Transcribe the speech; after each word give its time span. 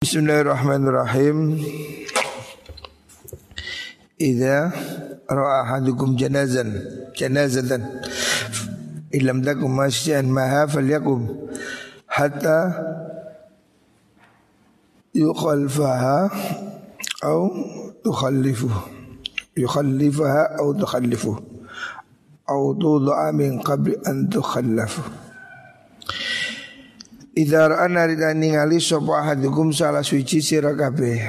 Bismillahirrahmanirrahim. 0.00 1.60
Idza 4.16 4.72
ra'a 5.28 5.56
ahadukum 5.60 6.16
janazan 6.16 6.72
janazatan 7.12 7.84
illam 9.12 9.44
takum 9.44 9.68
masyan 9.76 10.24
maha 10.32 10.64
falyakum 10.64 11.28
hatta 12.08 12.72
yukhalfaha 15.12 16.32
au 17.20 17.52
tukhallifu 18.00 18.72
yukhallifaha 19.52 20.64
au 20.64 20.80
tukhallifu 20.80 21.36
au 22.48 22.72
tudu'a 22.72 23.36
min 23.36 23.60
qabli 23.60 24.00
an 24.08 24.32
tukhallafu 24.32 25.04
Idza 27.40 27.72
ra'ana 27.72 28.04
rida 28.04 28.36
ningali 28.36 28.76
sapa 28.84 29.24
ahadukum 29.24 29.72
salah 29.72 30.04
suci 30.04 30.44
sira 30.44 30.76
kabeh. 30.76 31.24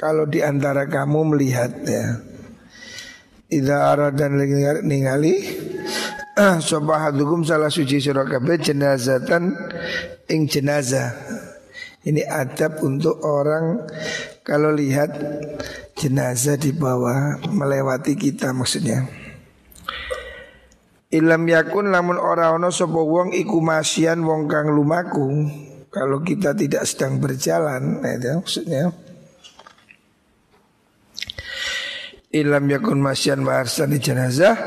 Kalau 0.00 0.24
di 0.24 0.40
antara 0.40 0.88
kamu 0.88 1.36
melihat 1.36 1.84
ya. 1.84 2.16
Dan 4.16 4.40
ningali 4.88 5.34
sapa 6.64 6.92
ahadukum 6.96 7.44
salah 7.44 7.68
suci 7.68 8.00
sira 8.00 8.24
kabeh 8.24 8.56
jenazatan 8.56 9.52
ing 10.32 10.48
jenazah. 10.48 11.12
Ini 12.08 12.24
adab 12.24 12.80
untuk 12.80 13.20
orang 13.20 13.84
kalau 14.48 14.72
lihat 14.72 15.12
jenazah 15.92 16.56
di 16.56 16.72
bawah 16.72 17.36
melewati 17.52 18.16
kita 18.16 18.56
maksudnya. 18.56 19.23
Ilam 21.14 21.46
yakun 21.46 21.94
lamun 21.94 22.18
ora 22.18 22.50
ono 22.50 22.74
sapa 22.74 22.98
wong 22.98 23.30
iku 23.38 23.62
masian 23.62 24.26
wong 24.26 24.50
kang 24.50 24.66
lumaku. 24.74 25.46
Kalau 25.94 26.18
kita 26.26 26.58
tidak 26.58 26.82
sedang 26.90 27.22
berjalan, 27.22 28.02
nah 28.02 28.18
itu 28.18 28.34
maksudnya. 28.34 28.90
Ilam 32.34 32.66
yakun 32.66 32.98
masian 32.98 33.46
di 33.86 33.98
jenazah 34.02 34.58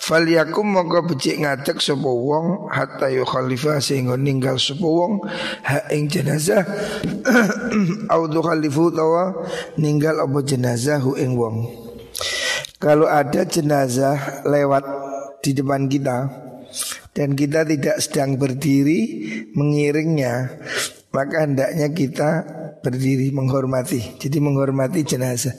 Fal 0.00 0.24
yakum 0.24 0.64
mongko 0.64 1.12
becik 1.12 1.44
ngadek 1.44 1.76
sapa 1.76 2.08
wong 2.08 2.72
hatta 2.72 3.12
yu 3.12 3.20
khalifah 3.28 3.84
sehingga 3.84 4.16
ninggal 4.16 4.56
sapa 4.56 4.82
wong 4.82 5.20
ha 5.60 5.92
ing 5.92 6.08
jenazah 6.08 6.64
au 8.12 8.24
khalifu 8.26 8.88
tawa 8.96 9.44
ninggal 9.76 10.24
apa 10.24 10.40
jenazah 10.40 11.04
hu 11.04 11.20
ing 11.20 11.36
wong. 11.36 11.68
Kalau 12.80 13.12
ada 13.12 13.44
jenazah 13.44 14.40
lewat 14.48 15.09
di 15.40 15.56
depan 15.56 15.88
kita. 15.88 16.48
Dan 17.10 17.34
kita 17.34 17.66
tidak 17.66 17.98
sedang 17.98 18.38
berdiri 18.38 19.00
mengiringnya 19.58 20.62
maka 21.10 21.42
hendaknya 21.42 21.90
kita 21.90 22.30
berdiri 22.82 23.34
menghormati. 23.34 24.18
Jadi 24.18 24.38
menghormati 24.38 25.02
jenazah. 25.02 25.54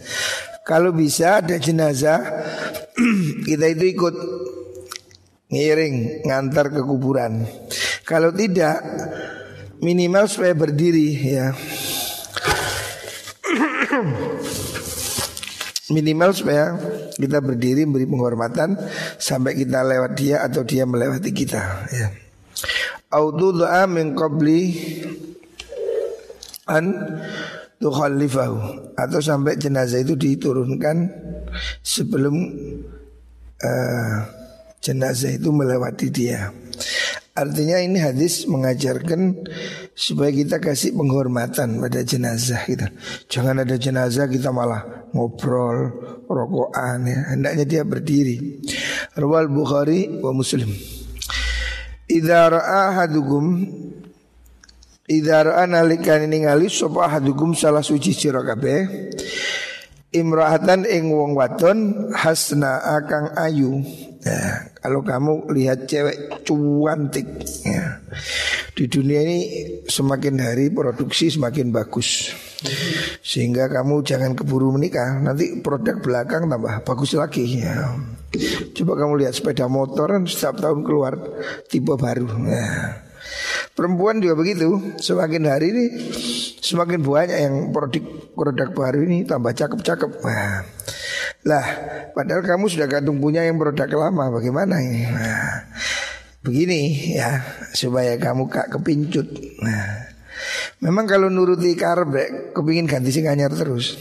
Kalau 0.63 0.95
bisa 0.95 1.43
ada 1.43 1.59
jenazah 1.59 2.21
kita 3.47 3.65
itu 3.75 3.85
ikut 3.91 4.15
ngiring 5.51 6.23
ngantar 6.23 6.71
ke 6.71 6.79
kuburan. 6.79 7.43
Kalau 8.07 8.31
tidak 8.31 8.79
minimal 9.83 10.27
supaya 10.31 10.55
berdiri 10.55 11.07
ya. 11.19 11.51
Minimal 15.91 16.31
supaya 16.31 16.79
kita 17.17 17.43
berdiri 17.43 17.83
beri 17.87 18.07
penghormatan 18.07 18.77
sampai 19.19 19.55
kita 19.57 19.83
lewat 19.83 20.11
dia 20.15 20.43
atau 20.43 20.63
dia 20.63 20.87
melewati 20.87 21.31
kita 21.31 21.61
ya. 21.91 22.07
doa 23.11 23.83
min 23.91 24.15
qabli 24.15 24.61
an 26.71 26.85
tukhalifahu 27.81 28.93
atau 28.93 29.19
sampai 29.19 29.57
jenazah 29.57 30.05
itu 30.05 30.13
diturunkan 30.13 31.09
sebelum 31.81 32.35
uh, 33.59 34.17
jenazah 34.81 35.33
itu 35.33 35.49
melewati 35.49 36.07
dia. 36.13 36.53
Artinya 37.31 37.79
ini 37.79 37.95
hadis 37.95 38.43
mengajarkan 38.43 39.47
supaya 39.95 40.35
kita 40.35 40.59
kasih 40.59 40.91
penghormatan 40.91 41.79
pada 41.79 42.03
jenazah 42.03 42.67
kita. 42.67 42.91
Jangan 43.31 43.63
ada 43.63 43.79
jenazah 43.79 44.27
kita 44.27 44.51
malah 44.51 45.07
ngobrol, 45.15 45.95
rokokan 46.27 47.07
ya. 47.07 47.31
Hendaknya 47.31 47.63
dia 47.63 47.83
berdiri. 47.87 48.59
Rawal 49.15 49.47
Bukhari 49.47 50.11
wa 50.19 50.35
Muslim. 50.35 50.75
Idza 52.11 52.51
ra'a 52.51 52.99
hadukum 52.99 53.63
Idza 55.07 55.43
ra'a 55.43 55.63
nalikane 55.67 56.27
ningali 56.27 56.67
sapa 56.67 57.07
hadukum 57.07 57.55
salah 57.55 57.83
suci 57.83 58.11
sira 58.11 58.43
kabeh 58.43 59.11
imra'atan 60.11 60.83
ing 60.83 61.11
wong 61.11 61.33
wadon 61.35 62.11
hasna 62.11 62.83
akang 62.83 63.31
ayu 63.39 63.79
Ya, 64.21 64.69
kalau 64.77 65.01
kamu 65.01 65.49
lihat 65.49 65.89
cewek 65.89 66.45
cuantik 66.45 67.25
ya. 67.65 68.05
Di 68.77 68.85
dunia 68.85 69.17
ini 69.25 69.39
semakin 69.89 70.37
hari 70.37 70.69
produksi 70.69 71.33
semakin 71.33 71.73
bagus 71.73 72.29
Sehingga 73.25 73.65
kamu 73.65 74.05
jangan 74.05 74.37
keburu 74.37 74.77
menikah 74.77 75.17
Nanti 75.25 75.57
produk 75.65 75.97
belakang 76.05 76.45
tambah 76.45 76.85
bagus 76.85 77.17
lagi 77.17 77.65
ya. 77.65 77.97
Coba 78.77 78.93
kamu 79.01 79.25
lihat 79.25 79.33
sepeda 79.33 79.65
motor 79.65 80.21
setiap 80.29 80.61
tahun 80.61 80.85
keluar 80.85 81.17
tipe 81.65 81.97
baru 81.97 82.29
ya. 82.45 83.01
Perempuan 83.71 84.19
juga 84.19 84.35
begitu 84.35 84.95
Semakin 84.99 85.47
hari 85.47 85.71
ini 85.71 85.85
semakin 86.61 86.99
banyak 87.01 87.39
yang 87.39 87.55
produk 87.71 88.03
produk 88.35 88.69
baru 88.71 89.03
ini 89.07 89.23
tambah 89.23 89.55
cakep-cakep 89.55 90.11
Nah 90.21 90.67
lah, 91.41 91.65
padahal 92.13 92.45
kamu 92.45 92.69
sudah 92.69 92.85
gantung 92.85 93.17
punya 93.17 93.41
yang 93.41 93.57
produk 93.57 93.89
lama, 93.97 94.29
bagaimana 94.29 94.77
ini? 94.77 95.09
Nah, 95.09 95.65
begini 96.45 97.17
ya, 97.17 97.41
supaya 97.73 98.13
kamu 98.21 98.45
gak 98.45 98.69
kepincut. 98.77 99.25
Nah, 99.65 100.05
memang 100.85 101.09
kalau 101.09 101.33
nuruti 101.33 101.73
karbe, 101.73 102.53
kepingin 102.53 102.85
ganti 102.85 103.09
sing 103.09 103.25
anyar 103.25 103.49
terus. 103.57 103.97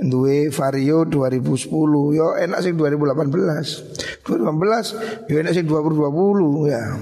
Duwe 0.00 0.48
Vario 0.48 1.04
2010 1.04 1.68
Yo 2.16 2.32
enak 2.32 2.64
sih 2.64 2.72
2018 2.72 4.24
2018 4.24 5.28
Yo 5.28 5.36
enak 5.44 5.52
sih 5.52 5.60
2020 5.60 6.72
ya 6.72 6.96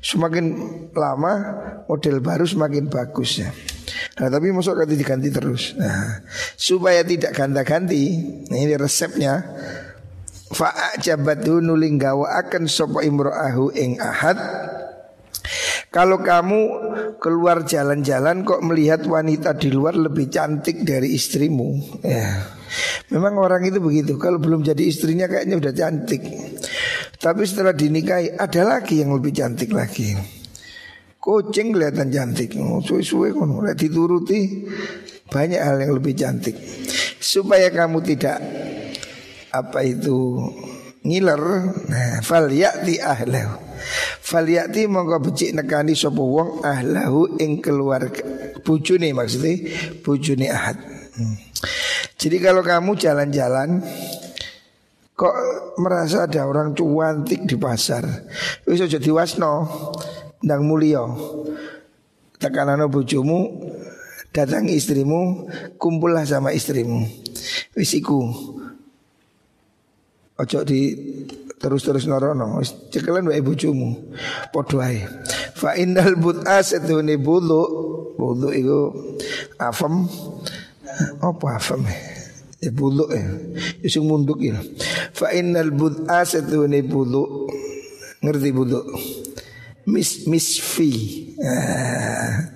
Semakin 0.00 0.46
lama 0.94 1.32
Model 1.86 2.18
baru 2.22 2.44
semakin 2.46 2.90
bagus 2.90 3.42
ya 3.42 3.50
Nah 4.16 4.28
tapi 4.32 4.48
masuk 4.48 4.80
ganti 4.80 4.96
diganti 4.96 5.28
terus. 5.28 5.76
Nah, 5.76 6.24
supaya 6.56 7.04
tidak 7.04 7.36
ganti-ganti, 7.36 8.02
nah 8.48 8.58
ini 8.58 8.74
resepnya. 8.74 9.44
Fa'ajabatu 10.46 11.58
nuling 11.58 11.98
gawa 11.98 12.38
akan 12.46 12.70
sopo 12.70 13.02
imro'ahu 13.02 13.74
ing 13.74 13.98
ahad 13.98 14.38
kalau 15.90 16.22
kamu 16.22 16.60
keluar 17.18 17.66
jalan-jalan 17.66 18.46
kok 18.46 18.62
melihat 18.62 19.02
wanita 19.06 19.58
di 19.58 19.74
luar 19.74 19.98
lebih 19.98 20.30
cantik 20.30 20.86
dari 20.86 21.18
istrimu 21.18 21.98
ya. 22.04 22.52
Memang 23.14 23.38
orang 23.38 23.62
itu 23.62 23.78
begitu 23.78 24.18
Kalau 24.18 24.42
belum 24.42 24.66
jadi 24.66 24.82
istrinya 24.82 25.30
kayaknya 25.30 25.56
udah 25.56 25.72
cantik 25.72 26.22
Tapi 27.16 27.42
setelah 27.48 27.72
dinikahi 27.72 28.36
ada 28.36 28.62
lagi 28.76 29.00
yang 29.00 29.16
lebih 29.16 29.32
cantik 29.32 29.72
lagi 29.72 30.36
Kucing 31.26 31.74
kelihatan 31.74 32.06
cantik. 32.14 32.54
Oh, 32.54 32.78
suwe-suwe 32.78 33.34
kono 33.34 33.58
dituruti 33.74 34.62
banyak 35.26 35.58
hal 35.58 35.82
yang 35.82 35.98
lebih 35.98 36.14
cantik. 36.14 36.54
Supaya 37.18 37.66
kamu 37.74 37.98
tidak 38.06 38.38
apa 39.50 39.82
itu 39.82 40.38
ngiler, 41.02 41.42
nah, 41.90 42.22
fal 42.22 42.46
ya'ti 42.46 43.02
ahlahu. 43.02 43.58
Fal 44.22 44.46
mongko 44.86 45.18
becik 45.26 45.50
nekani 45.50 45.98
sapa 45.98 46.22
wong 46.22 46.62
ahlahu 46.62 47.42
ing 47.42 47.58
keluarga 47.58 48.22
bojone 48.62 49.10
maksudnya 49.10 49.66
bojone 50.06 50.46
ahad. 50.46 50.78
Hmm. 51.18 51.34
Jadi 52.14 52.38
kalau 52.38 52.62
kamu 52.62 52.94
jalan-jalan 53.02 53.82
kok 55.16 55.34
merasa 55.80 56.28
ada 56.28 56.44
orang 56.44 56.76
cuantik 56.76 57.48
di 57.48 57.56
pasar, 57.56 58.04
wis 58.68 58.84
aja 58.84 59.00
diwasno 59.00 59.64
ndang 60.44 60.62
mulia. 60.68 61.02
Tekanano 62.36 62.92
bojomu 62.92 63.48
datang 64.28 64.68
istrimu, 64.68 65.48
kumpullah 65.80 66.28
sama 66.28 66.52
istrimu. 66.52 67.08
Wis 67.72 67.96
iku. 67.96 68.28
Ojo 70.36 70.68
di 70.68 70.92
terus-terus 71.56 72.04
norono 72.04 72.60
cekelan 72.92 73.32
wae 73.32 73.40
bojomu. 73.40 74.12
Padha 74.52 74.92
ae. 74.92 75.00
Fa 75.56 75.72
innal 75.80 76.20
bud'a 76.20 76.60
setune 76.60 77.16
bulu. 77.16 77.64
Bulu 78.20 78.52
iku 78.52 78.80
afem. 79.56 80.04
Apa 81.24 81.56
afem? 81.56 81.88
Ya 82.66 82.74
bulu 82.74 83.06
ya. 83.14 83.22
Isu 83.86 84.02
munduk 84.02 84.42
ya. 84.42 84.58
Fa 85.14 85.30
innal 85.30 85.70
bud'a 85.70 86.26
setune 86.26 86.82
bulu. 86.82 87.46
Ngerti 88.26 88.50
bulu? 88.50 88.82
mis 89.86 90.26
misfi. 90.26 90.90
Ah. 91.38 92.50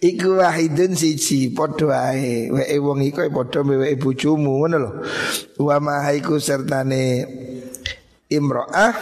Iku 0.00 0.40
wahidun 0.40 0.92
siji 0.96 1.52
padha 1.56 2.12
ae. 2.12 2.52
Weke 2.52 2.76
wong 2.80 3.00
iku 3.04 3.24
padha 3.32 3.64
weke 3.64 3.96
bojomu 3.96 4.60
ngono 4.60 4.76
lho. 4.76 4.90
Wa 5.60 5.80
mahaiku 5.80 6.36
sertane 6.36 7.24
imro'ah 8.28 8.94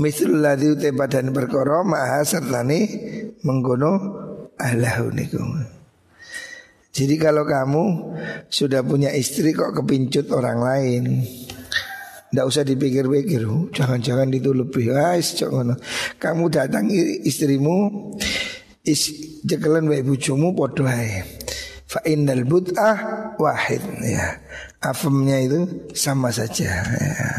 Misul 0.00 0.40
ladhi 0.40 0.72
utai 0.72 0.96
badan 0.96 1.28
perkara 1.36 1.84
maha 1.84 2.24
sertane 2.24 2.88
menggono 3.44 3.92
ahlahu 4.56 5.12
niku. 5.12 5.40
Jadi 6.90 7.14
kalau 7.22 7.46
kamu 7.46 7.84
sudah 8.50 8.82
punya 8.82 9.14
istri 9.14 9.54
kok 9.54 9.78
kepincut 9.78 10.26
orang 10.34 10.58
lain 10.58 11.02
Tidak 12.30 12.42
usah 12.42 12.66
dipikir-pikir 12.66 13.46
oh, 13.46 13.70
Jangan-jangan 13.70 14.26
itu 14.34 14.50
lebih 14.50 14.90
Kamu 16.18 16.44
datang 16.50 16.90
istrimu 17.22 18.10
is 18.84 19.12
jekelan 19.44 19.88
wa 19.88 19.98
bujumu 20.00 20.56
podo 20.56 20.88
ae. 20.88 21.24
Fa 21.90 22.00
innal 22.06 22.46
bud'ah 22.46 23.34
wahid 23.36 23.82
ya. 24.04 24.38
Afemnya 24.80 25.42
itu 25.42 25.90
sama 25.92 26.30
saja 26.30 26.70
ya. 26.86 27.30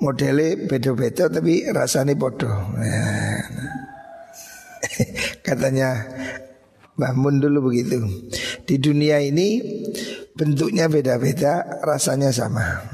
Modelnya 0.00 0.68
beda-beda 0.68 1.28
tapi 1.28 1.68
rasanya 1.68 2.14
podo 2.14 2.48
ya. 2.76 3.08
Katanya 5.46 6.06
Mbah 6.98 7.12
Mun 7.14 7.38
dulu 7.38 7.70
begitu 7.70 8.00
Di 8.66 8.80
dunia 8.80 9.22
ini 9.22 9.60
bentuknya 10.34 10.90
beda-beda 10.90 11.82
rasanya 11.84 12.34
sama 12.34 12.86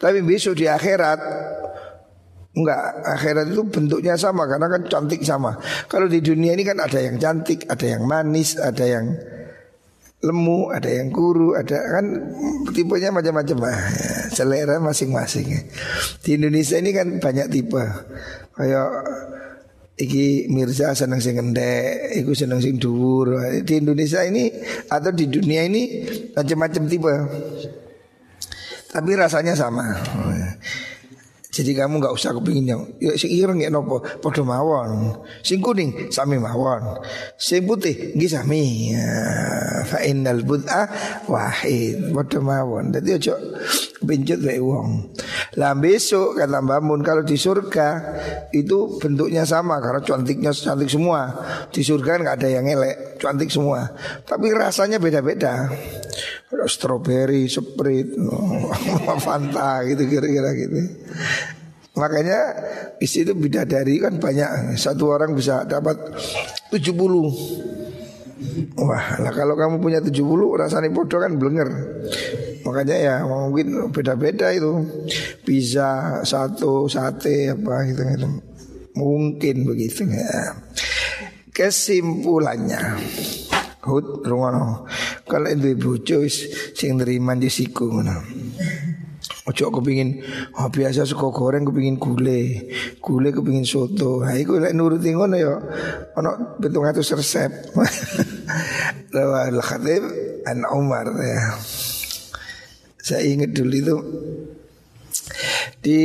Tapi 0.00 0.24
besok 0.24 0.60
di 0.60 0.66
akhirat 0.70 1.20
Enggak, 2.50 2.82
akhirat 3.06 3.46
itu 3.54 3.62
bentuknya 3.62 4.18
sama 4.18 4.42
karena 4.50 4.66
kan 4.66 4.82
cantik 4.90 5.22
sama. 5.22 5.54
Kalau 5.86 6.10
di 6.10 6.18
dunia 6.18 6.58
ini 6.58 6.66
kan 6.66 6.82
ada 6.82 6.98
yang 6.98 7.14
cantik, 7.14 7.62
ada 7.70 7.86
yang 7.86 8.02
manis, 8.10 8.58
ada 8.58 8.82
yang 8.82 9.06
lemu, 10.20 10.68
ada 10.74 10.90
yang 10.90 11.14
kuru, 11.14 11.54
ada 11.54 11.78
kan 11.78 12.06
tipenya 12.74 13.14
macam-macam 13.14 13.58
lah. 13.64 13.78
Ya, 13.94 14.14
selera 14.34 14.76
masing-masing. 14.82 15.46
Di 16.26 16.36
Indonesia 16.36 16.76
ini 16.76 16.90
kan 16.90 17.22
banyak 17.22 17.46
tipe. 17.54 17.84
Kayak 18.58 18.88
iki 20.00 20.48
Mirza 20.48 20.96
seneng 20.96 21.20
sing 21.20 21.36
ngendek, 21.36 22.16
iku 22.16 22.32
seneng 22.32 22.64
sing 22.64 22.80
dhuwur. 22.80 23.36
Di 23.60 23.78
Indonesia 23.78 24.24
ini 24.24 24.48
atau 24.88 25.12
di 25.12 25.28
dunia 25.28 25.68
ini 25.68 26.08
macam-macam 26.32 26.82
tipe. 26.88 27.14
Tapi 28.90 29.10
rasanya 29.14 29.54
sama. 29.54 29.86
Jadi 31.60 31.76
kamu 31.76 32.00
nggak 32.00 32.16
usah 32.16 32.32
kepingin 32.40 32.64
yang 32.72 32.82
ya 32.96 33.12
sing 33.20 33.28
ireng 33.36 33.60
ya 33.60 33.68
nopo 33.68 34.00
podo 34.00 34.48
mawon. 34.48 35.12
Sing 35.44 35.60
kuning 35.60 36.08
sami 36.08 36.40
mawon. 36.40 37.04
Sing 37.36 37.68
putih 37.68 38.16
sami. 38.24 38.96
Ya, 38.96 39.12
fa 39.84 40.00
innal 40.00 40.40
wahid 41.28 42.16
podo 42.16 42.40
mawon. 42.40 42.96
Dadi 42.96 43.20
ojo 43.20 43.36
pincut 44.00 44.40
wae 44.40 44.56
wong. 44.56 45.12
Lah 45.60 45.76
besok 45.76 46.40
kata 46.40 46.64
Mbak 46.64 47.04
kalau 47.04 47.20
di 47.20 47.36
surga 47.36 47.88
itu 48.56 48.96
bentuknya 48.96 49.44
sama 49.44 49.76
karena 49.84 50.00
cantiknya 50.00 50.56
cantik 50.56 50.88
semua. 50.88 51.28
Di 51.68 51.84
surga 51.84 52.24
nggak 52.24 52.36
ada 52.40 52.48
yang 52.48 52.64
elek, 52.64 53.20
cantik 53.20 53.52
semua. 53.52 53.92
Tapi 54.24 54.48
rasanya 54.56 54.96
beda-beda. 54.96 55.68
Strawberry, 56.50 57.46
sprite, 57.46 58.18
Fanta 59.24 59.86
gitu 59.86 60.02
kira-kira 60.10 60.50
gitu. 60.58 60.78
Makanya 61.94 62.40
di 62.98 63.06
situ 63.06 63.34
bidadari 63.38 64.02
kan 64.02 64.18
banyak. 64.18 64.74
Satu 64.74 65.14
orang 65.14 65.38
bisa 65.38 65.62
dapat 65.62 65.96
70 66.74 67.70
Wah, 68.80 69.20
lah 69.20 69.36
kalau 69.36 69.52
kamu 69.52 69.84
punya 69.84 70.00
70 70.00 70.16
rasanya 70.56 70.88
bodoh 70.88 71.20
kan 71.20 71.36
blenger. 71.36 71.68
Makanya 72.64 72.96
ya 72.96 73.14
mungkin 73.28 73.92
beda-beda 73.92 74.48
itu. 74.56 74.80
Bisa 75.44 76.20
satu, 76.24 76.88
sate 76.88 77.52
apa 77.52 77.84
gitu, 77.84 78.00
gitu. 78.00 78.28
Mungkin 78.96 79.68
begitu 79.68 80.08
ya. 80.08 80.56
Kesimpulannya 81.52 82.96
Hud 83.80 84.24
rungono 84.24 84.84
kalau 85.24 85.48
itu 85.48 85.76
bojo 85.76 86.24
sing 86.76 87.00
nerima 87.00 87.32
di 87.36 87.48
siku 87.48 87.88
ngono 87.88 88.16
Ojo 89.48 89.72
kepingin 89.72 90.20
oh, 90.60 90.68
biasa 90.68 91.08
suka 91.08 91.32
goreng 91.32 91.64
kepingin 91.64 91.96
gule, 91.96 92.70
gule 93.00 93.28
kepingin 93.32 93.64
soto. 93.64 94.20
Nah, 94.20 94.36
iku 94.36 94.60
lek 94.60 94.76
nuruti 94.76 95.10
ngono 95.10 95.34
ya 95.34 95.56
ana 96.12 96.60
700 96.60 97.18
resep. 97.18 97.50
Rawal 99.16 99.58
Khatib 99.64 100.04
an 100.44 100.68
Umar 100.68 101.08
ya. 101.18 101.56
Saya 103.00 103.26
ingat 103.26 103.56
dulu 103.56 103.74
itu 103.74 103.96
di 105.80 106.00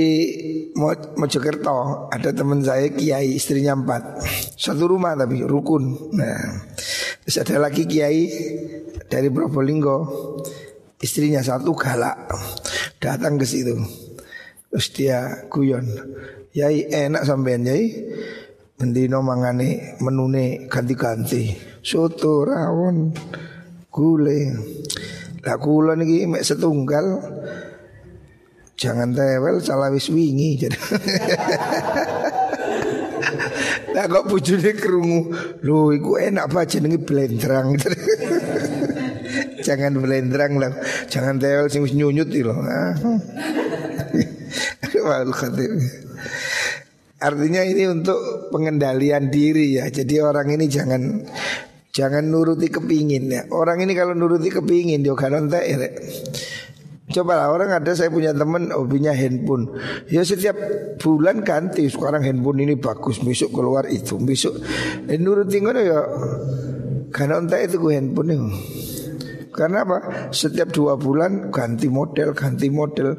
Mojokerto 1.20 2.08
ada 2.08 2.32
teman 2.32 2.64
saya 2.64 2.88
kiai 2.96 3.36
istrinya 3.36 3.76
empat 3.76 4.24
satu 4.56 4.88
rumah 4.88 5.20
tapi 5.20 5.44
rukun 5.44 6.16
nah 6.16 6.64
terus 7.26 7.42
ada 7.42 7.58
lagi 7.58 7.90
kiai 7.90 8.30
dari 9.10 9.34
Probolinggo. 9.34 9.98
Istrinya 11.02 11.42
satu 11.42 11.74
galak 11.74 12.30
datang 13.02 13.42
ke 13.42 13.46
situ. 13.50 13.76
Terus 14.72 14.88
dia 14.94 15.50
guyon 15.50 15.90
yai 16.54 16.86
enak 16.86 17.26
sampean 17.26 17.66
yai. 17.66 17.92
Mendino 18.76 19.26
mangane 19.26 19.98
menune 20.06 20.70
ganti-ganti. 20.70 21.56
Soto 21.82 22.46
rawon 22.46 23.10
gule. 23.90 24.40
Lah 25.42 25.58
kula 25.58 25.98
niki 25.98 26.30
mek 26.30 26.44
setunggal. 26.44 27.22
Jangan 28.76 29.16
tewel 29.16 29.64
salah 29.64 29.90
wis 29.90 30.12
wingi. 30.12 30.60
Nah 33.96 34.12
kok 34.12 34.28
bujune 34.28 34.76
krungu, 34.76 35.32
lho 35.64 35.96
iku 35.96 36.20
enak 36.20 36.52
apa 36.52 36.68
jenenge 36.68 37.00
blendrang. 37.00 37.80
jangan 39.66 39.96
blendrang 40.04 40.60
lah, 40.60 40.76
jangan 41.08 41.40
tewel 41.40 41.72
sing 41.72 41.88
nyunyut 41.88 42.28
iki 42.28 42.44
lho. 42.44 42.60
Artinya 47.26 47.62
ini 47.64 47.88
untuk 47.88 48.52
pengendalian 48.52 49.32
diri 49.32 49.80
ya. 49.80 49.88
Jadi 49.88 50.20
orang 50.20 50.52
ini 50.60 50.68
jangan 50.68 51.24
jangan 51.96 52.28
nuruti 52.28 52.68
kepingin 52.68 53.32
ya. 53.32 53.48
Orang 53.56 53.80
ini 53.80 53.96
kalau 53.96 54.12
nuruti 54.12 54.52
kepingin 54.52 55.08
dia 55.08 55.16
kan 55.16 55.48
ya. 55.48 55.90
Coba 57.06 57.38
lah 57.38 57.54
orang 57.54 57.70
ada 57.70 57.94
saya 57.94 58.10
punya 58.10 58.34
teman 58.34 58.74
hobinya 58.74 59.14
handphone. 59.14 59.70
Ya 60.10 60.26
setiap 60.26 60.58
bulan 60.98 61.46
ganti. 61.46 61.86
Sekarang 61.86 62.26
handphone 62.26 62.66
ini 62.66 62.74
bagus, 62.82 63.22
besok 63.22 63.62
keluar 63.62 63.86
itu, 63.86 64.18
besok. 64.18 64.58
Eh, 65.06 65.22
nuruti 65.22 65.62
ngono 65.62 65.80
ya. 65.86 66.02
Karena 67.14 67.38
entah 67.38 67.62
itu 67.62 67.78
gue 67.78 67.94
handphone 67.94 68.30
itu. 68.34 68.48
Karena 69.56 69.88
apa? 69.88 69.98
Setiap 70.36 70.74
dua 70.76 71.00
bulan 71.00 71.48
ganti 71.48 71.88
model, 71.88 72.36
ganti 72.36 72.68
model. 72.68 73.16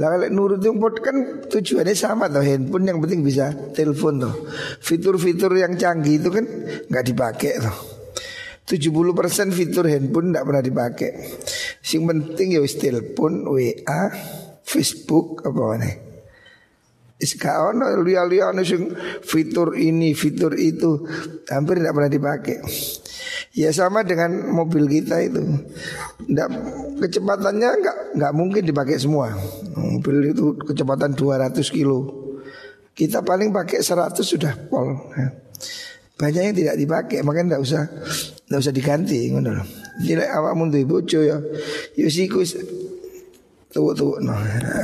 Lah 0.00 0.16
kalau 0.16 0.28
nuruti 0.32 0.72
pot 0.72 0.96
kan 1.04 1.44
tujuannya 1.44 1.92
sama 1.92 2.30
tuh 2.32 2.40
handphone 2.40 2.88
yang 2.88 3.02
penting 3.04 3.20
bisa 3.20 3.52
telepon 3.76 4.24
tuh. 4.24 4.34
Fitur-fitur 4.80 5.52
yang 5.58 5.76
canggih 5.76 6.22
itu 6.22 6.32
kan 6.32 6.46
nggak 6.88 7.04
dipakai 7.04 7.60
tuh. 7.60 7.93
70% 8.64 9.52
fitur 9.52 9.84
handphone 9.84 10.32
tidak 10.32 10.44
pernah 10.48 10.64
dipakai. 10.64 11.10
Sing 11.84 12.08
penting 12.08 12.56
ya 12.56 12.60
wis 12.64 12.80
telepon, 12.80 13.44
WA, 13.44 14.02
Facebook 14.64 15.44
apa 15.44 15.60
mana. 15.60 15.90
Ono 17.72 17.84
liya-liya 18.04 18.52
sing 18.64 18.92
fitur 19.24 19.76
ini, 19.76 20.12
fitur 20.16 20.56
itu 20.56 21.04
hampir 21.48 21.80
tidak 21.80 21.94
pernah 21.96 22.12
dipakai. 22.12 22.58
Ya 23.54 23.70
sama 23.70 24.02
dengan 24.02 24.50
mobil 24.50 24.90
kita 24.90 25.22
itu. 25.22 25.40
Nggak, 26.26 26.48
kecepatannya 27.04 27.70
nggak 27.80 27.96
nggak 28.18 28.32
mungkin 28.34 28.62
dipakai 28.66 28.98
semua. 28.98 29.30
Mobil 29.76 30.34
itu 30.34 30.58
kecepatan 30.58 31.14
200 31.14 31.54
kilo. 31.70 32.24
Kita 32.96 33.22
paling 33.22 33.54
pakai 33.54 33.78
100 33.80 34.20
sudah 34.20 34.52
pol. 34.66 34.98
Banyak 36.18 36.42
yang 36.50 36.56
tidak 36.56 36.76
dipakai, 36.78 37.18
makanya 37.26 37.56
tidak 37.56 37.62
usah 37.62 37.82
tidak 38.44 38.58
usah 38.60 38.74
diganti 38.76 39.18
ngono 39.32 39.50
lho. 39.56 39.64
Jadi 40.04 40.24
awakmu 40.28 40.68
duwe 40.68 40.84
bojo 40.84 41.20
ya. 41.24 41.40
Ya 41.96 42.08
siku 42.12 42.44
tuwa-tuwa 43.72 44.20
no. 44.20 44.34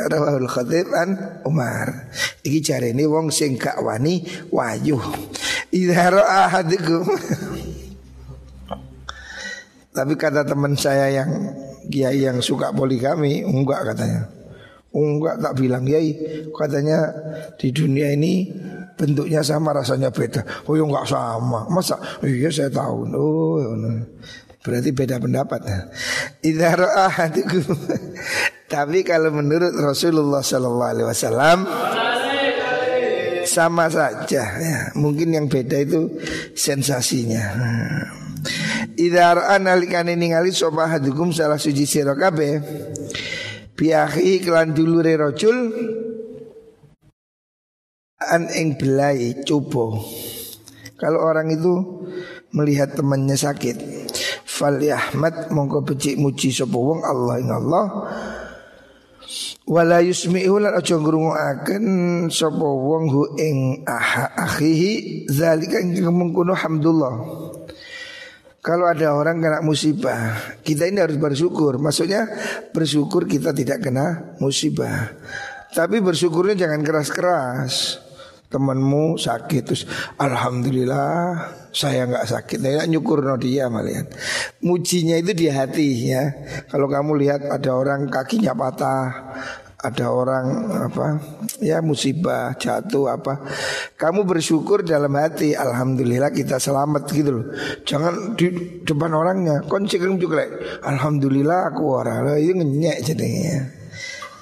Rawahul 0.08 0.48
Khatib 0.48 0.88
an 0.96 1.42
Umar. 1.44 2.10
Iki 2.40 2.58
jarene 2.64 3.04
wong 3.04 3.28
sing 3.28 3.60
gak 3.60 3.78
wani 3.84 4.24
wayu. 4.48 4.96
Idza 5.70 6.08
ra'a. 6.08 6.64
Tapi 9.90 10.12
kata 10.14 10.46
teman 10.46 10.78
saya 10.78 11.10
yang 11.10 11.30
kiai 11.90 12.22
yang 12.22 12.38
suka 12.40 12.72
poligami 12.72 13.42
enggak 13.42 13.92
katanya. 13.92 14.39
Enggak 14.90 15.38
tak 15.38 15.54
bilang 15.54 15.86
kiai 15.86 16.18
katanya 16.50 17.14
di 17.54 17.70
dunia 17.70 18.10
ini 18.10 18.50
bentuknya 18.98 19.38
sama 19.40 19.70
rasanya 19.70 20.10
beda. 20.10 20.66
Oh 20.66 20.74
ya 20.74 20.82
nggak 20.82 21.06
sama. 21.06 21.70
Masa? 21.70 21.94
Iya 22.26 22.50
saya 22.50 22.70
tahu. 22.74 23.06
Oh, 23.14 23.62
ya 23.62 23.70
berarti 24.60 24.90
beda 24.92 25.16
pendapat. 25.22 25.60
Idza 26.44 26.70
ra'a 26.76 27.08
Tapi 28.70 28.98
kalau 29.02 29.34
menurut 29.34 29.72
Rasulullah 29.74 30.44
sallallahu 30.44 30.90
alaihi 30.94 31.08
wasallam 31.08 31.58
sama 33.48 33.88
saja 33.88 34.44
ya. 34.58 34.78
Mungkin 34.94 35.32
yang 35.32 35.46
beda 35.48 35.80
itu 35.80 36.18
sensasinya. 36.52 37.56
Idza 39.00 39.38
ra'a 39.38 39.56
nalikane 39.62 40.12
ningali 40.18 40.52
sapa 40.52 40.86
hadukum 40.98 41.32
salah 41.32 41.56
suci 41.56 41.88
sira 41.88 42.12
kabeh 42.12 42.60
biahi 43.80 44.44
kelan 44.44 44.76
dulure 44.76 45.16
rajul 45.16 45.56
an 48.20 48.52
ing 48.52 48.76
belai 48.76 49.40
coba. 49.48 49.96
Kalau 51.00 51.24
orang 51.24 51.48
itu 51.48 52.04
melihat 52.52 52.92
temannya 52.92 53.40
sakit, 53.40 53.80
fal 54.44 54.76
yahmad 54.76 55.48
mongko 55.48 55.80
becik 55.80 56.20
muji 56.20 56.52
sapa 56.52 56.76
wong 56.76 57.00
Allah 57.00 57.34
ing 57.40 57.48
Allah. 57.48 57.86
Wala 59.64 60.04
yusmi'u 60.04 60.60
lan 60.60 60.76
aja 60.76 61.00
ngrungokaken 61.00 61.84
sapa 62.28 62.60
wong 62.60 63.08
hu 63.08 63.22
ing 63.40 63.80
akhihi 63.88 65.24
zalika 65.32 65.80
ing 65.80 66.04
mengkono 66.04 66.52
hamdulillah. 66.52 67.14
Kalau 68.60 68.84
ada 68.84 69.16
orang 69.16 69.40
kena 69.40 69.64
musibah, 69.64 70.36
kita 70.60 70.84
ini 70.84 71.00
harus 71.00 71.16
bersyukur. 71.16 71.80
Maksudnya 71.80 72.28
bersyukur 72.76 73.24
kita 73.24 73.56
tidak 73.56 73.80
kena 73.80 74.36
musibah. 74.36 75.16
Tapi 75.72 76.04
bersyukurnya 76.04 76.68
jangan 76.68 76.84
keras-keras. 76.84 78.04
Temanmu 78.50 79.14
sakit 79.14 79.62
terus 79.62 79.86
Alhamdulillah 80.18 81.38
saya 81.70 82.02
nggak 82.02 82.26
sakit 82.26 82.58
Nah 82.58 82.82
nyukur 82.82 83.22
no 83.22 83.38
dia 83.38 83.70
malian 83.70 84.10
Mujinya 84.66 85.14
itu 85.14 85.30
di 85.38 85.46
hati 85.46 86.10
ya 86.10 86.34
Kalau 86.66 86.90
kamu 86.90 87.14
lihat 87.14 87.46
ada 87.46 87.70
orang 87.78 88.10
kakinya 88.10 88.50
patah 88.58 89.06
ada 89.80 90.12
orang 90.12 90.46
apa 90.88 91.06
ya 91.64 91.80
musibah 91.80 92.52
jatuh 92.60 93.16
apa. 93.16 93.40
Kamu 93.96 94.28
bersyukur 94.28 94.84
dalam 94.84 95.16
hati 95.16 95.56
alhamdulillah 95.56 96.28
kita 96.28 96.60
selamat 96.60 97.08
gitu 97.08 97.30
loh. 97.40 97.46
Jangan 97.88 98.36
di 98.36 98.80
depan 98.84 99.10
orangnya. 99.16 99.64
Kamu 99.64 100.20
juga 100.20 100.44
alhamdulillah 100.84 101.72
aku 101.72 101.82
orang 101.96 102.36
itu 102.36 102.52
ngenyek 102.60 102.98
jadinya. 103.08 103.58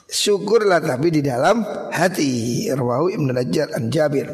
Syukurlah 0.09 0.83
tapi 0.83 1.15
di 1.15 1.23
dalam 1.23 1.63
hati. 1.95 2.67
Rawahu 2.75 3.15
ibnu 3.15 3.31
najjar 3.31 3.79
an 3.79 3.93
jabir. 3.95 4.27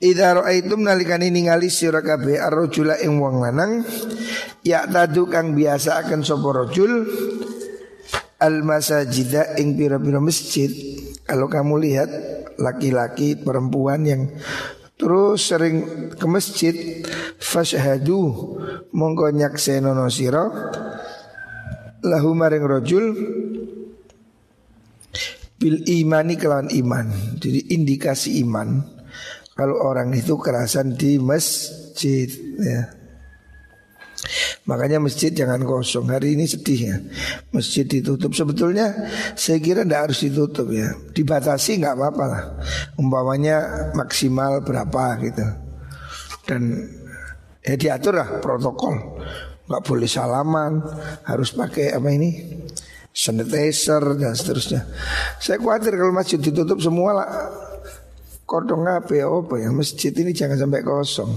Idza 0.00 0.32
ra'aitum 0.32 0.80
nalikane 0.80 1.28
ningali 1.28 1.68
sira 1.68 2.00
kabeh 2.00 2.40
ar-rajula 2.40 3.04
ing 3.04 3.20
wong 3.20 3.44
lanang 3.44 3.84
ya 4.64 4.88
tadu 4.88 5.28
kang 5.28 5.52
biasa 5.52 6.00
akan 6.00 6.24
sapa 6.24 6.48
rajul 6.56 7.04
al 8.40 8.64
masajida 8.64 9.54
ing 9.60 9.76
pira-pira 9.76 10.18
masjid 10.18 10.72
kalau 11.28 11.46
kamu 11.46 11.76
lihat 11.84 12.10
laki-laki 12.56 13.36
perempuan 13.36 14.02
yang 14.08 14.32
terus 14.96 15.48
sering 15.52 16.08
ke 16.12 16.26
masjid 16.28 16.74
fashhadu 17.40 18.56
mongko 18.92 19.32
nyaksenono 19.32 20.08
sira 20.12 20.48
lahu 22.04 22.32
maring 22.32 22.64
rajul 22.64 23.04
bil 25.60 25.76
imani 25.84 26.40
kelawan 26.40 26.72
iman. 26.72 27.36
Jadi 27.36 27.76
indikasi 27.76 28.40
iman. 28.40 28.80
Kalau 29.52 29.76
orang 29.84 30.16
itu 30.16 30.40
kerasan 30.40 30.96
di 30.96 31.20
masjid 31.20 32.32
ya 32.56 32.99
Makanya 34.68 35.02
masjid 35.02 35.32
jangan 35.32 35.62
kosong. 35.64 36.10
Hari 36.10 36.38
ini 36.38 36.46
sedih 36.46 36.80
ya. 36.80 36.96
Masjid 37.50 37.84
ditutup. 37.86 38.30
Sebetulnya 38.36 38.92
saya 39.34 39.58
kira 39.58 39.82
tidak 39.82 40.10
harus 40.10 40.18
ditutup 40.22 40.68
ya. 40.70 40.94
Dibatasi 41.14 41.80
nggak 41.82 41.94
apa-apa 41.96 42.24
lah. 42.28 42.42
Umpamanya 43.00 43.90
maksimal 43.96 44.62
berapa 44.62 45.18
gitu. 45.24 45.46
Dan 46.46 46.62
ya 47.64 47.74
diatur 47.76 48.20
lah 48.20 48.28
protokol. 48.38 49.20
Nggak 49.66 49.82
boleh 49.86 50.08
salaman. 50.10 50.82
Harus 51.26 51.54
pakai 51.54 51.94
apa 51.94 52.08
ini? 52.10 52.30
Sanitizer 53.10 54.14
dan 54.22 54.38
seterusnya. 54.38 54.86
Saya 55.42 55.58
khawatir 55.58 55.98
kalau 55.98 56.14
masjid 56.14 56.38
ditutup 56.38 56.78
semua 56.78 57.10
lah 57.10 57.28
Kodong 58.50 58.82
apa 58.82 59.14
ya 59.14 59.30
apa 59.30 59.62
ya 59.62 59.70
Masjid 59.70 60.10
ini 60.10 60.34
jangan 60.34 60.58
sampai 60.58 60.82
kosong 60.82 61.30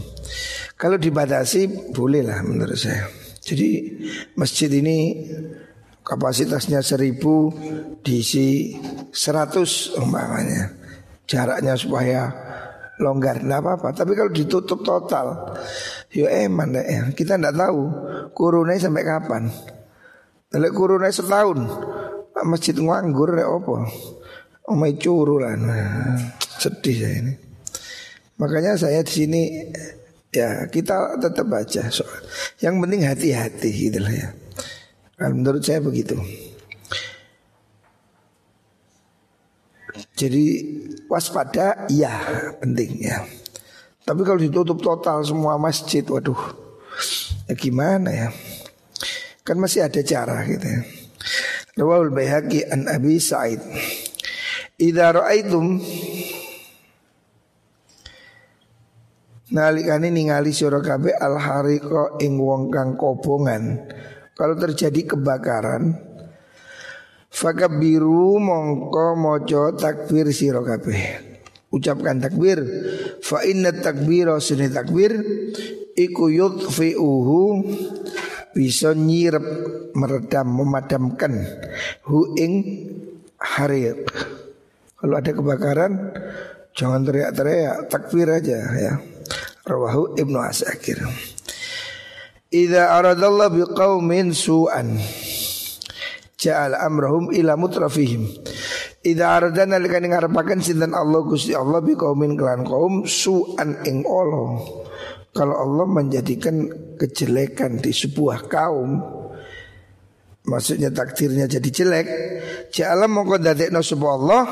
kalau 0.83 0.97
dibatasi 0.99 1.93
boleh 1.95 2.27
lah 2.27 2.43
menurut 2.43 2.75
saya. 2.75 3.07
Jadi 3.39 3.87
masjid 4.35 4.67
ini 4.67 5.15
kapasitasnya 6.03 6.83
seribu 6.83 7.55
diisi 8.03 8.75
seratus 9.13 9.95
umpamanya. 9.95 10.75
Jaraknya 11.23 11.79
supaya 11.79 12.27
longgar 12.99 13.39
tidak 13.39 13.63
apa-apa. 13.63 13.95
Tapi 13.95 14.11
kalau 14.11 14.31
ditutup 14.35 14.83
total, 14.83 15.55
yo 16.11 16.27
eman 16.27 16.75
deh. 16.75 16.83
Ya. 16.83 17.01
Kita 17.15 17.39
tidak 17.39 17.55
tahu 17.55 17.81
kurunnya 18.35 18.75
sampai 18.75 19.07
kapan. 19.07 19.47
Kalau 20.51 20.69
kurunnya 20.75 21.15
setahun, 21.15 21.63
masjid 22.43 22.75
nganggur 22.75 23.39
ya 23.39 23.47
apa? 23.47 23.87
Omai 24.67 24.99
curu 24.99 25.39
lah. 25.39 25.55
Nah, 25.55 26.19
sedih 26.63 26.97
saya 27.03 27.15
ini. 27.19 27.33
Makanya 28.39 28.79
saya 28.79 29.03
di 29.03 29.11
sini 29.11 29.41
Ya 30.33 30.65
kita 30.65 31.21
tetap 31.21 31.45
baca 31.45 31.81
soal. 31.93 32.09
Yang 32.57 32.75
penting 32.81 33.01
hati-hati 33.05 33.69
gitu 33.69 34.01
lah 34.01 34.13
ya. 34.13 34.29
Nah, 35.21 35.29
Menurut 35.29 35.61
saya 35.61 35.77
begitu. 35.77 36.17
Jadi 40.17 40.43
waspada 41.05 41.85
ya 41.93 42.17
penting 42.57 42.97
ya. 42.97 43.21
Tapi 44.01 44.25
kalau 44.25 44.41
ditutup 44.41 44.81
total 44.81 45.21
semua 45.23 45.55
masjid 45.55 46.03
Waduh 46.03 46.59
ya 47.47 47.53
gimana 47.53 48.09
ya? 48.09 48.29
Kan 49.45 49.61
masih 49.61 49.85
ada 49.85 50.01
cara 50.01 50.41
gitu 50.49 50.65
ya. 50.65 50.81
Rawahul 51.77 52.09
Bayhaqi 52.09 52.65
an 52.73 52.89
Abi 52.89 53.21
Sa'id. 53.21 53.61
Idza 54.81 55.13
ra'aitum 55.13 55.77
nalikane 59.51 60.13
ningali 60.13 60.55
sira 60.55 60.79
kabeh 60.79 61.17
al 61.17 61.35
hariko 61.35 62.15
ing 62.23 62.39
wong 62.39 62.71
kang 62.71 62.95
kobongan. 62.95 63.83
Kalau 64.33 64.55
terjadi 64.55 65.13
kebakaran 65.13 65.93
fakabiru 67.33 68.39
mongko 68.39 69.19
mojo 69.19 69.75
takbir 69.75 70.31
sira 70.31 70.63
ucapkan 71.73 72.21
takbir. 72.23 72.63
Fa 73.19 73.43
inna 73.43 73.73
takbira 73.73 74.39
sunni 74.39 74.69
takbir 74.69 75.17
iku 75.97 76.29
yudfi'uhu 76.29 77.41
bisa 78.53 78.93
nyirep 78.93 79.45
meredam 79.97 80.47
memadamkan 80.53 81.41
hu 82.05 82.37
ing 82.37 82.53
kalau 85.03 85.15
ada 85.19 85.31
kebakaran 85.35 85.91
jangan 86.71 87.03
teriak-teriak 87.03 87.91
takbir 87.91 88.27
aja 88.31 88.57
ya 88.71 88.93
Rawahu 89.63 90.19
Ibnu 90.19 90.37
Asakir. 90.43 90.99
Idza 92.51 92.99
aradallah 92.99 93.47
biqaumin 93.47 94.35
su'an 94.35 94.99
ja'al 96.35 96.75
amrahum 96.75 97.31
ila 97.31 97.55
mutrafihim. 97.55 98.27
Idza 99.07 99.25
aradana 99.39 99.79
likane 99.79 100.11
ngarepaken 100.11 100.59
sinten 100.59 100.91
Allah 100.91 101.23
Gusti 101.23 101.55
Allah 101.55 101.79
biqaumin 101.79 102.35
kelan 102.35 102.67
kaum 102.67 103.07
su'an 103.07 103.87
ing 103.87 104.03
Allah. 104.03 104.59
Kalau 105.33 105.55
Allah 105.55 105.87
menjadikan 105.89 106.69
kejelekan 106.99 107.81
di 107.81 107.89
sebuah 107.89 108.45
kaum 108.45 109.01
Maksudnya 110.43 110.91
takdirnya 110.91 111.47
jadi 111.47 111.69
jelek 111.71 112.07
Ja'ala 112.69 113.07
mongko 113.09 113.39
dadekno 113.39 113.79
sapa 113.79 114.07
Allah 114.13 114.43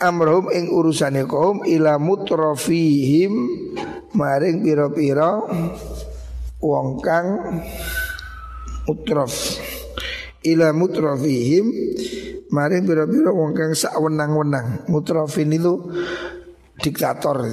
Amrahum 0.00 0.48
ing 0.50 0.72
urusane 0.72 1.28
kaum 1.28 1.62
ila 1.62 2.00
mutrafihim 2.00 3.32
maring 4.16 4.62
pira-pira 4.64 5.38
wong 6.60 6.98
kang 7.00 7.26
mutraf 8.88 9.32
ila 10.44 10.72
mutrafihim 10.74 11.66
maring 12.50 12.84
pira-pira 12.84 13.30
wong 13.30 13.52
kang 13.54 13.72
sak 13.76 13.94
wenang-wenang 13.96 14.86
mutrafin 14.90 15.54
itu 15.54 15.78
diktator. 16.80 17.44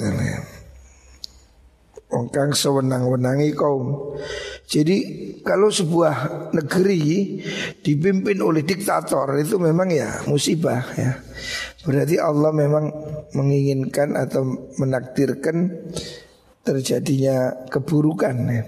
Wong 2.07 2.31
kang 2.31 2.55
sewenang-wenangi 2.55 3.51
kaum 3.51 4.15
Jadi 4.63 4.97
kalau 5.43 5.67
sebuah 5.67 6.15
negeri 6.55 7.39
dipimpin 7.83 8.39
oleh 8.39 8.63
diktator 8.63 9.27
itu 9.39 9.59
memang 9.59 9.91
ya 9.91 10.23
musibah 10.27 10.87
ya. 10.95 11.19
Berarti 11.83 12.19
Allah 12.19 12.51
memang 12.51 12.91
menginginkan 13.31 14.15
atau 14.15 14.43
menakdirkan 14.75 15.71
terjadinya 16.67 17.67
keburukan 17.71 18.35
ya. 18.51 18.63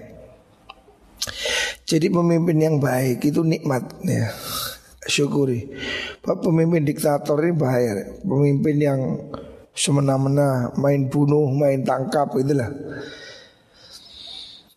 Jadi 1.84 2.08
pemimpin 2.08 2.56
yang 2.56 2.76
baik 2.80 3.20
itu 3.28 3.44
nikmat 3.44 3.84
ya. 4.08 4.32
Syukuri. 5.10 5.68
Pak 6.22 6.40
pemimpin 6.40 6.86
diktator 6.86 7.42
ini 7.44 7.58
bahaya. 7.58 8.22
Pemimpin 8.22 8.76
yang 8.78 9.00
semena-mena, 9.74 10.70
main 10.78 11.10
bunuh, 11.10 11.50
main 11.50 11.82
tangkap 11.82 12.30
itulah. 12.38 12.70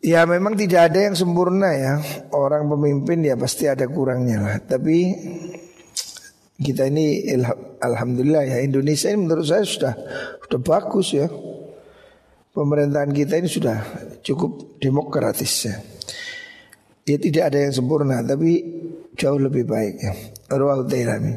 Ya 0.02 0.26
memang 0.26 0.58
tidak 0.58 0.90
ada 0.90 0.98
yang 0.98 1.14
sempurna 1.14 1.70
ya 1.78 2.02
Orang 2.34 2.66
pemimpin 2.66 3.22
ya 3.22 3.38
pasti 3.38 3.70
ada 3.70 3.86
kurangnya 3.86 4.42
lah 4.42 4.58
Tapi 4.58 5.14
kita 6.58 6.90
ini 6.90 7.22
Alhamdulillah 7.78 8.42
ya 8.50 8.58
Indonesia 8.66 9.14
ini 9.14 9.30
menurut 9.30 9.46
saya 9.46 9.62
sudah 9.62 9.94
sudah 10.42 10.60
bagus 10.62 11.14
ya 11.14 11.30
Pemerintahan 12.52 13.08
kita 13.16 13.40
ini 13.40 13.48
sudah 13.48 13.80
cukup 14.20 14.76
demokratis 14.76 15.72
ya 15.72 15.76
Ya 17.08 17.16
tidak 17.16 17.48
ada 17.48 17.58
yang 17.64 17.72
sempurna 17.72 18.20
Tapi 18.20 18.60
jauh 19.16 19.40
lebih 19.40 19.64
baik 19.64 19.94
ya 19.96 20.12
Ruwahu 20.52 20.84
Tailami 20.84 21.32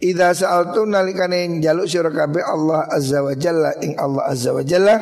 Idza 0.00 0.32
sa'altu 0.32 0.82
nalikane 0.88 1.62
jaluk 1.62 1.86
sira 1.86 2.10
kabeh 2.10 2.42
Allah 2.42 2.90
azza 2.90 3.22
wa 3.22 3.36
jalla 3.38 3.76
ing 3.84 3.94
Allah 4.00 4.32
azza 4.32 4.50
wa 4.50 4.64
jalla 4.66 4.96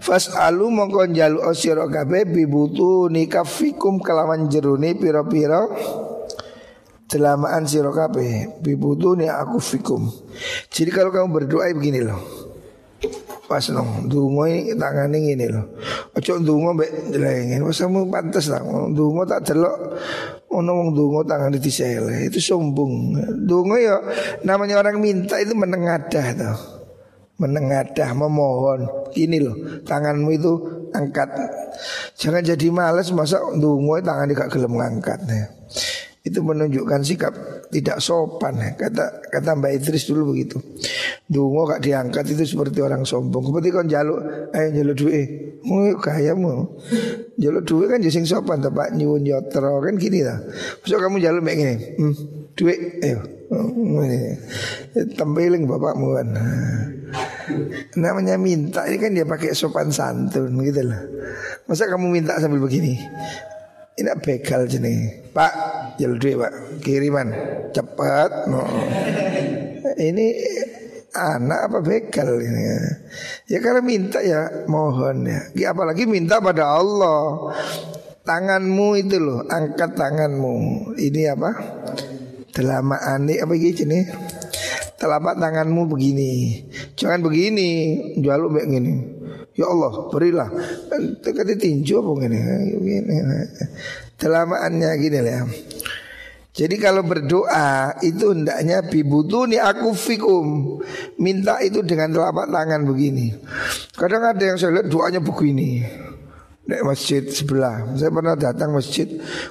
Fas'alu 0.00 0.72
mongko 0.72 1.10
njaluk 1.10 1.50
sira 1.52 1.84
kabeh 1.84 2.24
bibutu 2.24 3.12
nikafikum 3.12 4.00
kelawan 4.00 4.48
jeruni 4.48 4.94
pira-pira 4.96 5.68
Telamaan 7.04 7.68
sira 7.68 7.92
kabeh 7.92 8.58
bibutu 8.64 9.12
ni 9.12 9.28
aku 9.28 9.60
fikum. 9.60 10.08
Jadi 10.72 10.90
kalau 10.90 11.12
kamu 11.12 11.28
berdoa 11.30 11.68
begini 11.76 12.00
loh. 12.00 12.18
Pas 13.44 13.64
nong 13.68 14.08
dungo 14.08 14.48
tangane 14.80 15.20
ngene 15.20 15.46
loh. 15.52 15.64
Ojo 16.16 16.40
dungo 16.40 16.72
mbek 16.72 17.12
jelengin. 17.12 17.60
Wes 17.64 17.80
kamu 17.80 18.08
pantes 18.08 18.48
lah. 18.48 18.64
Dungo 18.90 19.22
tak 19.28 19.44
delok 19.52 19.76
ono 20.48 20.70
wong 20.72 20.88
dungo 20.96 21.20
tangane 21.28 21.60
disele. 21.60 22.28
Itu 22.28 22.40
sombong. 22.40 23.20
Dungo 23.44 23.76
ya 23.76 24.00
namanya 24.42 24.80
orang 24.80 24.96
minta 25.00 25.36
itu 25.36 25.52
menengadah 25.52 26.26
tuh 26.34 26.58
menengadah 27.34 28.14
memohon 28.14 28.86
ini 29.18 29.42
loh 29.42 29.82
tanganmu 29.82 30.30
itu 30.38 30.52
angkat 30.94 31.26
jangan 32.14 32.46
jadi 32.46 32.70
males 32.70 33.10
masa 33.10 33.42
dungo 33.58 33.98
tangan 33.98 34.30
gak 34.30 34.50
gelem 34.54 34.78
ngangkat 34.78 35.18
ya. 35.26 35.46
Itu 36.24 36.40
menunjukkan 36.40 37.04
sikap 37.04 37.36
tidak 37.68 38.00
sopan. 38.00 38.56
Ya. 38.56 38.72
kata 38.72 39.28
kata 39.28 39.60
Mbak 39.60 39.72
Idris 39.76 40.08
dulu 40.08 40.32
begitu. 40.32 40.56
Dungo 41.28 41.68
gak 41.68 41.84
diangkat 41.84 42.32
itu 42.32 42.56
seperti 42.56 42.80
orang 42.80 43.04
sombong. 43.04 43.52
Seperti 43.52 43.68
kan 43.68 43.84
jaluk 43.84 44.24
ayo 44.56 44.68
jaluk 44.72 44.96
duit 44.96 45.28
mau 45.64 45.96
kayamu 45.96 46.76
jaluk 47.40 47.64
duit 47.64 47.88
kan 47.88 48.00
jadi 48.00 48.20
sopan 48.28 48.60
tapi 48.60 49.00
nyuwun 49.00 49.24
yotro 49.24 49.80
kan 49.80 49.96
gini 49.96 50.20
lah 50.20 50.36
masuk 50.84 51.00
kamu 51.00 51.16
jaluk 51.24 51.40
kayak 51.40 51.56
gini 51.56 51.74
hmm, 52.00 52.14
duit 52.56 52.80
ayo. 53.04 53.20
Tempeling 55.14 55.68
bapakmu 55.68 56.16
kan. 56.16 56.28
Namanya 57.94 58.40
minta 58.40 58.88
ini 58.88 58.96
kan 58.98 59.12
dia 59.12 59.28
pakai 59.28 59.52
sopan 59.52 59.92
santun 59.92 60.58
gitu 60.64 60.82
lah. 60.82 61.00
Masa 61.68 61.86
kamu 61.86 62.08
minta 62.10 62.40
sambil 62.40 62.64
begini 62.64 62.98
Ini 63.94 64.10
begal 64.18 64.66
jenis 64.66 65.30
Pak 65.30 65.52
duit 65.98 66.34
pak. 66.38 66.52
Kiriman. 66.82 67.28
Cepat 67.70 68.50
no. 68.50 68.62
Ini 69.94 70.26
anak 71.14 71.60
apa 71.70 71.78
begal 71.78 72.42
ini? 72.42 72.62
Ya. 72.66 72.78
ya 73.46 73.58
karena 73.62 73.82
minta 73.82 74.18
ya 74.18 74.66
mohon 74.66 75.26
ya. 75.30 75.70
apalagi 75.70 76.06
minta 76.10 76.42
pada 76.42 76.78
Allah. 76.78 77.54
Tanganmu 78.24 78.96
itu 78.98 79.20
loh 79.20 79.46
angkat 79.46 79.94
tanganmu. 79.94 80.90
Ini 80.98 81.36
apa? 81.36 81.50
Telamaan 82.54 83.26
nih 83.26 83.42
apa 83.42 83.52
gitu 83.58 83.84
nih 83.86 84.06
Telapak 85.04 85.36
tanganmu 85.36 85.84
begini. 85.84 86.64
Jangan 86.96 87.20
begini 87.20 87.70
Jual 88.24 88.40
lu 88.40 88.48
begini 88.48 88.92
Ya 89.52 89.68
Allah 89.68 90.08
berilah. 90.08 90.48
Tekati 91.20 91.60
tinju 91.60 92.00
apa 92.00 92.10
gini 92.24 92.38
Telamaannya 94.16 94.90
gini 94.96 95.20
lah 95.20 95.44
jadi 96.54 96.78
kalau 96.78 97.02
berdoa 97.02 97.98
itu 97.98 98.30
hendaknya 98.30 98.78
bibutuni 98.86 99.58
aku 99.58 99.90
fikum. 99.90 100.78
Minta 101.18 101.58
itu 101.58 101.82
dengan 101.82 102.14
telapak 102.14 102.46
tangan 102.46 102.86
begini. 102.86 103.34
Kadang 103.98 104.22
ada 104.22 104.38
yang 104.38 104.54
saya 104.54 104.78
lihat 104.78 104.86
doanya 104.86 105.18
begini 105.18 105.82
Nek 106.64 106.80
masjid 106.80 107.20
sebelah 107.28 107.92
Saya 107.92 108.08
pernah 108.08 108.32
datang 108.32 108.72
masjid 108.72 109.04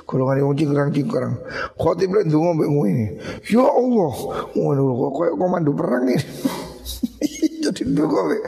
Golongan 0.09 0.41
yang 0.41 0.57
cingkrang 0.57 0.89
cingkrang 0.89 1.33
Khotib 1.77 2.09
lek 2.09 2.25
ndonga 2.25 2.57
mbek 2.57 2.69
ini 2.89 3.05
Ya 3.53 3.65
Allah 3.65 4.13
Ngono 4.57 4.81
kok 4.97 5.11
koyo 5.13 5.33
komando 5.37 5.71
perang 5.77 6.09
ini 6.09 6.17
Jadi 7.63 7.81
ndonga 7.93 8.19
mbek 8.25 8.43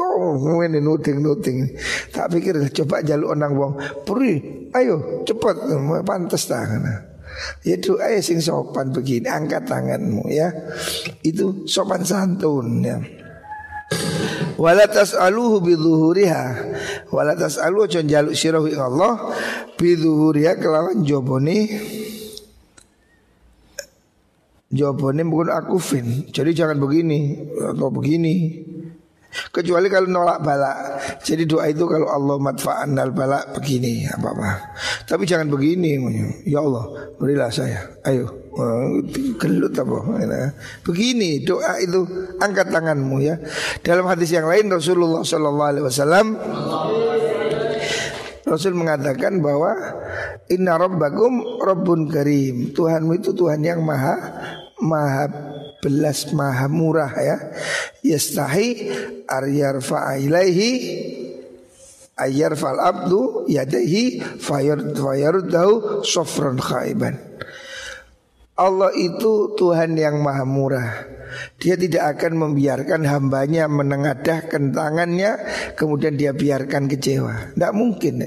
Oh, 0.00 0.36
ngene 0.36 0.80
nuting-nuting. 0.80 1.76
Tak 2.08 2.32
pikir 2.32 2.56
coba 2.72 3.04
jaluk 3.04 3.36
onang 3.36 3.52
wong. 3.52 3.72
Puri, 4.02 4.40
ayo 4.72 5.22
cepat 5.28 5.60
pantas 6.02 6.48
tangan. 6.48 6.82
Ya 7.62 7.76
doa 7.78 8.18
sing 8.20 8.42
sopan 8.42 8.90
begini, 8.90 9.28
angkat 9.28 9.68
tanganmu 9.68 10.24
ya. 10.32 10.50
Itu 11.20 11.68
sopan 11.68 12.02
santun 12.02 12.80
ya. 12.80 12.98
Wala 14.60 14.84
tas'aluhu 14.86 15.64
bidzuhuriha 15.64 16.44
Wala 17.10 17.34
tas'aluhu 17.34 17.90
aja 17.90 18.00
jaluk 18.06 18.34
sirah 18.38 18.62
ing 18.66 18.78
Allah 18.78 19.34
bidzuhuriha 19.74 20.58
kelawan 20.62 21.02
jobone 21.02 21.58
Jawabane 24.70 25.26
bukan 25.26 25.50
aku 25.50 25.82
fin. 25.82 26.30
Jadi 26.30 26.54
jangan 26.54 26.78
begini 26.78 27.42
Atau 27.58 27.90
begini. 27.90 28.62
Kecuali 29.50 29.90
kalau 29.90 30.06
nolak 30.06 30.42
balak. 30.46 30.78
Jadi 31.26 31.42
doa 31.46 31.66
itu 31.66 31.86
kalau 31.90 32.06
Allah 32.06 32.38
matfa'an 32.38 32.94
al 32.94 33.10
balak 33.10 33.50
begini 33.58 34.06
apa-apa. 34.06 34.74
Tapi 35.10 35.26
jangan 35.26 35.50
begini 35.50 35.98
Ya 36.46 36.62
Allah 36.62 37.14
berilah 37.18 37.50
saya. 37.50 37.98
Ayo 38.06 38.39
Gelut 39.38 39.74
apa? 39.78 39.98
Begini 40.82 41.46
doa 41.46 41.78
itu 41.78 42.02
Angkat 42.42 42.74
tanganmu 42.74 43.16
ya. 43.22 43.38
Dalam 43.84 44.10
hadis 44.10 44.34
yang 44.34 44.50
lain 44.50 44.66
Rasulullah 44.66 45.22
SAW 45.22 46.26
Rasul 48.50 48.74
mengatakan 48.74 49.38
bahwa 49.38 49.70
Inna 50.50 50.74
rabbakum 50.74 51.62
rabbun 51.62 52.10
karim. 52.10 52.74
Tuhanmu 52.74 53.22
itu 53.22 53.30
Tuhan 53.30 53.62
yang 53.62 53.86
maha 53.86 54.18
Maha 54.80 55.30
belas 55.78 56.34
maha 56.34 56.66
murah 56.66 57.12
ya. 57.14 57.36
Yastahi 58.02 58.90
aryar 59.30 59.78
ilaihi 60.18 60.70
ayar 62.20 62.52
fal 62.52 62.76
abdu 62.76 63.48
yadahi 63.48 64.20
fayar 64.36 64.92
fayardahu 64.92 66.04
sofron 66.04 66.60
khaiban 66.60 67.16
Allah 68.60 68.92
itu 68.92 69.56
Tuhan 69.56 69.96
yang 69.96 70.20
maha 70.20 70.44
murah 70.44 71.08
Dia 71.56 71.80
tidak 71.80 72.20
akan 72.20 72.36
membiarkan 72.36 73.08
hambanya 73.08 73.64
menengadahkan 73.72 74.76
tangannya 74.76 75.40
Kemudian 75.80 76.20
dia 76.20 76.36
biarkan 76.36 76.84
kecewa 76.84 77.56
Tidak 77.56 77.72
mungkin 77.72 78.20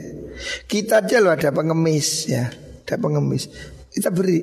Kita 0.66 1.06
aja 1.06 1.22
loh 1.22 1.38
ada 1.38 1.54
pengemis 1.54 2.26
ya 2.26 2.50
Ada 2.82 2.98
pengemis 2.98 3.46
kita 3.94 4.10
beri. 4.10 4.42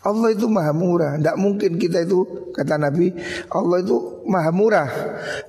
Allah 0.00 0.32
itu 0.32 0.48
maha 0.48 0.72
murah. 0.72 1.20
Tidak 1.20 1.36
mungkin 1.36 1.76
kita 1.76 2.08
itu 2.08 2.48
kata 2.56 2.80
Nabi 2.80 3.12
Allah 3.52 3.84
itu 3.84 4.24
maha 4.24 4.48
murah. 4.48 4.88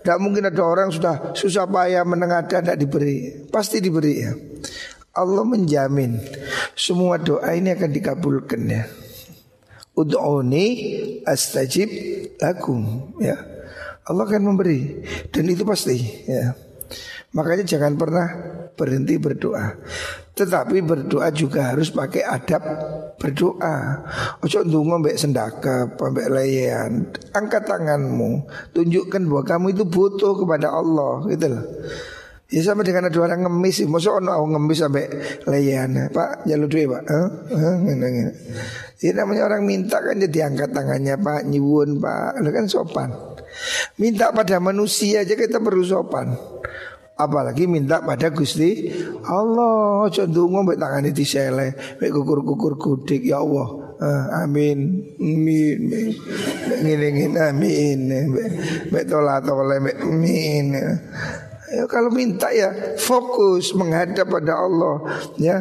Tidak 0.03 0.19
mungkin 0.19 0.51
ada 0.51 0.60
orang 0.60 0.91
sudah 0.91 1.31
susah 1.31 1.71
payah 1.71 2.03
menengadah 2.03 2.60
tidak 2.60 2.75
diberi. 2.75 3.47
Pasti 3.47 3.79
diberi 3.79 4.13
ya. 4.19 4.36
Allah 5.15 5.47
menjamin 5.47 6.19
semua 6.75 7.15
doa 7.17 7.47
ini 7.55 7.71
akan 7.73 7.89
dikabulkan 7.95 8.62
ya. 8.67 8.83
Ud'uni 9.97 10.65
astajib 11.25 11.89
lakum 12.38 13.12
ya. 13.17 13.36
Allah 14.07 14.23
akan 14.23 14.53
memberi 14.53 15.03
dan 15.33 15.49
itu 15.49 15.65
pasti 15.65 15.97
ya. 16.29 16.53
Makanya 17.36 17.67
jangan 17.67 17.99
pernah 17.99 18.27
berhenti 18.77 19.19
berdoa. 19.19 19.75
Tetapi 20.38 20.86
berdoa 20.86 21.27
juga 21.33 21.73
harus 21.73 21.89
pakai 21.89 22.23
adab 22.23 22.63
berdoa. 23.17 24.05
Ojo 24.45 24.63
ndonga 24.63 25.01
mbek 25.01 25.17
sendaka, 25.17 25.97
mbek 25.97 26.29
layan. 26.29 27.10
Angkat 27.33 27.65
tanganmu, 27.67 28.45
tunjukkan 28.71 29.21
bahwa 29.27 29.43
kamu 29.43 29.65
itu 29.73 29.83
butuh 29.83 30.38
kepada 30.38 30.71
Allah, 30.71 31.25
gitu 31.33 31.45
loh. 31.57 31.65
Ya 32.47 32.63
sama 32.63 32.79
dengan 32.79 33.12
ada 33.12 33.19
orang 33.19 33.43
ngemis, 33.43 33.83
masa 33.91 34.15
ono 34.15 34.31
aku 34.31 34.55
ngemis 34.55 34.79
sampai 34.79 35.03
leyan, 35.51 36.07
Pak 36.15 36.47
jalur 36.47 36.71
duit 36.71 36.88
Pak. 36.88 37.03
Huh? 37.03 37.27
Huh? 37.51 37.75
Gini, 37.83 38.07
gini. 38.07 38.33
Ya 39.03 39.12
namanya 39.19 39.51
orang 39.51 39.67
minta 39.67 39.99
kan 39.99 40.15
jadi 40.15 40.47
angkat 40.47 40.71
tangannya 40.71 41.19
Pak, 41.19 41.43
nyuwun 41.43 41.99
Pak, 41.99 42.39
itu 42.39 42.49
kan 42.55 42.65
sopan. 42.71 43.10
Minta 43.99 44.31
pada 44.31 44.63
manusia 44.63 45.27
aja 45.27 45.36
kita 45.36 45.60
perlu 45.60 45.83
sopan. 45.83 46.39
Apalagi 47.19 47.67
minta 47.67 47.99
pada 47.99 48.31
Gusti 48.31 48.95
Allah. 49.27 50.07
Contoh 50.07 50.47
ngombe 50.47 50.79
tangan 50.79 51.03
di 51.03 51.25
sele, 51.27 51.99
kukur-kukur 51.99 52.79
kudik 52.79 53.27
ya 53.27 53.43
Allah. 53.43 53.88
Uh, 53.97 54.45
amin 54.45 55.10
amin 55.17 55.89
ngene 56.86 57.07
ngene 57.17 57.39
amin 57.49 57.99
mek 58.93 59.10
tola 59.10 59.41
tole 59.41 59.81
mek 59.81 59.97
amin 60.05 60.77
Ya, 61.67 61.84
kalau 61.84 62.08
minta 62.08 62.47
ya 62.56 62.95
fokus 62.95 63.75
menghadap 63.75 64.32
pada 64.32 64.56
Allah 64.56 65.03
ya. 65.36 65.60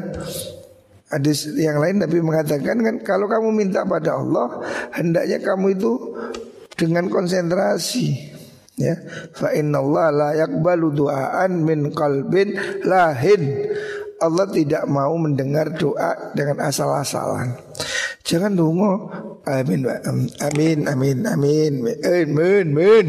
Hadis 1.07 1.47
yang 1.55 1.79
lain 1.79 2.03
Nabi 2.03 2.19
mengatakan 2.19 2.83
kan 2.83 2.97
kalau 3.03 3.31
kamu 3.31 3.55
minta 3.55 3.87
pada 3.87 4.19
Allah 4.19 4.63
hendaknya 4.91 5.39
kamu 5.39 5.79
itu 5.79 5.93
dengan 6.79 7.11
konsentrasi 7.11 8.35
ya. 8.79 8.95
Fa 9.35 9.51
innallaha 9.51 10.11
la 10.15 10.31
yaqbalu 10.47 10.95
du'aan 10.95 11.63
min 11.67 11.91
qalbin 11.91 12.55
lahin. 12.87 13.43
Allah 14.17 14.49
tidak 14.49 14.89
mau 14.89 15.13
mendengar 15.21 15.77
doa 15.77 16.33
dengan 16.33 16.65
asal-asalan 16.65 17.53
jangan 18.27 18.59
dungo 18.59 19.07
amin 19.47 19.87
amin 19.87 20.27
amin 20.43 20.79
amin 20.83 21.19
amin 21.23 21.73
amin 22.03 22.67
kan 22.75 23.07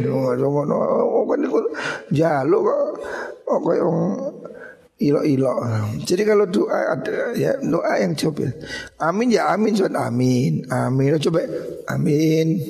jaluk 2.14 2.62
kok 2.64 2.82
oh 3.50 3.60
koyo 3.64 3.90
ilo-ilo. 4.98 5.62
Jadi 6.02 6.26
kalau 6.26 6.50
doa 6.50 6.98
ada 6.98 7.30
ya 7.38 7.54
doa 7.62 8.02
yang 8.02 8.18
coba. 8.18 8.50
Amin 8.98 9.30
ya 9.30 9.54
amin 9.54 9.78
soal 9.78 9.94
amin. 9.94 10.66
Amin 10.74 11.14
coba 11.22 11.46
amin. 11.86 12.66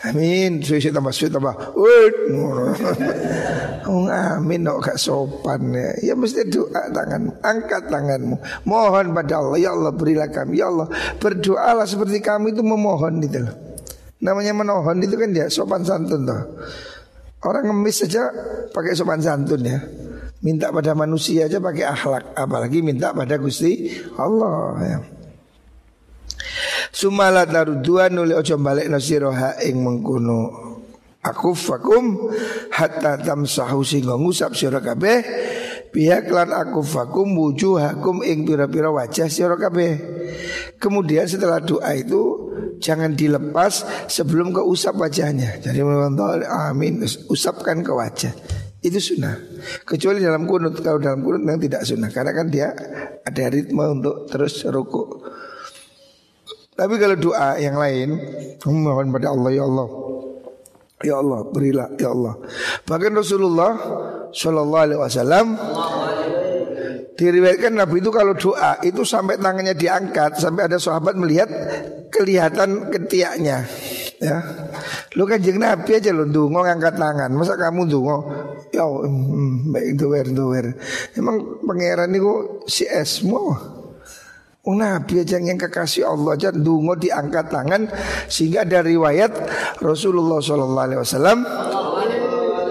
Amin. 0.00 0.64
Suwi 0.64 0.88
tambah 0.88 1.12
suwi 1.12 1.28
tambah. 1.28 1.54
Word. 1.76 2.16
Oh, 3.90 4.06
amin 4.06 4.62
no 4.62 4.78
gak 4.78 4.96
sopan 4.96 5.74
ya. 5.74 6.12
Ya 6.12 6.14
mesti 6.14 6.46
doa 6.46 6.88
tangan, 6.94 7.42
angkat 7.42 7.90
tanganmu. 7.90 8.38
Mohon 8.62 9.10
pada 9.16 9.42
Allah, 9.42 9.58
ya 9.58 9.74
Allah 9.74 9.92
berilah 9.92 10.30
kami. 10.30 10.62
Ya 10.62 10.70
Allah, 10.70 10.86
berdoalah 11.18 11.84
seperti 11.90 12.22
kami 12.22 12.54
itu 12.54 12.62
memohon 12.62 13.18
gitu 13.24 13.44
loh. 13.44 13.54
Namanya 14.20 14.52
memohon 14.52 15.00
itu 15.00 15.16
kan 15.16 15.32
ya 15.32 15.48
sopan 15.50 15.82
santun 15.82 16.28
toh. 16.28 16.42
Orang 17.40 17.72
ngemis 17.72 18.04
saja 18.04 18.28
pakai 18.70 18.92
sopan 18.92 19.18
santun 19.18 19.64
ya. 19.64 19.80
Minta 20.40 20.72
pada 20.72 20.96
manusia 20.96 21.50
aja 21.50 21.60
pakai 21.60 21.84
akhlak, 21.84 22.32
apalagi 22.32 22.80
minta 22.80 23.12
pada 23.12 23.36
Gusti 23.36 23.92
Allah 24.16 24.76
ya. 24.80 24.98
Sumala 26.90 27.46
dua 27.80 28.10
nuli 28.10 28.34
ojo 28.34 28.58
balik 28.58 28.90
nasiroha 28.90 29.62
ing 29.62 29.78
mengkuno 29.78 30.70
aku 31.20 31.52
fakum 31.52 32.32
hatta 32.72 33.20
tamsahu 33.20 33.84
sehingga 33.84 34.16
ngusap 34.16 34.56
sira 34.56 34.80
kabeh 34.80 35.20
pihak 35.92 36.30
lan 36.30 36.54
aku 36.54 36.80
fakum 36.80 37.34
wujuhakum 37.36 38.24
ing 38.24 38.46
pira-pira 38.46 38.88
wajah 38.88 39.26
sira 39.26 39.58
kabeh. 39.58 40.18
Kemudian 40.80 41.26
setelah 41.28 41.60
doa 41.60 41.92
itu 41.92 42.50
jangan 42.80 43.12
dilepas 43.12 44.06
sebelum 44.08 44.54
ke 44.54 44.62
usap 44.64 44.96
wajahnya. 44.96 45.60
Jadi 45.60 45.82
menonton 45.82 46.46
amin 46.46 47.04
usapkan 47.28 47.84
ke 47.84 47.92
wajah. 47.92 48.32
Itu 48.80 48.96
sunnah. 48.96 49.36
Kecuali 49.84 50.24
dalam 50.24 50.48
kunut 50.48 50.80
kalau 50.80 50.96
dalam 50.96 51.20
kunut 51.20 51.44
memang 51.44 51.60
tidak 51.60 51.84
sunnah 51.84 52.08
karena 52.08 52.32
kan 52.32 52.46
dia 52.48 52.72
ada 53.20 53.44
ritme 53.52 53.84
untuk 53.84 54.24
terus 54.24 54.64
rukuk. 54.64 55.28
Tapi 56.80 56.94
kalau 56.96 57.16
doa 57.20 57.60
yang 57.60 57.76
lain 57.76 58.16
mohon 58.64 59.12
pada 59.12 59.36
Allah 59.36 59.50
ya 59.52 59.68
Allah. 59.68 59.88
Ya 61.04 61.14
Allah 61.20 61.40
berilah 61.44 61.88
ya 62.00 62.08
Allah. 62.08 62.40
Bahkan 62.88 63.12
Rasulullah 63.12 63.72
Shallallahu 64.32 64.84
Alaihi 64.88 65.00
Wasallam 65.00 65.46
Diriwayatkan 67.20 67.76
Nabi 67.76 68.00
itu 68.00 68.08
kalau 68.08 68.32
doa 68.32 68.80
itu 68.80 69.04
sampai 69.04 69.36
tangannya 69.36 69.76
diangkat 69.76 70.40
sampai 70.40 70.72
ada 70.72 70.80
sahabat 70.80 71.20
melihat 71.20 71.52
kelihatan 72.08 72.88
ketiaknya. 72.88 73.68
Ya, 74.16 74.40
lu 75.16 75.28
kan 75.28 75.36
jeng 75.44 75.60
Nabi 75.60 76.00
aja 76.00 76.16
lu 76.16 76.24
dungo 76.32 76.64
ngangkat 76.64 76.96
tangan. 76.96 77.28
Masa 77.36 77.60
kamu 77.60 77.92
dungo? 77.92 78.24
Ya, 78.72 78.88
mm, 78.88 79.68
baik 79.68 80.00
duwer 80.00 80.26
duwer. 80.32 80.66
Emang 81.12 81.60
pangeran 81.60 82.08
itu 82.16 82.64
si 82.64 82.88
esmo. 82.88 83.52
Oh, 84.60 84.76
Nabi 84.76 85.24
aja 85.24 85.40
yang 85.40 85.56
kekasih 85.56 86.04
Allah 86.04 86.36
aja 86.36 86.52
dungo 86.52 86.92
diangkat 86.92 87.48
tangan 87.48 87.88
sehingga 88.28 88.68
ada 88.68 88.84
riwayat 88.84 89.32
Rasulullah 89.80 90.36
Shallallahu 90.36 90.84
Alaihi 90.84 91.00
Wasallam 91.00 91.38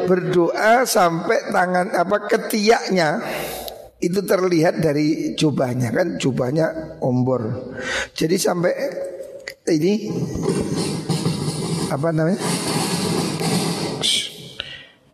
berdoa 0.06 0.86
sampai 0.86 1.50
tangan 1.50 1.90
apa 1.98 2.30
ketiaknya 2.30 3.26
itu 3.98 4.22
terlihat 4.22 4.86
dari 4.86 5.34
jubahnya 5.34 5.90
kan 5.90 6.22
jubahnya 6.22 7.02
ombor. 7.02 7.74
Jadi 8.14 8.38
sampai 8.38 8.74
ini 9.74 10.14
apa 11.90 12.14
namanya? 12.14 12.38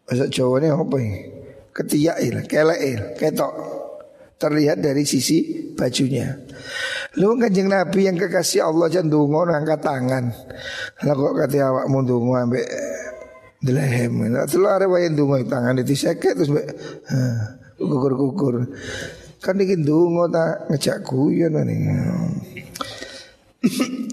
Bahasa 0.04 0.28
Jawa 0.28 0.60
ini 0.60 0.68
apa 0.76 0.96
ini? 1.00 1.20
Ketiak 1.72 2.18
il, 2.20 2.36
kelek 2.52 3.16
ketok 3.16 3.76
terlihat 4.36 4.84
dari 4.84 5.08
sisi 5.08 5.71
bajunya. 5.76 6.36
Lu 7.19 7.39
kanjeng 7.39 7.71
Nabi 7.71 8.12
yang 8.12 8.19
kekasih 8.19 8.67
Allah 8.67 8.91
jangan 8.91 9.08
dungo 9.08 9.48
angkat 9.48 9.80
tangan. 9.80 10.28
Lah 11.08 11.13
kok 11.15 11.34
kata 11.39 11.58
awak 11.63 11.86
mau 11.88 12.04
dungo 12.04 12.36
ambek 12.36 12.67
delehem. 13.63 14.36
Lah 14.36 14.43
telu 14.43 14.67
arep 14.67 14.91
wae 14.91 15.08
dungo 15.12 15.39
tangan 15.48 15.80
itu 15.80 15.95
seket 15.95 16.36
terus 16.36 16.52
mbek 16.52 16.67
kukur-kukur. 17.80 18.67
Kan 19.39 19.62
iki 19.62 19.80
ndonga 19.80 20.26
ta 20.32 20.45
ngejak 20.67 21.06
guyon 21.08 21.56
nih. 21.63 21.80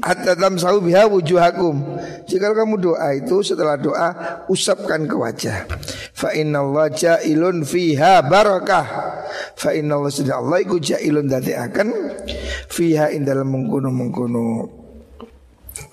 Hatta 0.03 0.35
tamsahu 0.35 0.83
biha 0.83 1.07
wujuhakum. 1.07 1.79
Jika 2.27 2.55
kamu 2.57 2.75
doa 2.81 3.15
itu 3.15 3.45
setelah 3.45 3.79
doa 3.79 4.09
usapkan 4.51 5.07
ke 5.07 5.15
wajah. 5.15 5.69
Fa 6.17 6.35
innallaha 6.35 6.91
ja'ilun 6.91 7.63
fiha 7.63 8.25
barakah. 8.27 8.87
Fa 9.55 9.71
innallaha 9.71 10.11
sudah 10.11 10.43
Allah 10.43 10.59
iku 10.65 10.83
ja'ilun 10.83 11.31
dadi 11.31 11.55
akan 11.55 11.89
fiha 12.67 13.15
ing 13.15 13.23
dalam 13.23 13.53
mengkono-mengkono 13.53 14.67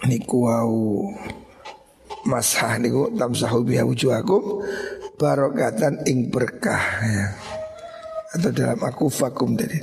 niku 0.10 0.48
wau 0.48 1.12
masah 2.28 2.76
niku 2.82 3.14
tamsahu 3.16 3.64
biha 3.64 3.88
wujuhakum 3.88 4.60
barokatan 5.16 6.04
ing 6.08 6.28
berkah 6.28 6.84
ya 7.04 7.28
atau 8.30 8.54
dalam 8.54 8.80
aku 8.86 9.10
vakum 9.10 9.58
tadi. 9.58 9.82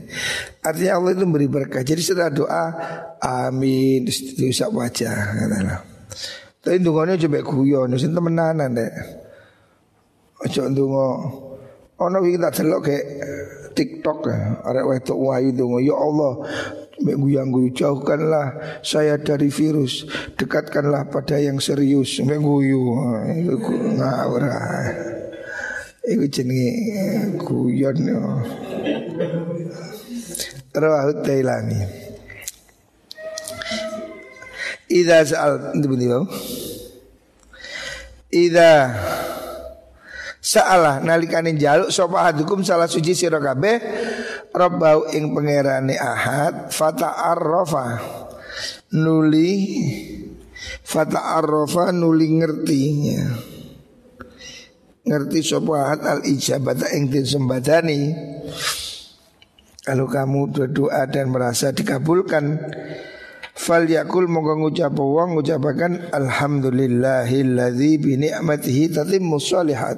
Artinya 0.66 0.98
Allah 0.98 1.10
itu 1.14 1.22
memberi 1.22 1.46
berkah. 1.46 1.86
Jadi 1.86 2.02
setelah 2.02 2.30
doa 2.34 2.64
amin 3.22 4.10
diusap 4.10 4.74
wajah 4.74 5.14
katalah. 5.14 5.80
Tapi 6.58 6.82
dungane 6.82 7.14
coba 7.14 7.38
guyon 7.46 7.94
sing 7.94 8.10
temenanan 8.10 8.74
deh. 8.74 8.90
Ojo 10.42 10.62
ndonga 10.66 11.06
ana 12.02 12.18
iki 12.26 12.36
tak 12.42 12.52
delok 12.58 12.80
kayak 12.90 13.04
TikTok 13.78 14.18
ya. 14.26 14.38
Arek 14.66 14.84
wedok 14.90 15.18
wayu 15.22 15.54
ndonga 15.54 15.78
ya 15.86 15.94
Allah 15.94 16.32
Mek 16.96 17.20
guyu 17.20 17.76
jauhkanlah 17.76 18.80
saya 18.80 19.20
dari 19.20 19.52
virus 19.52 20.08
Dekatkanlah 20.32 21.12
pada 21.12 21.36
yang 21.36 21.60
serius 21.60 22.24
Mek 22.24 22.40
guyu 22.40 22.88
Ngawur 24.00 24.48
Iku 26.06 26.24
jenenge 26.30 26.70
guyon 27.42 27.98
yo. 28.00 28.22
Rawahu 30.76 31.24
Tailani. 31.24 31.80
Ida 34.92 35.24
sa'al 35.24 35.74
ndi 35.74 35.86
bau. 35.88 36.28
Ida 38.30 38.72
Sa'alah 40.46 41.02
nalikane 41.02 41.58
jaluk 41.58 41.90
sapa 41.90 42.30
hadukum 42.30 42.62
salah 42.62 42.86
suci 42.86 43.18
sira 43.18 43.42
kabeh 43.42 43.82
Rabbau 44.54 45.10
ing 45.10 45.34
pangerane 45.34 45.98
Ahad 45.98 46.70
fata'arrafa 46.70 47.98
nuli 48.94 49.82
fata'arrafa 50.86 51.90
nuli 51.90 52.30
ngertinya 52.38 53.22
ngerti 55.02 55.42
sopahat 55.42 56.06
al 56.06 56.22
ijabat 56.22 56.94
ing 56.94 57.10
sembadani 57.10 58.14
kalau 59.86 60.10
kamu 60.10 60.50
berdoa 60.50 61.06
dan 61.06 61.30
merasa 61.30 61.70
dikabulkan. 61.70 62.58
Fal 63.56 63.88
yakul 63.88 64.28
moga 64.28 64.52
ngucap 64.52 64.92
wong 65.00 65.38
ngucapakan 65.38 66.12
Alhamdulillahilladzi 66.12 67.92
bi 67.96 68.20
ni'matihi 68.20 68.92
tatimmu 68.92 69.40
shalihat 69.40 69.96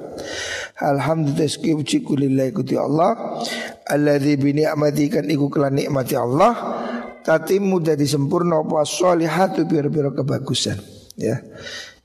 Alhamdulillah 0.79 1.75
puji 1.75 2.05
kulillah 2.05 2.47
ikuti 2.47 2.79
Allah. 2.79 3.41
Alladzi 3.89 4.39
bi 4.39 4.55
ni'mati 4.55 5.11
kan 5.11 5.27
iku 5.27 5.51
kelan 5.51 5.75
nikmati 5.75 6.15
Allah. 6.15 6.53
Tatimu 7.19 7.83
dari 7.83 8.07
sempurna 8.07 8.63
apa 8.63 8.87
solihatu 8.87 9.67
biar-biar 9.67 10.15
kebagusan 10.15 10.79
Ya. 11.19 11.43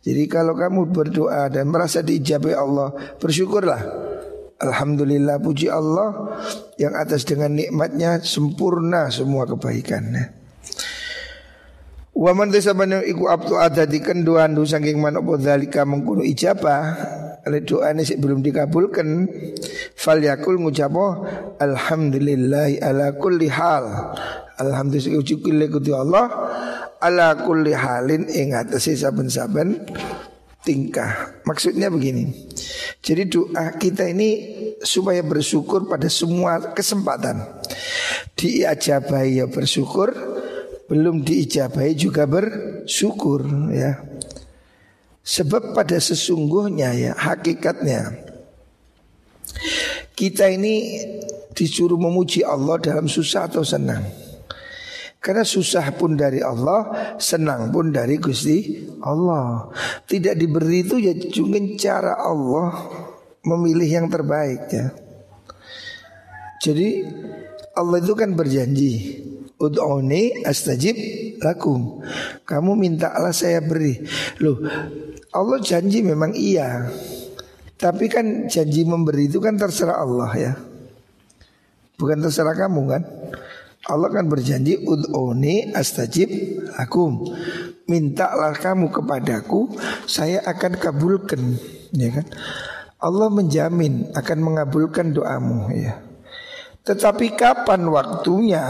Jadi 0.03 0.27
kalau 0.27 0.59
kamu 0.59 0.91
berdoa 0.91 1.47
dan 1.49 1.71
merasa 1.71 2.03
diijabai 2.03 2.53
Allah 2.53 2.93
Bersyukurlah 3.23 3.81
Alhamdulillah 4.63 5.43
puji 5.43 5.67
Allah 5.67 6.39
Yang 6.79 6.95
atas 6.95 7.21
dengan 7.27 7.55
nikmatnya 7.59 8.23
sempurna 8.23 9.11
semua 9.11 9.47
kebaikan 9.47 10.03
ya. 10.15 10.25
Waman 12.15 12.55
desa 12.55 12.71
mana 12.79 13.03
iku 13.03 13.27
abtu 13.27 13.59
ada 13.59 13.91
di 13.91 13.99
kenduan 13.99 14.55
du 14.55 14.63
saking 14.63 15.03
man 15.03 15.19
opo 15.19 15.35
dalika 15.35 15.83
mengkuno 15.83 16.23
ijabah 16.23 16.83
Ale 17.43 17.67
doa 17.67 17.91
ini 17.91 18.07
belum 18.07 18.39
dikabulkan 18.39 19.27
Fal 19.99 20.23
yakul 20.23 20.63
ngucapo 20.63 21.27
Alhamdulillah 21.59 22.71
ala 22.79 23.19
kulli 23.19 23.51
hal. 23.51 24.15
Alhamdulillah 24.63 25.27
kulli 25.27 25.67
kuti 25.67 25.91
Allah 25.91 26.31
Ala 27.03 27.35
kulli 27.35 27.75
halin 27.75 28.31
ingat 28.31 28.73
saben-saben 28.79 29.83
tingkah. 30.65 31.43
Maksudnya 31.45 31.91
begini 31.91 32.44
Jadi 33.05 33.23
doa 33.29 33.75
kita 33.77 34.09
ini 34.09 34.31
supaya 34.81 35.21
bersyukur 35.21 35.91
pada 35.91 36.07
semua 36.07 36.73
kesempatan 36.73 37.43
Diajabai 38.35 39.39
ya 39.43 39.47
bersyukur 39.47 40.11
belum 40.85 41.25
diijabahi 41.25 41.97
juga 41.97 42.29
bersyukur 42.29 43.47
ya. 43.73 44.05
Sebab 45.25 45.73
pada 45.73 45.97
sesungguhnya 45.97 46.93
ya 46.93 47.13
hakikatnya 47.17 48.13
kita 50.13 50.53
ini 50.53 51.01
disuruh 51.57 51.97
memuji 51.97 52.45
Allah 52.45 52.77
dalam 52.77 53.09
susah 53.09 53.49
atau 53.49 53.65
senang. 53.65 54.05
Karena 55.25 55.41
susah 55.41 55.89
pun 55.97 56.21
dari 56.21 56.45
Allah, 56.45 57.17
senang 57.17 57.73
pun 57.73 57.89
dari 57.89 58.21
Gusti 58.21 58.85
Allah. 59.01 59.73
Tidak 60.05 60.37
diberi 60.37 60.85
itu 60.85 61.01
ya 61.01 61.17
cuma 61.33 61.57
cara 61.81 62.21
Allah 62.21 62.77
memilih 63.41 63.89
yang 63.89 64.07
terbaik 64.13 64.69
ya. 64.69 64.93
Jadi 66.61 67.09
Allah 67.73 68.05
itu 68.05 68.13
kan 68.13 68.37
berjanji 68.37 69.25
Ud'uni 69.55 70.45
astajib 70.45 70.97
lakum. 71.41 72.05
Kamu 72.45 72.77
minta 72.77 73.17
Allah 73.17 73.33
saya 73.33 73.65
beri. 73.65 73.97
Loh, 74.45 74.61
Allah 75.33 75.59
janji 75.65 76.05
memang 76.05 76.37
iya. 76.37 76.91
Tapi 77.81 78.11
kan 78.13 78.51
janji 78.51 78.85
memberi 78.85 79.31
itu 79.31 79.41
kan 79.41 79.57
terserah 79.57 80.05
Allah 80.05 80.31
ya. 80.37 80.53
Bukan 81.97 82.19
terserah 82.19 82.53
kamu 82.59 82.83
kan. 82.91 83.03
Allah 83.85 84.09
kan 84.09 84.25
berjanji 84.29 84.81
ud'uni 84.81 85.77
astajib 85.77 86.31
lakum. 86.73 87.21
Mintalah 87.85 88.57
kamu 88.57 88.89
kepadaku, 88.89 89.69
saya 90.09 90.41
akan 90.41 90.81
kabulkan, 90.81 91.61
ya 91.93 92.09
kan? 92.17 92.27
Allah 92.97 93.29
menjamin 93.29 94.09
akan 94.17 94.39
mengabulkan 94.41 95.13
doamu 95.13 95.69
ya. 95.77 96.01
Tetapi 96.85 97.37
kapan 97.37 97.85
waktunya 97.93 98.65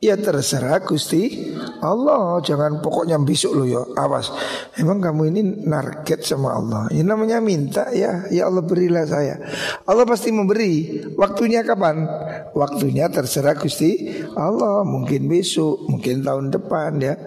Ya 0.00 0.16
terserah 0.16 0.80
Gusti. 0.80 1.52
Allah 1.84 2.40
Jangan 2.40 2.80
pokoknya 2.80 3.20
besok 3.20 3.52
lo 3.60 3.64
ya. 3.68 3.84
Awas. 4.00 4.32
Emang 4.80 4.96
kamu 4.96 5.28
ini 5.28 5.40
narget 5.68 6.24
sama 6.24 6.56
Allah. 6.56 6.88
Ini 6.88 7.04
namanya 7.04 7.36
minta 7.44 7.92
ya. 7.92 8.24
Ya 8.32 8.48
Allah 8.48 8.64
berilah 8.64 9.04
saya. 9.04 9.36
Allah 9.84 10.08
pasti 10.08 10.32
memberi. 10.32 11.04
Waktunya 11.20 11.60
kapan? 11.60 12.08
Waktunya 12.56 13.12
terserah 13.12 13.60
Gusti. 13.60 14.24
Allah 14.40 14.88
Mungkin 14.88 15.28
besok 15.28 15.84
Mungkin 15.92 16.24
tahun 16.24 16.48
depan 16.48 16.96
ya. 16.96 17.20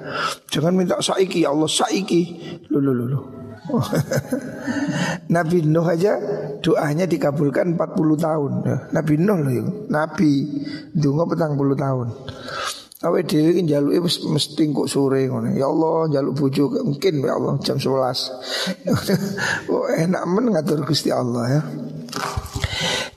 Jangan 0.50 0.74
minta 0.74 0.98
saiki 0.98 1.46
ya 1.46 1.54
Allah 1.54 1.70
saiki. 1.70 2.22
Lulu 2.74 2.90
lulu 2.90 3.43
Nabi 5.36 5.64
Nuh 5.64 5.88
aja 5.88 6.20
doanya 6.60 7.08
dikabulkan 7.08 7.80
40 7.80 8.20
tahun. 8.20 8.52
Nabi 8.92 9.14
Nuh 9.20 9.40
loh, 9.40 9.88
Nabi 9.88 10.32
dungo 10.92 11.24
petang 11.28 11.56
puluh 11.56 11.76
tahun. 11.76 12.08
Awe 13.04 13.20
dhewe 13.28 13.52
iki 13.52 13.68
njaluke 13.68 14.08
wis 14.08 14.24
mesti 14.24 14.64
kok 14.72 14.88
sore 14.88 15.28
ngono. 15.28 15.52
Ya 15.52 15.68
Allah, 15.68 16.08
njaluk 16.08 16.40
bojo 16.40 16.72
mungkin 16.88 17.20
ya 17.20 17.36
Allah 17.36 17.60
jam 17.60 17.76
11. 17.76 18.00
oh, 19.76 19.92
enak 19.92 20.24
men 20.24 20.56
ngatur 20.56 20.88
Gusti 20.88 21.12
Allah 21.12 21.60
ya. 21.60 21.62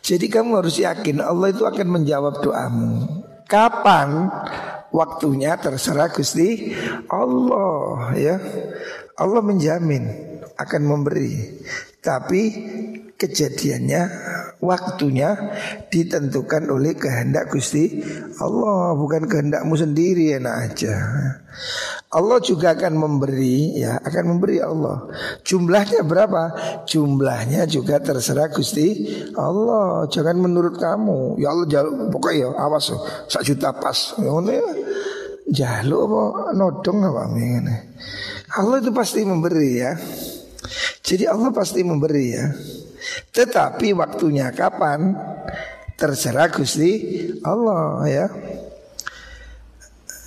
Jadi 0.03 0.27
kamu 0.27 0.59
harus 0.59 0.83
yakin 0.83 1.23
Allah 1.23 1.55
itu 1.55 1.63
akan 1.63 1.87
menjawab 1.87 2.43
doamu. 2.43 3.23
Kapan 3.47 4.27
waktunya 4.91 5.55
terserah 5.55 6.11
Gusti 6.11 6.75
Allah 7.07 8.11
ya. 8.19 8.43
Allah 9.15 9.39
menjamin 9.39 10.35
akan 10.57 10.83
memberi. 10.85 11.63
Tapi 12.01 12.43
kejadiannya 13.17 14.03
waktunya 14.61 15.57
ditentukan 15.89 16.69
oleh 16.69 16.93
kehendak 16.97 17.49
Gusti 17.49 18.05
Allah 18.41 18.93
bukan 18.93 19.25
kehendakmu 19.25 19.73
sendiri 19.77 20.37
enak 20.37 20.55
aja. 20.73 20.97
Allah 22.13 22.39
juga 22.45 22.77
akan 22.77 22.95
memberi 22.97 23.81
ya 23.81 23.97
akan 24.01 24.37
memberi 24.37 24.61
Allah. 24.61 25.09
Jumlahnya 25.43 26.05
berapa? 26.05 26.43
Jumlahnya 26.85 27.65
juga 27.65 27.99
terserah 27.99 28.53
Gusti 28.53 29.09
Allah. 29.35 30.05
Jangan 30.13 30.37
menurut 30.37 30.77
kamu. 30.77 31.41
Ya 31.41 31.53
Allah 31.53 31.67
jaluk 31.67 32.13
pokoknya 32.13 32.39
ya 32.39 32.49
awas 32.55 32.93
oh, 32.93 33.01
sak 33.27 33.49
juta 33.49 33.73
pas. 33.73 34.15
Ya 34.21 34.31
ya. 34.31 34.67
Jaluk 35.47 36.01
apa 36.07 36.23
nodong 36.53 36.99
apa. 37.03 37.23
Allah 38.57 38.77
itu 38.79 38.91
pasti 38.93 39.25
memberi 39.25 39.71
ya. 39.81 39.93
Jadi 41.03 41.25
Allah 41.27 41.51
pasti 41.55 41.83
memberi 41.83 42.27
ya. 42.35 42.47
Tetapi 43.33 43.95
waktunya 43.95 44.51
kapan 44.51 45.15
terserah 45.97 46.53
Gusti 46.53 46.93
Allah 47.41 48.05
ya. 48.07 48.27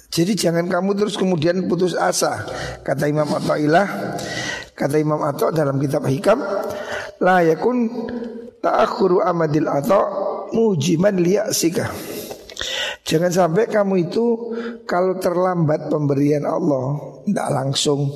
Jadi 0.09 0.33
jangan 0.33 0.65
kamu 0.65 0.97
terus 0.97 1.15
kemudian 1.15 1.69
putus 1.69 1.93
asa. 1.93 2.43
Kata 2.81 3.05
Imam 3.05 3.29
Athaillah, 3.29 4.17
kata 4.73 4.97
Imam 4.97 5.21
Atha 5.21 5.53
dalam 5.53 5.77
kitab 5.77 6.09
Hikam, 6.09 6.41
la 7.21 7.45
yakun 7.45 7.87
ta'akhuru 8.57 9.21
amadil 9.21 9.69
atha 9.69 10.01
mujiman 10.51 11.13
liya'sika. 11.13 11.93
Jangan 13.05 13.31
sampai 13.31 13.69
kamu 13.69 14.09
itu 14.09 14.25
kalau 14.85 15.17
terlambat 15.17 15.89
pemberian 15.89 16.45
Allah 16.45 17.21
tidak 17.25 17.47
langsung 17.53 18.09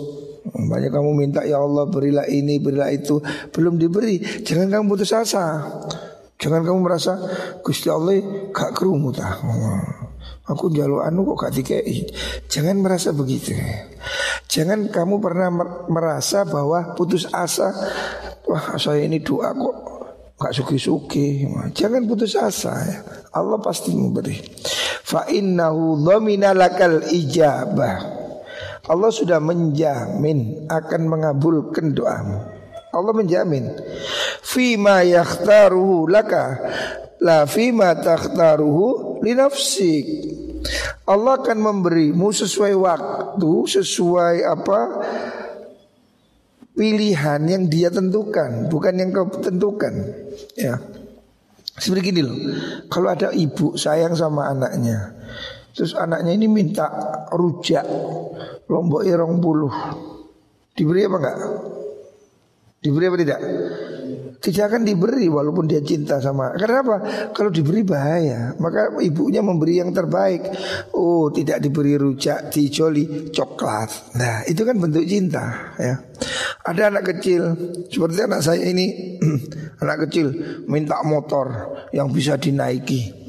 banyak 0.51 0.91
kamu 0.91 1.11
minta 1.15 1.41
ya 1.47 1.63
Allah 1.63 1.87
berilah 1.87 2.27
ini 2.27 2.59
berilah 2.59 2.91
itu. 2.91 3.23
Belum 3.55 3.79
diberi 3.79 4.19
jangan 4.43 4.67
kamu 4.67 4.85
putus 4.91 5.15
asa. 5.15 5.63
Jangan 6.35 6.67
kamu 6.67 6.79
merasa 6.83 7.15
Gusti 7.63 7.87
Allah 7.87 8.19
gak 8.51 8.75
kerumu 8.75 9.15
ta? 9.15 9.39
Aku 10.43 10.67
jalur 10.75 11.07
anu 11.07 11.23
kok 11.31 11.47
gak 11.47 11.53
dikei 11.55 12.03
jangan 12.51 12.83
merasa 12.83 13.15
begitu. 13.15 13.55
Jangan 14.51 14.91
kamu 14.91 15.23
pernah 15.23 15.47
merasa 15.87 16.43
bahwa 16.43 16.91
putus 16.99 17.31
asa 17.31 17.71
wah 18.43 18.75
saya 18.75 19.07
ini 19.07 19.23
doa 19.23 19.55
kok 19.55 19.75
gak 20.35 20.51
suki-suki. 20.51 21.47
Jangan 21.71 22.03
putus 22.03 22.35
asa 22.35 22.75
ya. 22.83 22.99
Allah 23.31 23.63
pasti 23.63 23.95
memberi. 23.95 24.35
Fa 25.07 25.23
innahu 25.31 26.03
dhamina 26.03 26.51
lakal 26.51 27.07
ijabah 27.07 28.12
Allah 28.83 29.11
sudah 29.15 29.39
menjamin 29.39 30.67
akan 30.67 31.01
mengabulkan 31.07 31.95
doamu. 31.95 32.39
Allah 32.93 33.13
menjamin. 33.15 33.71
Fima 34.43 35.01
yakhtaruhu 35.01 36.11
laka 36.11 36.59
la 37.23 37.47
fima 37.47 37.95
takhtaruhu 37.95 39.19
li. 39.23 39.33
Allah 41.03 41.33
akan 41.39 41.57
memberimu 41.59 42.31
sesuai 42.31 42.73
waktu, 42.75 43.51
sesuai 43.71 44.47
apa 44.47 44.79
pilihan 46.75 47.41
yang 47.43 47.63
dia 47.71 47.87
tentukan, 47.87 48.67
bukan 48.67 48.93
yang 48.99 49.09
kau 49.15 49.27
tentukan. 49.31 49.93
Ya. 50.59 50.79
Seperti 51.73 52.13
gini 52.13 52.21
loh. 52.21 52.37
Kalau 52.87 53.09
ada 53.09 53.33
ibu 53.33 53.73
sayang 53.73 54.13
sama 54.13 54.53
anaknya, 54.53 55.17
Terus 55.73 55.97
anaknya 55.97 56.37
ini 56.37 56.45
minta 56.45 56.85
rujak 57.33 57.85
Lombok 58.69 59.01
irong 59.03 59.41
buluh 59.41 59.75
Diberi 60.73 61.05
apa 61.05 61.17
enggak? 61.21 61.37
Diberi 62.81 63.05
apa 63.09 63.17
tidak? 63.17 63.39
tidak 64.43 64.75
akan 64.75 64.83
diberi 64.83 65.31
walaupun 65.31 65.71
dia 65.71 65.79
cinta 65.79 66.19
sama. 66.19 66.51
Karena 66.59 66.83
apa? 66.83 66.97
Kalau 67.31 67.47
diberi 67.47 67.87
bahaya. 67.87 68.51
Maka 68.59 68.91
ibunya 68.99 69.39
memberi 69.39 69.79
yang 69.79 69.95
terbaik. 69.95 70.43
Oh, 70.91 71.31
tidak 71.31 71.63
diberi 71.63 71.95
rujak, 71.95 72.51
dijoli, 72.51 73.31
coklat. 73.31 74.19
Nah, 74.19 74.43
itu 74.43 74.67
kan 74.67 74.75
bentuk 74.75 75.07
cinta, 75.07 75.71
ya. 75.79 75.95
Ada 76.67 76.91
anak 76.91 77.15
kecil 77.15 77.55
seperti 77.87 78.19
anak 78.27 78.43
saya 78.43 78.67
ini, 78.67 79.15
anak 79.83 80.07
kecil 80.07 80.35
minta 80.67 80.99
motor 81.07 81.79
yang 81.95 82.11
bisa 82.11 82.35
dinaiki. 82.35 83.23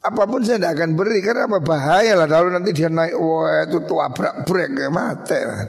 Apa 0.00 0.24
pun 0.24 0.40
saya 0.40 0.56
tidak 0.56 0.80
akan 0.80 0.90
beri 0.96 1.20
karena 1.20 1.44
apa? 1.44 1.60
Bahaya 1.60 2.16
lah 2.16 2.24
kalau 2.24 2.48
nanti 2.48 2.72
dia 2.72 2.88
naik 2.88 3.12
wah 3.20 3.68
itu 3.68 3.84
tua 3.84 4.08
brak 4.08 4.48
brek 4.48 4.72
ya 4.72 4.88
mati 4.88 5.40
lah. 5.44 5.68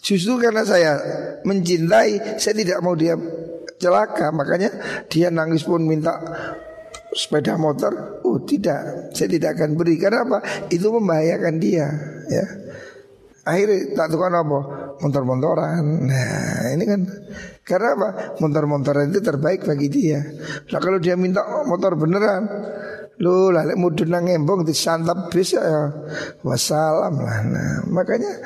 Justru 0.00 0.40
karena 0.40 0.64
saya 0.64 0.96
mencintai, 1.44 2.40
saya 2.40 2.54
tidak 2.56 2.80
mau 2.80 2.96
dia 2.96 3.12
celaka 3.76 4.32
makanya 4.32 4.72
dia 5.12 5.28
nangis 5.28 5.68
pun 5.68 5.84
minta 5.84 6.16
sepeda 7.12 7.60
motor. 7.60 8.24
Oh 8.24 8.40
tidak 8.40 9.12
saya 9.12 9.28
tidak 9.28 9.60
akan 9.60 9.76
beri. 9.76 10.00
Karena 10.00 10.24
apa? 10.24 10.38
Itu 10.72 10.88
membahayakan 10.88 11.54
dia 11.60 11.92
ya. 12.32 12.44
Akhirnya 13.44 13.92
tak 13.92 14.16
tukar 14.16 14.32
apa? 14.32 14.60
Motor-motoran 15.04 16.08
nah 16.08 16.72
ini 16.72 16.88
kan 16.88 17.04
karena 17.68 18.00
apa? 18.00 18.08
Motor-motoran 18.40 19.12
itu 19.12 19.20
terbaik 19.20 19.68
bagi 19.68 19.92
dia. 19.92 20.24
Nah 20.72 20.80
kalau 20.80 20.96
dia 20.96 21.20
minta 21.20 21.44
motor 21.68 22.00
beneran 22.00 22.48
lu 23.22 23.54
lah 23.54 23.62
mudun 23.78 24.10
nang 24.10 24.26
embong 24.26 24.66
disantap 24.66 25.30
bis 25.30 25.54
ya 25.54 25.94
wassalam 26.42 27.22
lah. 27.22 27.38
Nah 27.46 27.70
makanya 27.86 28.42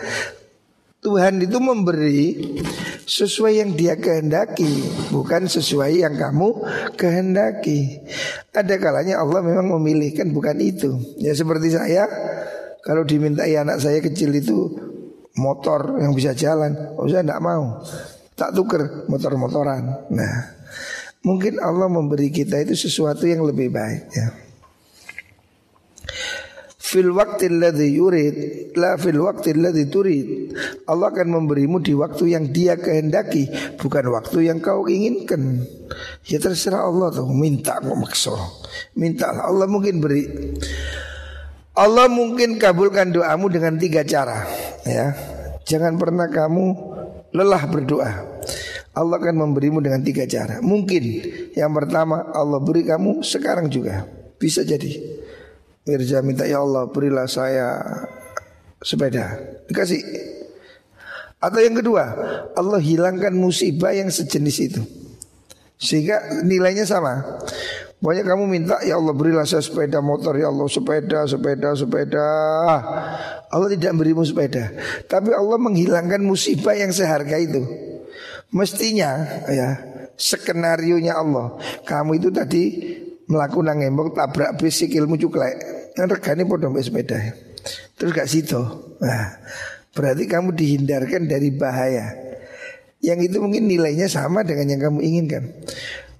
Tuhan 1.00 1.40
itu 1.40 1.56
memberi 1.56 2.60
sesuai 3.06 3.62
yang 3.62 3.78
dia 3.78 3.94
kehendaki 3.94 4.66
Bukan 5.14 5.46
sesuai 5.46 6.02
yang 6.02 6.18
kamu 6.18 6.66
kehendaki. 6.98 8.02
Ada 8.50 8.76
kalanya 8.76 9.22
Allah 9.22 9.40
memang 9.40 9.78
memilihkan 9.80 10.34
bukan 10.34 10.58
itu. 10.60 10.98
Ya 11.22 11.32
seperti 11.32 11.72
saya 11.72 12.04
Kalau 12.84 13.06
dimintai 13.06 13.56
anak 13.56 13.80
saya 13.80 14.04
kecil 14.04 14.34
itu 14.36 14.76
Motor 15.40 16.00
yang 16.04 16.12
bisa 16.12 16.36
jalan 16.36 16.74
Oh 17.00 17.08
saya 17.08 17.24
tidak 17.24 17.40
mau. 17.40 17.80
Tak 18.36 18.52
tuker 18.52 19.08
motor-motoran. 19.08 20.10
Nah 20.12 20.36
Mungkin 21.24 21.64
Allah 21.64 21.88
memberi 21.88 22.28
kita 22.28 22.60
itu 22.60 22.76
sesuatu 22.76 23.24
yang 23.24 23.46
lebih 23.46 23.72
baik 23.72 24.04
ya 24.10 24.45
fil 26.86 27.10
waktu 27.10 27.50
ladzi 27.50 27.98
yurid 27.98 28.36
la 28.78 28.94
fil 28.94 29.18
waktu 29.18 29.58
ladzi 29.58 29.90
turid 29.90 30.54
Allah 30.86 31.10
akan 31.10 31.34
memberimu 31.34 31.82
di 31.82 31.90
waktu 31.98 32.30
yang 32.30 32.54
dia 32.54 32.78
kehendaki 32.78 33.50
bukan 33.74 34.14
waktu 34.14 34.46
yang 34.46 34.62
kau 34.62 34.86
inginkan 34.86 35.66
ya 36.22 36.38
terserah 36.38 36.86
Allah 36.86 37.10
tuh 37.10 37.26
minta 37.34 37.82
kok 37.82 37.98
maksa 37.98 38.38
minta 38.94 39.34
Allah 39.34 39.66
mungkin 39.66 39.98
beri 39.98 40.30
Allah 41.74 42.06
mungkin 42.06 42.54
kabulkan 42.54 43.10
doamu 43.10 43.50
dengan 43.50 43.74
tiga 43.82 44.06
cara 44.06 44.46
ya 44.86 45.10
jangan 45.66 45.98
pernah 45.98 46.30
kamu 46.30 46.64
lelah 47.34 47.62
berdoa 47.66 48.10
Allah 48.96 49.20
akan 49.20 49.36
memberimu 49.36 49.84
dengan 49.84 50.00
tiga 50.00 50.24
cara. 50.24 50.64
Mungkin 50.64 51.04
yang 51.52 51.68
pertama 51.76 52.32
Allah 52.32 52.56
beri 52.64 52.80
kamu 52.80 53.20
sekarang 53.20 53.68
juga. 53.68 54.08
Bisa 54.40 54.64
jadi. 54.64 54.88
Mirza 55.86 56.18
minta 56.18 56.42
ya 56.42 56.58
Allah 56.66 56.90
berilah 56.90 57.30
saya 57.30 57.78
sepeda. 58.82 59.38
Dikasih. 59.70 60.02
Atau 61.38 61.62
yang 61.62 61.78
kedua 61.78 62.04
Allah 62.58 62.82
hilangkan 62.82 63.30
musibah 63.38 63.94
yang 63.94 64.10
sejenis 64.10 64.56
itu. 64.66 64.82
Sehingga 65.78 66.42
nilainya 66.42 66.82
sama. 66.82 67.38
Pokoknya 68.02 68.26
kamu 68.26 68.44
minta 68.50 68.76
ya 68.82 68.98
Allah 68.98 69.14
berilah 69.14 69.46
saya 69.46 69.62
sepeda 69.62 70.02
motor. 70.02 70.34
Ya 70.34 70.50
Allah 70.50 70.66
sepeda 70.66 71.22
sepeda 71.30 71.70
sepeda. 71.78 72.28
Allah 73.46 73.68
tidak 73.70 73.94
berimu 73.94 74.26
sepeda. 74.26 74.74
Tapi 75.06 75.30
Allah 75.30 75.58
menghilangkan 75.62 76.18
musibah 76.18 76.74
yang 76.74 76.90
seharga 76.90 77.38
itu. 77.38 77.62
Mestinya 78.50 79.22
ya 79.46 79.78
skenario 80.18 80.98
nya 80.98 81.14
Allah. 81.14 81.54
Kamu 81.86 82.18
itu 82.18 82.34
tadi 82.34 82.64
melakukan 83.26 83.78
ngembong 83.82 84.14
tabrak 84.14 84.58
bis 84.58 84.78
sikilmu 84.78 85.18
cuklek 85.18 85.54
yang 85.98 86.06
regane 86.06 86.42
mbek 86.46 86.82
sepeda. 86.82 87.18
Terus 87.98 88.10
gak 88.14 88.28
situ. 88.30 88.60
Nah, 89.02 89.40
berarti 89.96 90.24
kamu 90.28 90.54
dihindarkan 90.54 91.26
dari 91.26 91.50
bahaya. 91.50 92.14
Yang 93.02 93.32
itu 93.32 93.36
mungkin 93.42 93.66
nilainya 93.66 94.06
sama 94.06 94.46
dengan 94.46 94.70
yang 94.70 94.80
kamu 94.90 94.98
inginkan. 95.02 95.44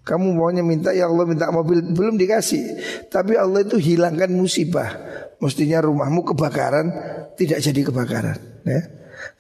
Kamu 0.06 0.38
maunya 0.38 0.62
minta 0.62 0.94
ya 0.94 1.10
Allah 1.10 1.26
minta 1.26 1.50
mobil 1.50 1.82
belum 1.82 2.14
dikasih. 2.14 2.78
Tapi 3.10 3.34
Allah 3.34 3.66
itu 3.66 3.74
hilangkan 3.74 4.30
musibah. 4.30 4.94
Mestinya 5.42 5.82
rumahmu 5.82 6.22
kebakaran 6.22 6.94
tidak 7.34 7.58
jadi 7.58 7.80
kebakaran. 7.90 8.38
Ya. 8.62 8.86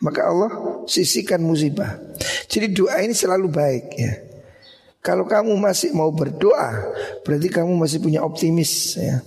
Maka 0.02 0.26
Allah 0.26 0.50
sisihkan 0.90 1.38
musibah. 1.38 2.02
Jadi 2.50 2.74
doa 2.74 2.98
ini 2.98 3.14
selalu 3.14 3.46
baik 3.46 3.84
ya. 3.94 4.25
Kalau 5.06 5.22
kamu 5.22 5.54
masih 5.54 5.94
mau 5.94 6.10
berdoa, 6.10 6.90
berarti 7.22 7.46
kamu 7.46 7.78
masih 7.78 8.02
punya 8.02 8.26
optimis 8.26 8.98
ya. 8.98 9.22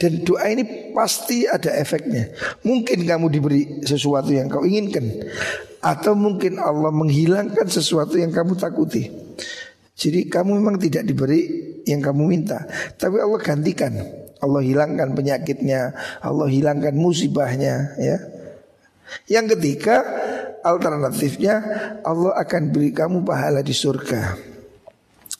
Dan 0.00 0.24
doa 0.24 0.48
ini 0.48 0.90
pasti 0.96 1.44
ada 1.44 1.68
efeknya. 1.76 2.32
Mungkin 2.64 3.04
kamu 3.04 3.28
diberi 3.28 3.84
sesuatu 3.84 4.32
yang 4.32 4.48
kau 4.48 4.64
inginkan, 4.64 5.04
atau 5.84 6.16
mungkin 6.16 6.56
Allah 6.56 6.88
menghilangkan 6.88 7.68
sesuatu 7.68 8.16
yang 8.16 8.32
kamu 8.32 8.56
takuti. 8.56 9.12
Jadi 9.92 10.32
kamu 10.32 10.56
memang 10.56 10.80
tidak 10.80 11.04
diberi 11.04 11.44
yang 11.84 12.00
kamu 12.00 12.24
minta, 12.24 12.64
tapi 12.96 13.20
Allah 13.20 13.36
gantikan. 13.44 13.92
Allah 14.42 14.64
hilangkan 14.64 15.14
penyakitnya, 15.14 15.94
Allah 16.24 16.48
hilangkan 16.50 16.96
musibahnya, 16.96 17.94
ya. 18.00 18.16
Yang 19.28 19.54
ketiga, 19.54 20.02
alternatifnya 20.64 21.54
Allah 22.02 22.34
akan 22.40 22.74
beri 22.74 22.90
kamu 22.90 23.22
pahala 23.22 23.62
di 23.62 23.76
surga. 23.76 24.51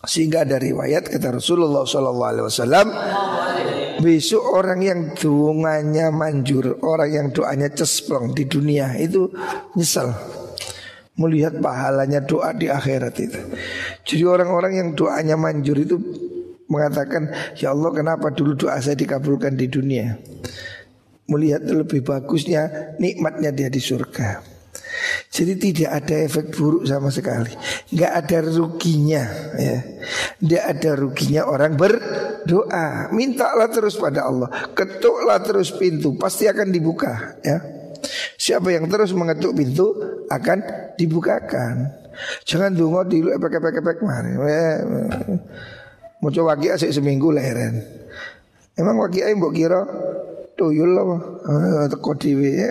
Sehingga 0.03 0.43
ada 0.43 0.59
riwayat 0.59 1.07
kata 1.07 1.39
Rasulullah 1.39 1.87
SAW 1.87 2.91
Besok 4.03 4.43
orang 4.43 4.81
yang 4.83 5.01
doanya 5.15 6.11
manjur 6.11 6.83
Orang 6.83 7.11
yang 7.15 7.27
doanya 7.31 7.71
cesplong 7.71 8.35
di 8.35 8.51
dunia 8.51 8.99
Itu 8.99 9.31
nyesal 9.79 10.11
Melihat 11.13 11.61
pahalanya 11.61 12.25
doa 12.25 12.57
di 12.57 12.73
akhirat 12.73 13.15
itu. 13.21 13.41
Jadi 14.03 14.25
orang-orang 14.27 14.73
yang 14.75 14.89
doanya 14.99 15.39
manjur 15.39 15.79
itu 15.79 16.03
Mengatakan 16.67 17.55
Ya 17.55 17.71
Allah 17.71 17.95
kenapa 17.95 18.35
dulu 18.35 18.59
doa 18.59 18.83
saya 18.83 18.99
dikabulkan 18.99 19.55
di 19.55 19.71
dunia? 19.71 20.19
Melihat 21.31 21.63
lebih 21.63 22.03
bagusnya 22.03 22.97
Nikmatnya 22.99 23.55
dia 23.55 23.71
di 23.71 23.79
surga 23.79 24.52
jadi 25.33 25.53
tidak 25.59 25.91
ada 26.03 26.15
efek 26.29 26.53
buruk 26.55 26.85
sama 26.87 27.09
sekali. 27.09 27.51
Nggak 27.91 28.13
ada 28.13 28.39
ruginya 28.45 29.25
ya. 29.57 29.79
Tidak 30.39 30.63
ada 30.63 30.91
ruginya 30.99 31.43
orang 31.49 31.75
berdoa. 31.75 33.11
Mintalah 33.11 33.69
terus 33.73 33.99
pada 33.99 34.29
Allah. 34.29 34.49
Ketuklah 34.77 35.41
terus 35.43 35.73
pintu 35.75 36.15
Pasti 36.15 36.47
akan 36.47 36.69
dibuka 36.71 37.39
ya. 37.43 37.59
Siapa 38.37 38.75
yang 38.75 38.91
terus 38.91 39.15
mengetuk 39.15 39.55
pintu 39.55 39.95
Akan 40.27 40.63
dibukakan. 40.99 42.03
Jangan 42.45 42.77
dungo 42.77 43.03
di 43.09 43.25
epek-epek-epek 43.25 44.05
Mau 46.23 46.31
coba 46.31 46.55
lagi 46.55 46.69
asik 46.71 46.93
seminggu 46.93 47.33
leheran 47.33 47.81
Emang 48.77 49.01
waki 49.01 49.21
ayo 49.21 49.37
mbok 49.37 49.53
kira 49.53 49.85
tuyul 50.57 50.97
lah 50.97 51.89
teko 51.93 52.17
dhewe 52.17 52.69
ya. 52.69 52.71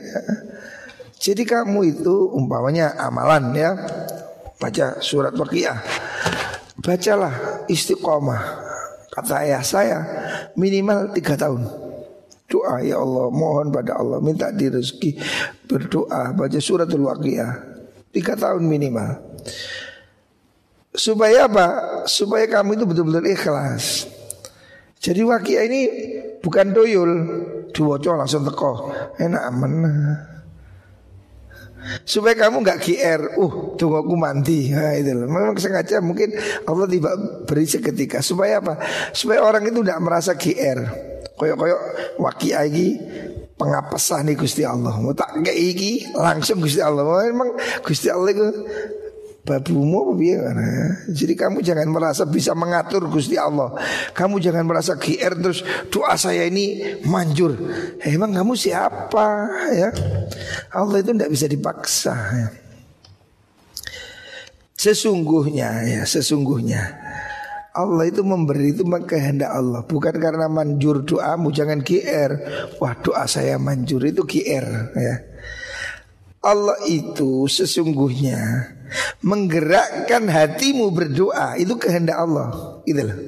Jadi 1.21 1.45
kamu 1.45 1.79
itu 1.85 2.33
umpamanya 2.33 2.97
amalan 2.97 3.53
ya 3.53 3.77
Baca 4.61 5.01
surat 5.01 5.33
Waqiah. 5.33 5.77
Bacalah 6.81 7.65
istiqomah. 7.65 8.41
Kata 9.09 9.41
ayah 9.41 9.65
saya 9.65 9.99
minimal 10.53 11.09
tiga 11.17 11.33
tahun. 11.33 11.65
Doa 12.45 12.85
ya 12.85 13.01
Allah 13.01 13.33
mohon 13.33 13.73
pada 13.73 13.95
Allah 13.95 14.19
Minta 14.19 14.51
di 14.51 14.67
rezeki 14.67 15.17
Berdoa 15.65 16.37
baca 16.37 16.59
suratul 16.61 17.09
Waqiah. 17.09 17.73
Tiga 18.13 18.37
tahun 18.37 18.69
minimal. 18.69 19.17
Supaya 20.93 21.49
apa? 21.49 21.67
Supaya 22.05 22.45
kamu 22.45 22.77
itu 22.77 22.85
betul-betul 22.85 23.25
ikhlas. 23.33 24.05
Jadi 25.01 25.25
Waqiah 25.25 25.63
ini 25.65 25.81
bukan 26.37 26.69
doyul. 26.69 27.11
Dua 27.73 27.97
langsung 27.97 28.45
teko. 28.45 28.93
Enak 29.17 29.41
aman 29.41 29.73
supaya 32.05 32.37
kamu 32.37 32.61
nggak 32.61 32.79
GR, 32.81 33.21
uh 33.41 33.53
tunggu 33.77 34.01
aku 34.01 34.13
mandi, 34.13 34.71
nah, 34.71 34.93
itu 34.93 35.11
loh. 35.13 35.27
Memang 35.27 35.57
sengaja 35.57 35.97
mungkin 35.99 36.33
Allah 36.65 36.85
tiba 36.85 37.11
beri 37.45 37.65
seketika 37.65 38.21
supaya 38.21 38.61
apa? 38.61 38.77
Supaya 39.11 39.41
orang 39.41 39.65
itu 39.69 39.81
tidak 39.81 39.99
merasa 40.01 40.37
GR. 40.37 40.79
Koyok-koyok 41.35 41.81
waki 42.21 42.53
lagi 42.53 42.87
pengapesah 43.57 44.21
nih 44.25 44.37
Gusti 44.37 44.61
Allah. 44.65 44.93
Mau 44.97 45.13
tak 45.13 45.41
iki 45.45 46.09
langsung 46.13 46.61
Gusti 46.61 46.81
Allah. 46.81 47.05
Memang 47.29 47.57
Gusti 47.81 48.09
Allah 48.09 48.29
itu 48.29 48.45
babumu 49.41 50.13
ya? 50.21 50.53
Jadi 51.09 51.33
kamu 51.33 51.65
jangan 51.65 51.87
merasa 51.89 52.23
bisa 52.29 52.53
mengatur 52.53 53.09
Gusti 53.09 53.35
Allah. 53.35 53.73
Kamu 54.13 54.37
jangan 54.37 54.65
merasa 54.65 54.97
GR 54.97 55.33
terus 55.41 55.65
doa 55.89 56.13
saya 56.17 56.45
ini 56.45 56.97
manjur. 57.05 57.57
emang 58.05 58.33
kamu 58.33 58.53
siapa 58.53 59.27
ya? 59.73 59.89
Allah 60.73 60.97
itu 61.01 61.11
tidak 61.13 61.31
bisa 61.31 61.45
dipaksa 61.49 62.15
ya. 62.15 62.49
Sesungguhnya 64.81 65.85
ya, 65.85 66.01
sesungguhnya 66.09 66.81
Allah 67.71 68.09
itu 68.09 68.25
memberi 68.25 68.75
itu 68.75 68.83
kehendak 68.83 69.53
Allah 69.53 69.85
Bukan 69.87 70.11
karena 70.19 70.51
manjur 70.51 71.07
doamu 71.07 71.55
Jangan 71.55 71.79
GR 71.79 72.31
Wah 72.83 72.97
doa 72.99 73.23
saya 73.31 73.55
manjur 73.55 74.03
itu 74.03 74.27
GR 74.27 74.91
ya 74.97 75.15
Allah 76.41 76.73
itu 76.89 77.45
sesungguhnya 77.45 78.65
menggerakkan 79.23 80.27
hatimu 80.27 80.91
berdoa. 80.91 81.55
Itu 81.57 81.77
kehendak 81.77 82.17
Allah. 82.19 82.81
Loh. 82.83 83.19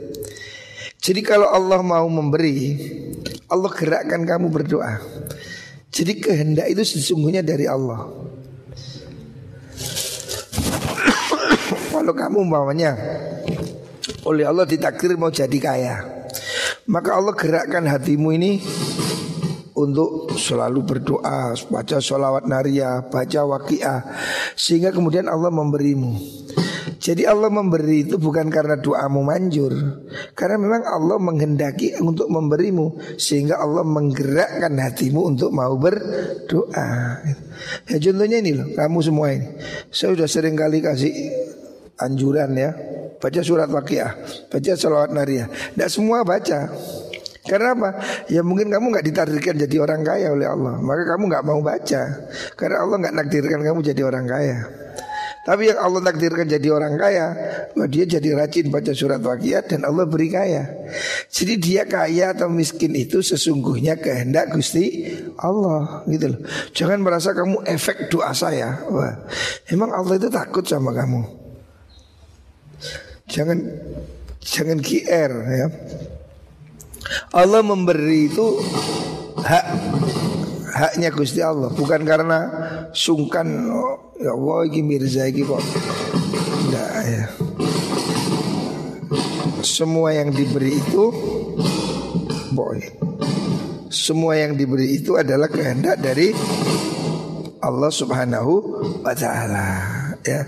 Jadi 1.04 1.20
kalau 1.20 1.52
Allah 1.52 1.84
mau 1.84 2.08
memberi 2.08 2.80
Allah 3.52 3.72
gerakkan 3.72 4.24
kamu 4.24 4.48
berdoa. 4.48 5.04
Jadi 5.94 6.18
kehendak 6.18 6.66
itu 6.72 6.82
sesungguhnya 6.82 7.46
dari 7.46 7.70
Allah. 7.70 8.08
Kalau 11.94 12.18
kamu 12.18 12.50
umpamanya 12.50 12.98
oleh 14.24 14.48
Allah 14.48 14.64
ditakdir 14.64 15.20
mau 15.20 15.32
jadi 15.32 15.58
kaya 15.60 15.96
Maka 16.88 17.16
Allah 17.16 17.34
gerakkan 17.36 17.88
hatimu 17.88 18.36
ini 18.36 18.60
untuk 19.74 20.34
selalu 20.38 20.86
berdoa, 20.86 21.58
baca 21.70 21.98
sholawat 21.98 22.46
naria, 22.46 23.02
baca 23.10 23.42
waqiah 23.46 24.00
sehingga 24.54 24.94
kemudian 24.94 25.26
Allah 25.26 25.50
memberimu. 25.50 26.14
Jadi 27.04 27.28
Allah 27.28 27.52
memberi 27.52 28.08
itu 28.08 28.16
bukan 28.16 28.48
karena 28.48 28.80
doamu 28.80 29.28
manjur 29.28 29.72
Karena 30.36 30.56
memang 30.56 30.84
Allah 30.88 31.20
menghendaki 31.20 32.00
untuk 32.00 32.32
memberimu 32.32 32.96
Sehingga 33.20 33.60
Allah 33.60 33.84
menggerakkan 33.84 34.72
hatimu 34.72 35.20
untuk 35.28 35.52
mau 35.52 35.76
berdoa. 35.76 36.92
Ya 37.92 37.98
contohnya 38.00 38.40
ini 38.40 38.52
loh 38.56 38.68
Kamu 38.72 39.00
semua 39.04 39.36
ini. 39.36 39.48
Saya 39.92 40.16
sudah 40.16 40.30
sering 40.32 40.56
kali 40.56 40.80
kasih 40.80 41.12
anjuran 42.00 42.56
ya 42.56 42.72
Baca 43.20 43.42
surat 43.44 43.68
waqiah 43.68 44.12
Baca 44.48 44.72
sholawat 44.76 45.12
naria 45.12 45.52
Tidak 45.52 45.90
semua 45.92 46.24
baca 46.24 46.72
karena 47.44 47.76
apa? 47.76 47.90
Ya 48.32 48.40
mungkin 48.40 48.72
kamu 48.72 48.96
nggak 48.96 49.06
ditakdirkan 49.12 49.56
jadi 49.68 49.76
orang 49.84 50.02
kaya 50.08 50.32
oleh 50.32 50.48
Allah, 50.48 50.80
maka 50.80 51.04
kamu 51.04 51.24
nggak 51.28 51.44
mau 51.44 51.60
baca. 51.60 52.02
Karena 52.56 52.78
Allah 52.88 52.96
nggak 53.04 53.16
takdirkan 53.20 53.60
kamu 53.60 53.80
jadi 53.84 54.02
orang 54.08 54.26
kaya. 54.28 54.58
Tapi 55.44 55.68
yang 55.68 55.80
Allah 55.84 56.08
takdirkan 56.08 56.48
jadi 56.48 56.68
orang 56.72 56.96
kaya, 56.96 57.36
wah 57.76 57.84
dia 57.84 58.08
jadi 58.08 58.32
rajin 58.32 58.72
baca 58.72 58.96
surat 58.96 59.20
waqiat 59.20 59.76
dan 59.76 59.84
Allah 59.84 60.08
beri 60.08 60.32
kaya. 60.32 60.88
Jadi 61.28 61.60
dia 61.60 61.84
kaya 61.84 62.32
atau 62.32 62.48
miskin 62.48 62.96
itu 62.96 63.20
sesungguhnya 63.20 64.00
kehendak 64.00 64.56
Gusti 64.56 65.12
Allah 65.36 66.08
gitu 66.08 66.32
loh. 66.32 66.40
Jangan 66.72 67.04
merasa 67.04 67.36
kamu 67.36 67.60
efek 67.68 68.08
doa 68.08 68.32
saya. 68.32 68.88
Wah, 68.88 69.20
emang 69.68 69.92
Allah 69.92 70.16
itu 70.16 70.32
takut 70.32 70.64
sama 70.64 70.96
kamu. 70.96 71.28
Jangan 73.28 73.60
jangan 74.40 74.80
GR 74.80 75.32
ya. 75.44 75.68
Allah 77.34 77.62
memberi 77.66 78.30
itu 78.32 78.62
hak 79.40 79.66
haknya 80.74 81.10
Gusti 81.14 81.40
Allah. 81.40 81.70
Bukan 81.74 82.02
karena 82.04 82.40
sungkan 82.92 83.48
oh, 83.70 84.16
ya 84.18 84.34
Allah 84.34 84.70
ini 84.70 84.82
Mirza 84.82 85.30
ini 85.30 85.42
kok. 85.46 85.64
Enggak 86.70 86.92
ya. 87.06 87.26
Semua 89.64 90.12
yang 90.12 90.34
diberi 90.34 90.80
itu 90.80 91.04
boy. 92.52 92.80
Semua 93.94 94.36
yang 94.36 94.58
diberi 94.58 95.00
itu 95.00 95.16
adalah 95.16 95.48
kehendak 95.48 96.02
dari 96.02 96.34
Allah 97.64 97.92
Subhanahu 97.94 98.54
wa 99.06 99.14
taala 99.16 99.68
ya. 100.26 100.44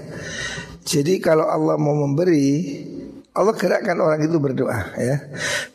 Jadi 0.86 1.18
kalau 1.18 1.49
Allah 1.49 1.80
mau 1.80 1.95
memberi 1.95 2.78
Allah 3.36 3.51
gerakkan 3.51 3.99
orang 3.99 4.23
itu 4.23 4.39
berdoa 4.39 4.95
ya. 4.95 5.27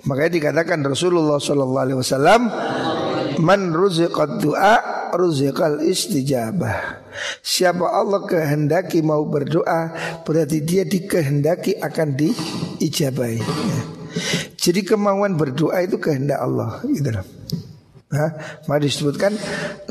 Makanya 0.09 0.33
dikatakan 0.33 0.81
Rasulullah 0.81 1.37
sallallahu 1.37 1.85
alaihi 1.85 1.99
wasallam 2.01 2.49
man 3.45 3.77
ruziqad 3.77 4.41
du'a 4.41 5.13
ruziqal 5.13 5.85
istijabah. 5.85 7.05
Siapa 7.45 7.85
Allah 7.85 8.25
kehendaki 8.25 9.05
mau 9.05 9.29
berdoa 9.29 9.93
berarti 10.25 10.65
dia 10.65 10.89
dikehendaki 10.89 11.77
akan 11.77 12.09
diijabai. 12.17 13.37
Ya. 13.45 13.81
Jadi 14.57 14.81
kemauan 14.81 15.37
berdoa 15.37 15.85
itu 15.85 16.01
kehendak 16.01 16.41
Allah 16.41 16.81
gitu 16.89 17.13
loh. 17.13 17.27
Nah, 18.11 18.31
mari 18.67 18.89
disebutkan 18.89 19.37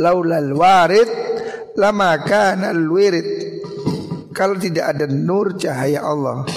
laulal 0.01 0.57
warid 0.57 1.07
lama 1.77 2.17
kana 2.25 2.73
wirid. 2.73 3.61
Kalau 4.33 4.57
tidak 4.57 4.95
ada 4.95 5.05
nur 5.05 5.53
cahaya 5.59 6.01
Allah 6.01 6.47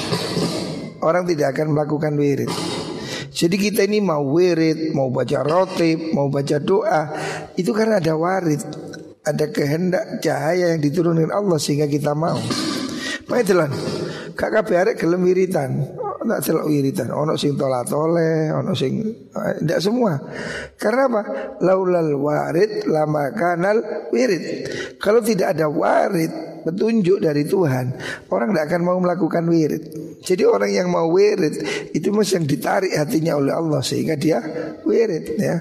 orang 1.02 1.26
tidak 1.26 1.58
akan 1.58 1.74
melakukan 1.74 2.14
wirid. 2.14 2.50
Jadi 3.32 3.56
kita 3.56 3.88
ini 3.88 3.98
mau 4.04 4.22
wirid, 4.22 4.92
mau 4.92 5.08
baca 5.08 5.40
rotib, 5.40 6.12
mau 6.12 6.28
baca 6.28 6.60
doa, 6.60 7.02
itu 7.56 7.72
karena 7.72 7.98
ada 7.98 8.12
warid, 8.12 8.60
ada 9.24 9.48
kehendak 9.48 10.20
cahaya 10.20 10.76
yang 10.76 10.80
diturunkan 10.84 11.32
Allah 11.32 11.56
sehingga 11.56 11.88
kita 11.88 12.12
mau. 12.12 12.36
Makanya 13.32 13.72
kakak 14.36 14.68
biarek 14.68 14.96
gelem 15.00 15.24
wiritan, 15.24 15.96
tak 16.28 16.40
celok 16.44 16.66
wiritan, 16.68 17.08
ono 17.10 17.34
sing 17.38 17.56
tola 17.56 17.82
tole, 17.86 18.50
ono 18.52 18.72
sing 18.72 19.02
tidak 19.32 19.78
eh, 19.78 19.82
semua. 19.82 20.18
Karena 20.76 21.08
apa? 21.08 21.22
Laulal 21.62 22.14
warid 22.18 22.86
lama 22.90 23.32
kanal 23.34 24.08
wirid. 24.10 24.42
Kalau 24.98 25.20
tidak 25.24 25.56
ada 25.56 25.66
warid, 25.70 26.52
petunjuk 26.62 27.18
dari 27.18 27.42
Tuhan, 27.44 27.98
orang 28.30 28.54
tidak 28.54 28.64
akan 28.70 28.82
mau 28.86 28.98
melakukan 29.02 29.44
wirid. 29.50 29.84
Jadi 30.22 30.42
orang 30.46 30.70
yang 30.70 30.88
mau 30.88 31.10
wirid 31.10 31.58
itu 31.90 32.08
mesti 32.14 32.38
yang 32.38 32.46
ditarik 32.46 32.94
hatinya 32.94 33.36
oleh 33.36 33.52
Allah 33.52 33.82
sehingga 33.82 34.14
dia 34.14 34.38
wirid 34.86 35.24
ya. 35.36 35.56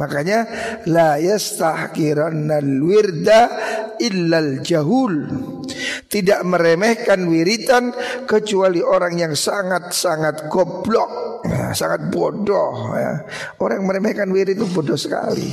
Makanya 0.00 0.38
la 0.88 1.20
yastahkiranna 1.20 2.64
wirda 2.64 3.40
illal 4.00 4.64
jahul. 4.64 5.28
Tidak 6.10 6.40
meremehkan 6.42 7.28
wiritan 7.28 7.94
kecuali 8.26 8.82
orang 8.82 9.14
yang 9.14 9.32
sangat-sangat 9.36 10.50
goblok, 10.50 11.44
ya, 11.46 11.70
sangat 11.76 12.10
bodoh 12.10 12.96
ya. 12.96 13.22
Orang 13.62 13.86
meremehkan 13.86 14.32
wirid 14.32 14.58
itu 14.58 14.66
bodoh 14.66 14.98
sekali. 14.98 15.46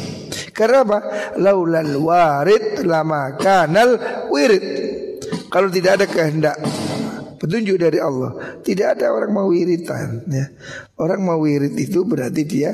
Karena 0.56 0.82
apa? 0.82 1.00
Laulal 1.38 1.94
warid 2.02 2.82
lama 2.88 3.38
kanal 3.38 4.00
wirid. 4.34 4.66
Kalau 5.48 5.70
tidak 5.70 6.02
ada 6.02 6.06
kehendak 6.10 6.58
petunjuk 7.38 7.78
dari 7.78 8.02
Allah, 8.02 8.60
tidak 8.66 8.98
ada 8.98 9.14
orang 9.14 9.32
mau 9.32 9.48
wiritan 9.54 10.26
ya. 10.28 10.50
Orang 10.98 11.22
mau 11.24 11.38
wirid 11.38 11.78
itu 11.78 12.02
berarti 12.04 12.42
dia 12.44 12.74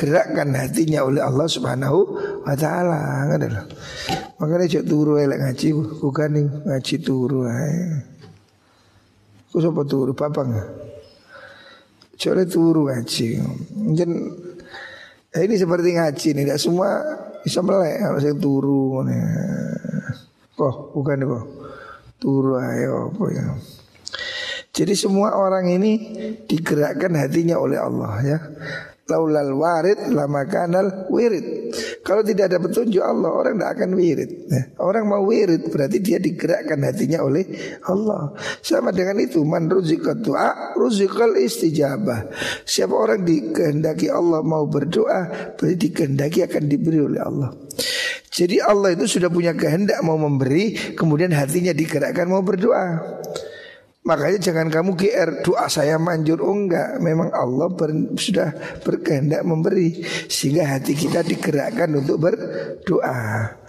digerakkan 0.00 0.56
hatinya 0.56 1.04
oleh 1.04 1.20
Allah 1.20 1.44
Subhanahu 1.44 1.98
wa 2.48 2.56
taala. 2.56 3.28
Adalah 3.28 3.68
makanya 4.40 4.80
cek 4.80 4.88
turu 4.88 5.20
elek 5.20 5.44
ngaji 5.44 5.76
bukan 6.00 6.30
ngaji 6.64 6.94
turu 7.04 7.44
ae. 7.44 8.00
Ku 9.52 9.60
sapa 9.60 9.84
turu? 9.84 10.16
Papa 10.16 10.40
nggak 10.40 10.68
Coba 12.16 12.44
turu 12.48 12.88
ngaji. 12.88 13.28
Mungkin 13.76 14.10
eh, 15.36 15.42
ini 15.44 15.54
seperti 15.60 15.88
ngaji 15.96 16.28
nih 16.32 16.44
Tidak 16.48 16.60
semua 16.60 17.00
bisa 17.40 17.60
melek 17.60 18.00
Kalau 18.00 18.20
saya 18.24 18.34
turu 18.40 19.04
Kok 20.56 20.96
bukan 20.96 21.18
kok. 21.28 21.44
Turu 22.16 22.56
ayo 22.56 23.12
apa 23.12 23.24
ya? 23.32 23.46
Jadi 24.72 24.96
semua 24.96 25.36
orang 25.36 25.68
ini 25.76 25.92
digerakkan 26.48 27.12
hatinya 27.20 27.60
oleh 27.60 27.76
Allah 27.76 28.16
ya. 28.24 28.38
Laulal 29.10 29.50
warid 29.58 30.14
lama 30.14 30.46
kanal 30.46 31.10
wirid. 31.10 31.74
Kalau 32.06 32.22
tidak 32.22 32.54
ada 32.54 32.62
petunjuk 32.62 33.02
Allah 33.02 33.30
orang 33.34 33.58
tidak 33.58 33.70
akan 33.74 33.90
wirid. 33.98 34.30
Ya. 34.46 34.62
Orang 34.78 35.10
mau 35.10 35.26
wirid 35.26 35.66
berarti 35.66 35.98
dia 35.98 36.22
digerakkan 36.22 36.78
hatinya 36.86 37.26
oleh 37.26 37.42
Allah. 37.90 38.38
Sama 38.62 38.94
dengan 38.94 39.18
itu 39.18 39.42
man 39.42 39.66
ruzikat 39.66 40.22
doa 40.22 40.78
ruzikal 40.78 41.34
istijabah. 41.34 42.30
Siapa 42.62 42.94
orang 42.94 43.26
dikehendaki 43.26 44.06
Allah 44.06 44.46
mau 44.46 44.70
berdoa 44.70 45.54
berarti 45.58 45.76
dikehendaki 45.90 46.46
akan 46.46 46.64
diberi 46.70 47.02
oleh 47.02 47.18
Allah. 47.18 47.50
Jadi 48.30 48.62
Allah 48.62 48.94
itu 48.94 49.10
sudah 49.10 49.26
punya 49.26 49.50
kehendak 49.58 49.98
mau 50.06 50.14
memberi 50.14 50.94
kemudian 50.94 51.34
hatinya 51.34 51.74
digerakkan 51.74 52.30
mau 52.30 52.46
berdoa. 52.46 53.18
Makanya 54.00 54.38
jangan 54.40 54.72
kamu 54.72 54.96
GR 54.96 55.30
doa 55.44 55.68
saya 55.68 56.00
manjur 56.00 56.40
oh 56.40 56.56
enggak 56.56 56.96
Memang 57.04 57.28
Allah 57.36 57.68
ber, 57.68 57.92
sudah 58.16 58.80
berkehendak 58.80 59.44
memberi 59.44 60.00
Sehingga 60.24 60.64
hati 60.64 60.96
kita 60.96 61.20
digerakkan 61.20 61.92
untuk 62.00 62.16
berdoa 62.16 63.60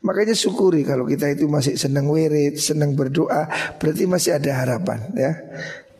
Makanya 0.00 0.32
syukuri 0.32 0.82
kalau 0.84 1.04
kita 1.04 1.28
itu 1.28 1.44
masih 1.44 1.76
senang 1.76 2.08
wirid, 2.08 2.56
senang 2.56 2.96
berdoa, 2.96 3.48
berarti 3.76 4.08
masih 4.08 4.40
ada 4.40 4.64
harapan 4.64 5.00
ya. 5.12 5.32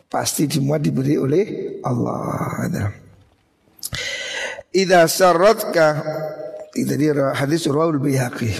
Pasti 0.09 0.49
semua 0.49 0.81
diberi 0.81 1.15
oleh 1.15 1.77
Allah. 1.85 2.89
Idza 4.73 5.07
saratka 5.07 5.87
tadi 6.73 7.05
hadis 7.11 7.67
rawul 7.69 8.01
bihaqi. 8.01 8.51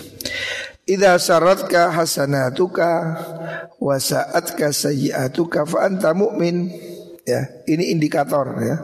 Idza 0.82 1.22
saratka 1.22 1.94
hasanatuka 1.94 2.90
wa 3.78 3.96
sa'atka 4.02 4.74
sayyi'atuka 4.74 5.70
fa 5.70 5.86
anta 5.86 6.12
mu'min. 6.18 6.90
Ya, 7.22 7.46
ini 7.70 7.94
indikator 7.94 8.58
ya. 8.58 8.82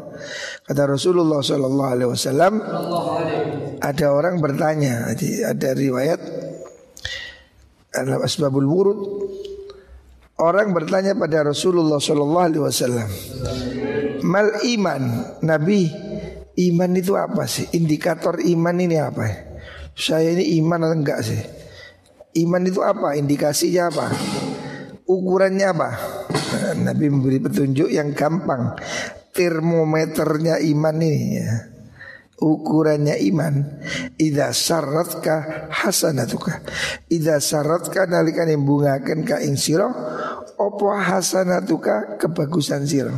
Kata 0.61 0.85
Rasulullah 0.85 1.41
Shallallahu 1.41 1.89
Alaihi 1.89 2.09
Wasallam, 2.13 2.53
ada 3.81 4.07
orang 4.13 4.37
bertanya, 4.37 5.09
ada 5.41 5.69
riwayat 5.73 6.21
dalam 7.89 8.21
asbabul 8.21 8.69
wurud, 8.69 8.99
orang 10.37 10.69
bertanya 10.69 11.17
pada 11.17 11.49
Rasulullah 11.49 11.97
Shallallahu 11.97 12.45
Alaihi 12.45 12.61
Wasallam, 12.61 13.09
mal 14.21 14.53
iman, 14.69 15.01
Nabi, 15.41 15.89
iman 16.61 16.91
itu 16.93 17.17
apa 17.17 17.49
sih? 17.49 17.73
Indikator 17.73 18.37
iman 18.37 18.77
ini 18.77 19.01
apa? 19.01 19.25
Saya 19.97 20.29
ini 20.37 20.61
iman 20.61 20.85
atau 20.85 20.93
enggak 20.93 21.19
sih? 21.25 21.41
Iman 22.35 22.63
itu 22.67 22.83
apa? 22.83 23.15
Indikasinya 23.15 23.87
apa? 23.87 24.07
Ukurannya 25.07 25.67
apa? 25.71 25.89
Nabi 26.75 27.07
memberi 27.07 27.39
petunjuk 27.39 27.87
yang 27.87 28.11
gampang. 28.11 28.75
Termometernya 29.31 30.59
iman 30.75 30.97
ini 30.99 31.39
ya. 31.39 31.51
Ukurannya 32.37 33.15
iman. 33.31 33.53
Ida 34.19 34.51
syaratka 34.51 35.69
hasanatuka. 35.71 36.61
Ida 37.07 37.39
syaratka 37.39 38.05
nalikan 38.05 38.51
yang 38.51 38.67
bungakan 38.67 39.23
ka 39.23 39.39
ing 39.41 39.55
siro 39.57 39.89
Opo 40.57 40.89
hasanatuka? 40.89 42.17
Kebagusan 42.17 42.85
siro 42.89 43.13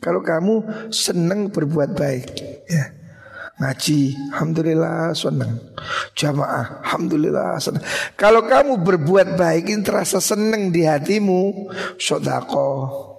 Kalau 0.00 0.24
kamu 0.24 0.88
senang 0.88 1.52
berbuat 1.52 1.92
baik 1.92 2.26
ya 2.66 3.01
Ngaji, 3.60 4.32
Alhamdulillah 4.32 5.12
senang 5.12 5.60
Jamaah, 6.16 6.80
Alhamdulillah 6.82 7.60
senang 7.60 7.84
Kalau 8.16 8.48
kamu 8.48 8.80
berbuat 8.80 9.36
baik 9.36 9.68
ini 9.68 9.84
terasa 9.84 10.24
senang 10.24 10.72
di 10.72 10.88
hatimu. 10.88 11.68
Sodako 12.00 12.68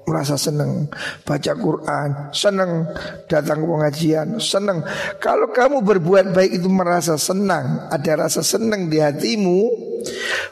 merasa 0.07 0.35
senang 0.35 0.91
baca 1.23 1.53
Quran, 1.55 2.09
senang 2.35 2.91
datang 3.27 3.63
ke 3.63 3.67
pengajian, 3.67 4.27
senang. 4.39 4.83
Kalau 5.19 5.51
kamu 5.51 5.83
berbuat 5.83 6.35
baik 6.35 6.59
itu 6.59 6.67
merasa 6.67 7.15
senang, 7.15 7.87
ada 7.87 8.27
rasa 8.27 8.43
senang 8.43 8.91
di 8.91 8.99
hatimu, 8.99 9.59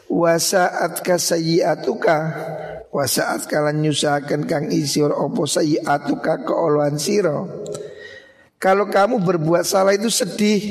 wasaat 0.08 1.04
kasayiatuka, 1.04 2.18
wasaat 2.92 3.44
kalian 3.48 3.84
nyusahakan 3.84 4.48
kang 4.48 4.66
isir 4.72 5.12
opo 5.12 5.44
sayiatuka 5.44 6.48
keoluan 6.48 6.96
siro. 6.96 7.64
Kalau 8.62 8.86
kamu 8.86 9.18
berbuat 9.26 9.66
salah 9.66 9.90
itu 9.90 10.06
sedih. 10.06 10.62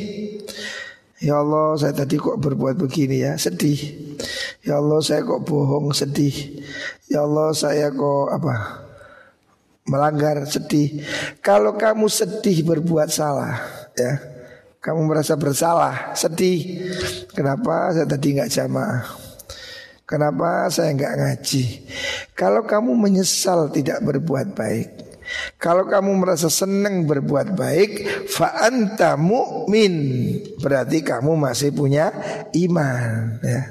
Ya 1.19 1.43
Allah 1.43 1.75
saya 1.75 1.91
tadi 1.91 2.15
kok 2.15 2.39
berbuat 2.39 2.79
begini 2.79 3.19
ya? 3.19 3.35
Sedih. 3.35 4.15
Ya 4.63 4.79
Allah 4.79 5.03
saya 5.03 5.27
kok 5.27 5.43
bohong 5.43 5.91
sedih. 5.91 6.63
Ya 7.11 7.27
Allah 7.27 7.51
saya 7.51 7.91
kok 7.91 8.31
apa? 8.31 8.87
Melanggar 9.91 10.39
sedih. 10.47 11.03
Kalau 11.43 11.75
kamu 11.75 12.07
sedih 12.07 12.63
berbuat 12.63 13.11
salah 13.11 13.59
ya 13.99 14.23
Kamu 14.79 15.05
merasa 15.05 15.35
bersalah 15.35 16.15
sedih. 16.15 16.89
Kenapa 17.35 17.91
saya 17.91 18.07
tadi 18.07 18.39
nggak 18.39 18.49
jamaah? 18.49 19.03
Kenapa 20.07 20.71
saya 20.71 20.95
nggak 20.95 21.15
ngaji? 21.19 21.63
Kalau 22.39 22.63
kamu 22.63 22.95
menyesal 22.97 23.69
tidak 23.69 23.99
berbuat 24.01 24.57
baik 24.57 25.10
kalau 25.61 25.85
kamu 25.85 26.25
merasa 26.25 26.49
senang 26.49 27.05
berbuat 27.05 27.53
baik, 27.53 27.91
fa 28.27 28.65
anta 28.65 29.13
mu'min. 29.15 29.93
Berarti 30.57 31.05
kamu 31.05 31.37
masih 31.37 31.69
punya 31.69 32.09
iman, 32.55 33.37
ya. 33.45 33.61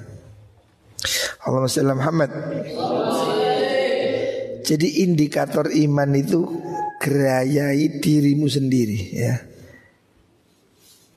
Allahumma 1.43 1.73
salli 1.73 1.97
Muhammad. 1.97 2.31
Jadi 4.61 5.03
indikator 5.03 5.67
iman 5.73 6.11
itu 6.15 6.47
gerayai 7.03 7.99
dirimu 7.99 8.47
sendiri, 8.47 9.01
ya. 9.17 9.35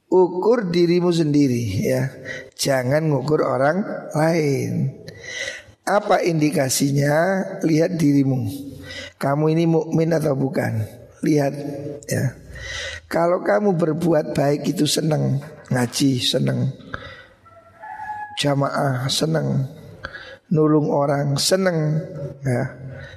Ukur 0.10 0.74
dirimu 0.74 1.14
sendiri, 1.14 1.64
ya. 1.86 2.10
Jangan 2.58 3.14
ngukur 3.14 3.46
orang 3.46 4.10
lain. 4.18 4.90
Apa 5.84 6.24
indikasinya? 6.24 7.44
Lihat 7.62 8.00
dirimu. 8.00 8.73
Kamu 9.18 9.52
ini 9.54 9.64
mukmin 9.70 10.12
atau 10.12 10.36
bukan? 10.36 10.84
Lihat 11.24 11.54
ya. 12.10 12.36
Kalau 13.08 13.46
kamu 13.46 13.76
berbuat 13.78 14.34
baik 14.36 14.74
itu 14.74 14.90
senang 14.90 15.40
ngaji, 15.70 16.20
senang 16.20 16.74
jamaah, 18.40 19.08
senang 19.08 19.70
nulung 20.52 20.90
orang, 20.90 21.38
senang 21.40 22.02
ya. 22.44 22.64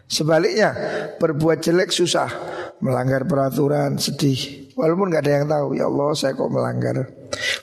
Sebaliknya 0.07 0.71
berbuat 1.19 1.63
jelek 1.63 1.91
susah, 1.91 2.31
melanggar 2.79 3.27
peraturan 3.27 3.99
sedih. 3.99 4.71
Walaupun 4.77 5.09
gak 5.09 5.25
ada 5.25 5.33
yang 5.41 5.47
tahu, 5.49 5.67
ya 5.75 5.89
Allah 5.89 6.09
saya 6.13 6.37
kok 6.37 6.53
melanggar. 6.53 6.97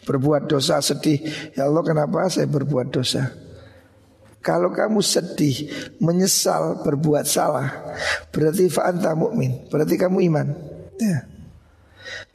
Berbuat 0.03 0.49
dosa 0.49 0.81
sedih, 0.83 1.23
ya 1.55 1.69
Allah 1.69 1.83
kenapa 1.85 2.27
saya 2.27 2.49
berbuat 2.49 2.91
dosa? 2.91 3.42
Kalau 4.43 4.75
kamu 4.75 4.99
sedih, 4.99 5.71
menyesal, 6.03 6.83
berbuat 6.83 7.23
salah, 7.23 7.95
berarti 8.27 8.67
fa'anta 8.67 9.15
mukmin, 9.15 9.71
berarti 9.71 9.95
kamu 9.95 10.19
iman. 10.27 10.51
Ya. 10.99 11.23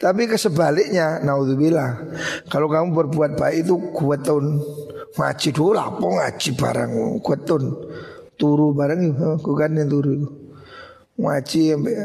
Tapi 0.00 0.24
kesebaliknya, 0.24 1.20
naudzubillah, 1.20 2.00
kalau 2.48 2.72
kamu 2.72 2.96
berbuat 2.96 3.36
baik 3.36 3.68
itu 3.68 3.76
kuatun 3.92 4.56
ngaji 5.20 5.48
dulu 5.52 5.76
lapo 5.76 6.08
ngaji 6.08 6.48
barang 6.56 6.92
kuatun 7.20 7.64
turu 8.40 8.72
barang 8.72 9.00
itu, 9.04 9.28
bukan 9.44 9.76
yang 9.76 9.88
turu. 9.92 10.14
Ngaji 11.20 11.60
sampai 11.76 11.96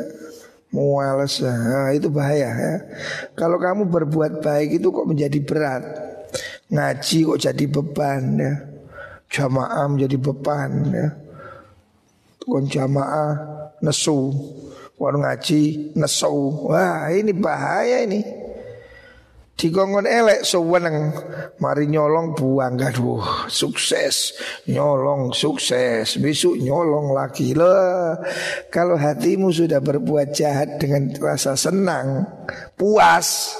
mualas, 0.73 1.39
nah, 1.47 1.95
itu 1.95 2.11
bahaya 2.11 2.51
ya. 2.51 2.73
Kalau 3.39 3.55
kamu 3.55 3.87
berbuat 3.87 4.43
baik 4.43 4.83
itu 4.83 4.91
kok 4.91 5.07
menjadi 5.07 5.39
berat, 5.39 5.83
ngaji 6.67 7.17
kok 7.23 7.39
jadi 7.39 7.65
beban 7.71 8.23
ya 8.35 8.72
jamaah 9.33 9.89
menjadi 9.89 10.17
beban 10.21 10.71
ya. 10.93 11.07
Kon 12.37 12.69
jamaah 12.69 13.33
nesu, 13.81 14.29
warung 15.01 15.25
ngaji 15.25 15.95
nesu. 15.97 16.69
Wah, 16.69 17.09
ini 17.09 17.33
bahaya 17.33 18.05
ini. 18.05 18.43
Dikongkon 19.53 20.09
elek 20.09 20.41
seweneng 20.41 21.13
Mari 21.61 21.85
nyolong 21.85 22.33
buang 22.33 22.73
Gaduh 22.73 23.47
sukses 23.53 24.33
Nyolong 24.65 25.29
sukses 25.29 26.17
Besok 26.17 26.57
nyolong 26.57 27.13
lagi 27.13 27.53
lah 27.53 28.17
Kalau 28.73 28.97
hatimu 28.97 29.53
sudah 29.53 29.77
berbuat 29.77 30.33
jahat 30.33 30.81
Dengan 30.81 31.13
rasa 31.21 31.53
senang 31.53 32.25
Puas 32.73 33.53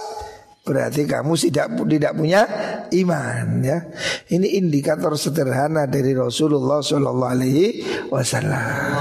Berarti 0.63 1.03
kamu 1.03 1.35
tidak 1.35 1.75
tidak 1.91 2.13
punya 2.15 2.41
iman 2.87 3.45
ya. 3.59 3.83
Ini 4.31 4.63
indikator 4.63 5.11
sederhana 5.19 5.83
dari 5.91 6.15
Rasulullah 6.15 6.79
Shallallahu 6.79 7.33
Alaihi 7.35 7.83
Wasallam. 8.07 8.95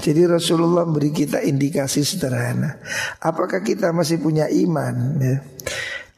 Jadi 0.00 0.22
Rasulullah 0.28 0.84
beri 0.88 1.12
kita 1.12 1.40
indikasi 1.44 2.04
sederhana. 2.04 2.76
Apakah 3.20 3.60
kita 3.60 3.92
masih 3.92 4.20
punya 4.20 4.48
iman? 4.48 5.16
Ya? 5.20 5.44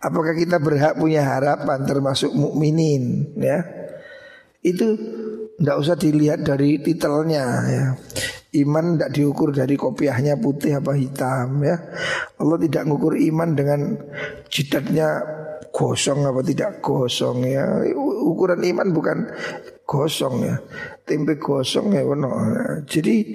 Apakah 0.03 0.39
kita 0.39 0.63
berhak 0.63 0.99
punya 0.99 1.27
harapan 1.27 1.83
termasuk 1.83 2.31
mukminin? 2.31 3.35
Ya, 3.39 3.67
itu 4.63 4.99
tidak 5.59 5.77
usah 5.83 5.97
dilihat 5.99 6.47
dari 6.47 6.79
titelnya 6.83 7.45
ya. 7.67 7.85
Iman 8.55 8.95
tidak 8.95 9.11
diukur 9.11 9.51
dari 9.51 9.75
kopiahnya 9.75 10.39
putih 10.39 10.79
apa 10.79 10.95
hitam 10.95 11.67
ya. 11.67 11.77
Allah 12.39 12.59
tidak 12.63 12.87
mengukur 12.87 13.19
iman 13.19 13.59
dengan 13.59 13.81
jidatnya 14.47 15.19
gosong 15.75 16.25
apa 16.25 16.41
tidak 16.47 16.79
gosong 16.79 17.43
ya. 17.43 17.67
Ukuran 17.99 18.63
iman 18.63 18.95
bukan 18.95 19.19
gosong 19.83 20.47
ya. 20.47 20.57
Tempe 21.03 21.43
gosong 21.43 21.91
ya. 21.91 22.07
No. 22.07 22.31
Jadi 22.87 23.35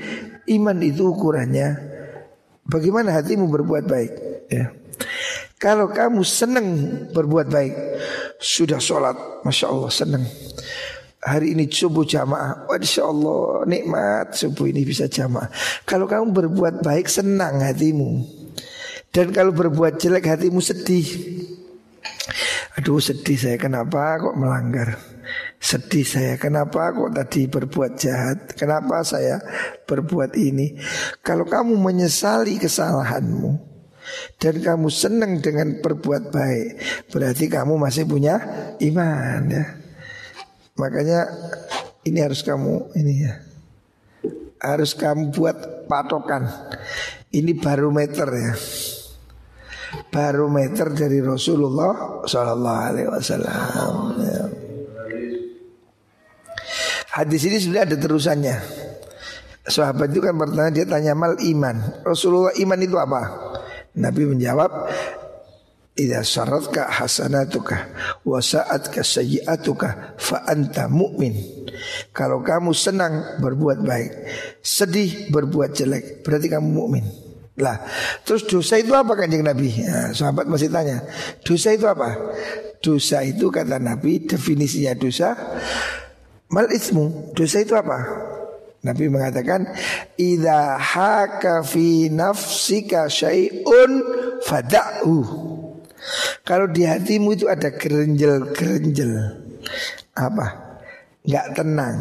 iman 0.56 0.78
itu 0.80 1.12
ukurannya 1.12 1.70
bagaimana 2.66 3.12
hatimu 3.12 3.52
berbuat 3.52 3.86
baik 3.86 4.14
ya. 4.48 4.72
Kalau 5.62 5.94
kamu 5.94 6.26
senang 6.26 6.68
berbuat 7.14 7.48
baik 7.50 7.74
Sudah 8.42 8.82
sholat 8.82 9.46
Masya 9.46 9.70
Allah 9.70 9.92
senang 9.94 10.26
Hari 11.22 11.54
ini 11.54 11.70
subuh 11.70 12.02
jamaah. 12.02 12.66
Masya 12.66 13.04
Allah 13.06 13.62
nikmat 13.70 14.34
subuh 14.34 14.66
ini 14.66 14.82
bisa 14.82 15.06
jamaah. 15.06 15.54
Kalau 15.86 16.10
kamu 16.10 16.34
berbuat 16.34 16.82
baik 16.82 17.06
senang 17.06 17.62
hatimu. 17.62 18.26
Dan 19.14 19.30
kalau 19.30 19.54
berbuat 19.54 20.02
jelek 20.02 20.26
hatimu 20.26 20.58
sedih. 20.58 21.06
Aduh 22.74 22.98
sedih 22.98 23.38
saya. 23.38 23.58
Kenapa 23.62 24.18
kok 24.18 24.34
melanggar? 24.34 24.98
Sedih 25.62 26.02
saya. 26.10 26.42
Kenapa 26.42 26.90
kok 26.90 27.14
tadi 27.14 27.46
berbuat 27.46 28.02
jahat? 28.02 28.58
Kenapa 28.58 29.06
saya 29.06 29.46
berbuat 29.86 30.34
ini? 30.42 30.74
Kalau 31.22 31.46
kamu 31.46 31.78
menyesali 31.78 32.58
kesalahanmu 32.58 33.70
Dan 34.42 34.66
kamu 34.66 34.90
senang 34.90 35.40
dengan 35.40 35.78
berbuat 35.78 36.34
baik 36.34 36.70
Berarti 37.14 37.46
kamu 37.46 37.78
masih 37.78 38.10
punya 38.10 38.42
iman 38.82 39.46
ya 39.46 39.82
Makanya 40.82 41.30
ini 42.10 42.18
harus 42.18 42.42
kamu 42.42 42.98
ini 42.98 43.14
ya 43.30 43.34
Harus 44.58 44.98
kamu 44.98 45.30
buat 45.30 45.86
patokan 45.86 46.50
Ini 47.30 47.54
barometer 47.62 48.26
ya 48.34 48.54
barometer 50.12 50.92
dari 50.96 51.20
Rasulullah 51.20 52.24
Sallallahu 52.24 52.80
Alaihi 52.80 53.10
Wasallam. 53.12 53.94
Hadis 57.12 57.42
ini 57.44 57.58
sudah 57.60 57.84
ada 57.84 57.96
terusannya. 58.00 58.56
Sahabat 59.68 60.10
itu 60.16 60.24
kan 60.24 60.34
bertanya 60.40 60.72
dia 60.72 60.86
tanya 60.88 61.14
mal 61.14 61.36
iman. 61.38 61.76
Rasulullah 62.08 62.56
iman 62.56 62.80
itu 62.80 62.96
apa? 62.96 63.22
Nabi 64.00 64.24
menjawab 64.32 64.72
Idza 65.92 66.24
syaratka 66.24 66.88
hasanatuka 66.88 67.92
wa 68.24 68.40
sa'atka 68.40 69.04
sayyi'atuka 69.04 70.16
fa 70.16 70.48
anta 70.48 70.88
mu'min. 70.88 71.36
Kalau 72.16 72.40
kamu 72.40 72.72
senang 72.72 73.44
berbuat 73.44 73.84
baik, 73.84 74.12
sedih 74.64 75.28
berbuat 75.34 75.76
jelek, 75.76 76.24
berarti 76.24 76.48
kamu 76.48 76.68
mukmin. 76.72 77.06
Lah, 77.60 77.84
terus 78.24 78.48
dosa 78.48 78.80
itu 78.80 78.96
apa 78.96 79.14
kanjeng 79.14 79.44
Nabi? 79.44 79.84
Ya, 79.84 80.16
sahabat 80.16 80.48
masih 80.48 80.72
tanya, 80.72 81.04
dosa 81.44 81.76
itu 81.76 81.84
apa? 81.84 82.16
Dosa 82.80 83.22
itu 83.22 83.52
kata 83.52 83.78
Nabi 83.78 84.24
definisinya 84.26 84.96
dosa 84.96 85.36
mal 86.50 86.72
ismu. 86.72 87.36
Dosa 87.36 87.62
itu 87.62 87.76
apa? 87.76 88.00
Nabi 88.82 89.14
mengatakan 89.14 89.70
idza 90.18 90.80
haka 90.80 91.62
fi 91.62 92.10
nafsika 92.10 93.06
syai'un 93.12 93.92
fada'u. 94.42 95.51
Kalau 96.48 96.68
di 96.70 96.86
hatimu 96.86 97.38
itu 97.38 97.46
ada 97.48 97.70
gerenjel-gerenjel 97.74 99.12
apa? 100.18 100.48
Enggak 101.22 101.48
tenang. 101.54 101.98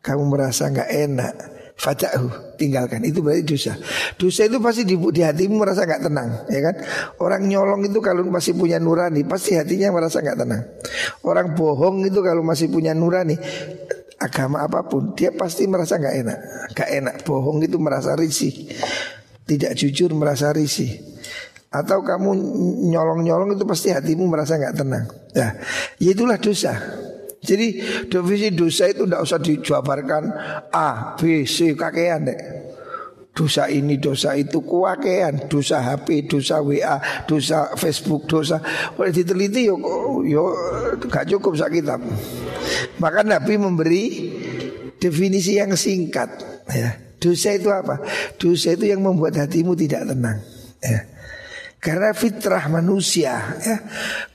Kamu 0.00 0.22
merasa 0.32 0.68
enggak 0.68 0.88
enak 0.88 1.34
Fadahu 1.80 2.28
tinggalkan 2.60 3.00
itu 3.08 3.24
berarti 3.24 3.56
dosa. 3.56 3.72
Dosa 4.20 4.44
itu 4.44 4.60
pasti 4.60 4.84
di, 4.84 5.00
di 5.00 5.24
hatimu 5.24 5.64
merasa 5.64 5.88
nggak 5.88 6.12
tenang, 6.12 6.44
ya 6.52 6.60
kan? 6.60 6.74
Orang 7.24 7.48
nyolong 7.48 7.88
itu 7.88 8.04
kalau 8.04 8.20
masih 8.28 8.52
punya 8.52 8.76
nurani 8.76 9.24
pasti 9.24 9.56
hatinya 9.56 9.88
merasa 9.88 10.20
nggak 10.20 10.36
tenang. 10.44 10.60
Orang 11.24 11.56
bohong 11.56 12.04
itu 12.04 12.20
kalau 12.20 12.44
masih 12.44 12.68
punya 12.68 12.92
nurani 12.92 13.40
agama 14.20 14.60
apa 14.60 14.84
pun 14.84 15.16
dia 15.16 15.32
pasti 15.32 15.64
merasa 15.64 15.96
nggak 15.96 16.14
enak, 16.20 16.38
nggak 16.76 16.90
enak. 17.00 17.14
Bohong 17.24 17.64
itu 17.64 17.80
merasa 17.80 18.12
risih, 18.12 18.52
tidak 19.48 19.72
jujur 19.72 20.12
merasa 20.12 20.52
risih. 20.52 21.00
Atau 21.70 22.02
kamu 22.02 22.34
nyolong-nyolong 22.90 23.54
itu 23.54 23.62
pasti 23.62 23.94
hatimu 23.94 24.26
merasa 24.26 24.58
nggak 24.58 24.74
tenang. 24.74 25.06
Ya, 25.30 25.54
itulah 26.02 26.36
dosa. 26.42 26.74
Jadi 27.40 27.80
definisi 28.10 28.52
dosa 28.52 28.90
itu 28.90 29.08
tidak 29.08 29.22
usah 29.24 29.38
dijabarkan 29.40 30.22
A, 30.74 31.16
B, 31.16 31.46
C, 31.48 31.72
kakean 31.72 32.28
deh. 32.28 32.40
Dosa 33.30 33.70
ini, 33.70 33.94
dosa 33.96 34.34
itu 34.34 34.58
kuakean 34.58 35.46
Dosa 35.46 35.78
HP, 35.78 36.26
dosa 36.26 36.58
WA, 36.66 36.98
dosa 37.30 37.70
Facebook, 37.78 38.26
dosa 38.26 38.58
Boleh 38.98 39.14
diteliti 39.14 39.70
yo, 39.70 39.78
yo 40.26 40.50
gak 41.06 41.30
cukup 41.30 41.54
sak 41.54 41.70
kitab 41.70 42.02
Maka 42.98 43.22
Nabi 43.22 43.54
memberi 43.54 44.04
definisi 44.98 45.56
yang 45.56 45.78
singkat 45.78 46.28
ya. 46.68 46.90
Dosa 47.22 47.54
itu 47.54 47.70
apa? 47.70 48.02
Dosa 48.34 48.74
itu 48.74 48.90
yang 48.90 49.00
membuat 49.00 49.38
hatimu 49.38 49.78
tidak 49.78 50.10
tenang 50.10 50.42
ya. 50.82 51.19
Karena 51.80 52.12
fitrah 52.12 52.68
manusia 52.68 53.56
ya, 53.56 53.76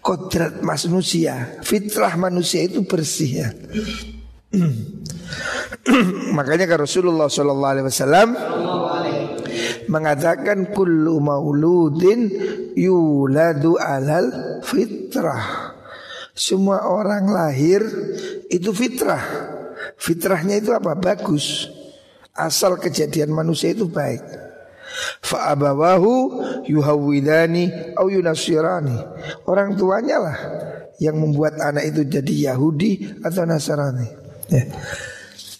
kodrat 0.01 0.65
manusia, 0.65 1.61
fitrah 1.61 2.17
manusia 2.17 2.65
itu 2.65 2.81
bersih 2.89 3.31
ya. 3.45 3.49
Makanya 6.37 6.65
kan 6.65 6.89
Rasulullah 6.89 7.29
Shallallahu 7.29 7.73
Alaihi 7.77 7.85
Wasallam 7.85 8.29
mengatakan 9.93 10.73
kullu 10.73 11.21
mauludin 11.21 12.33
yuladu 12.73 13.77
alal 13.77 14.59
fitrah. 14.65 15.77
Semua 16.35 16.89
orang 16.89 17.29
lahir 17.29 17.85
itu 18.49 18.73
fitrah. 18.73 19.21
Fitrahnya 20.01 20.59
itu 20.59 20.73
apa? 20.75 20.97
Bagus. 20.97 21.69
Asal 22.35 22.75
kejadian 22.81 23.31
manusia 23.31 23.71
itu 23.71 23.87
baik. 23.87 24.44
Fa'abawahu 25.23 26.13
yuhawwidani 26.69 27.95
au 27.97 28.07
yunasirani. 28.07 28.95
Orang 29.49 29.75
tuanya 29.75 30.17
lah 30.21 30.37
yang 30.99 31.19
membuat 31.19 31.59
anak 31.59 31.91
itu 31.91 32.01
jadi 32.07 32.53
Yahudi 32.53 33.19
atau 33.23 33.43
Nasrani. 33.43 34.07
Ya. 34.47 34.63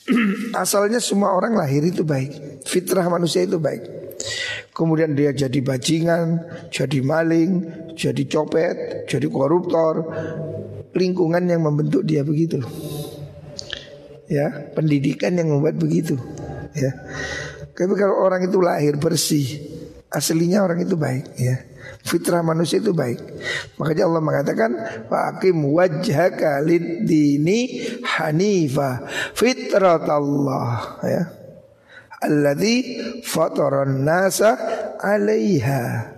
Asalnya 0.64 1.02
semua 1.02 1.34
orang 1.34 1.58
lahir 1.58 1.82
itu 1.84 2.06
baik. 2.06 2.62
Fitrah 2.64 3.06
manusia 3.10 3.44
itu 3.44 3.58
baik. 3.58 4.06
Kemudian 4.76 5.16
dia 5.16 5.32
jadi 5.32 5.60
bajingan, 5.64 6.44
jadi 6.68 7.00
maling, 7.00 7.52
jadi 7.96 8.24
copet, 8.28 9.08
jadi 9.08 9.28
koruptor. 9.32 10.12
Lingkungan 10.96 11.48
yang 11.48 11.64
membentuk 11.64 12.08
dia 12.08 12.24
begitu. 12.24 12.64
Ya, 14.26 14.72
pendidikan 14.74 15.36
yang 15.38 15.52
membuat 15.52 15.80
begitu. 15.80 16.20
Ya. 16.76 16.92
Tapi 17.76 17.94
kalau 18.00 18.24
orang 18.24 18.48
itu 18.48 18.64
lahir 18.64 18.96
bersih, 18.96 19.60
aslinya 20.08 20.64
orang 20.64 20.80
itu 20.80 20.96
baik 20.96 21.36
ya. 21.36 21.60
Fitrah 22.08 22.40
manusia 22.40 22.80
itu 22.80 22.96
baik. 22.96 23.20
Makanya 23.76 24.08
Allah 24.08 24.24
mengatakan 24.24 24.72
faqim 25.12 25.60
wajhaka 25.76 26.64
lid-dini 26.64 27.84
hanifa 28.00 29.04
fitratallah 29.36 31.04
ya. 31.04 31.24
Alladzi 32.24 32.78
fataran 33.28 34.08
nasa 34.08 34.56
'alaiha. 34.98 36.16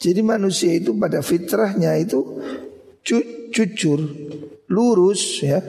Jadi 0.00 0.20
manusia 0.24 0.72
itu 0.72 0.96
pada 0.96 1.20
fitrahnya 1.20 1.92
itu 2.00 2.40
jujur, 3.52 4.00
lurus 4.72 5.44
ya 5.44 5.60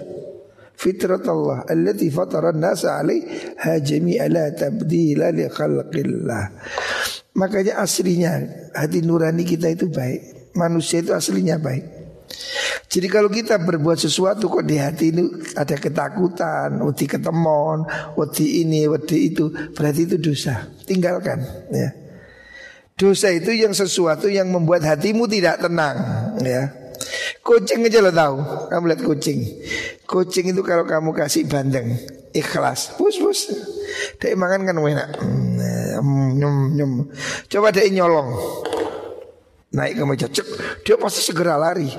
fitrat 0.77 1.25
Allah 1.25 1.65
allati 1.65 2.07
fatara 2.13 2.53
nasa 2.53 3.01
alaiha 3.01 3.81
jami'a 3.81 4.29
la 4.29 4.53
tabdila 4.53 5.33
li 5.33 5.49
khalqillah. 5.49 6.43
Makanya 7.37 7.81
aslinya 7.81 8.33
hati 8.77 9.01
nurani 9.01 9.43
kita 9.45 9.73
itu 9.73 9.89
baik. 9.89 10.53
Manusia 10.57 11.01
itu 11.01 11.13
aslinya 11.13 11.57
baik. 11.57 11.97
Jadi 12.87 13.07
kalau 13.11 13.27
kita 13.27 13.59
berbuat 13.61 13.99
sesuatu 13.99 14.47
kok 14.47 14.65
di 14.65 14.79
hati 14.79 15.11
ini 15.11 15.23
ada 15.53 15.75
ketakutan, 15.75 16.79
wedi 16.81 17.05
ketemon, 17.05 17.83
wedi 18.15 18.63
ini, 18.63 18.87
wedi 18.87 19.33
itu, 19.33 19.51
berarti 19.75 20.07
itu 20.07 20.17
dosa. 20.17 20.65
Tinggalkan 20.87 21.43
ya. 21.69 21.89
Dosa 22.97 23.29
itu 23.29 23.53
yang 23.53 23.77
sesuatu 23.77 24.25
yang 24.25 24.49
membuat 24.49 24.81
hatimu 24.81 25.29
tidak 25.29 25.61
tenang 25.61 25.97
ya. 26.41 26.86
Kucing 27.47 27.87
aja 27.87 28.03
lo 28.03 28.11
tahu. 28.11 28.37
Kamu 28.67 28.83
lihat 28.91 29.01
kucing. 29.07 29.39
Kucing 30.03 30.51
itu 30.51 30.59
kalau 30.67 30.83
kamu 30.83 31.15
kasih 31.15 31.47
bandeng, 31.47 31.95
ikhlas. 32.35 32.99
Pus 32.99 33.15
pus. 33.23 33.39
Dia 34.19 34.35
makan 34.35 34.67
kan 34.67 34.75
enak. 34.75 35.09
Hmm, 35.23 36.35
nyum 36.35 36.75
nyum. 36.75 36.91
Coba 37.47 37.71
dia 37.71 37.87
nyolong. 37.87 38.35
Naik 39.67 39.99
ke 39.99 40.03
meja 40.07 40.27
cek, 40.31 40.47
dia 40.83 40.95
pasti 40.95 41.23
segera 41.23 41.59
lari. 41.59 41.91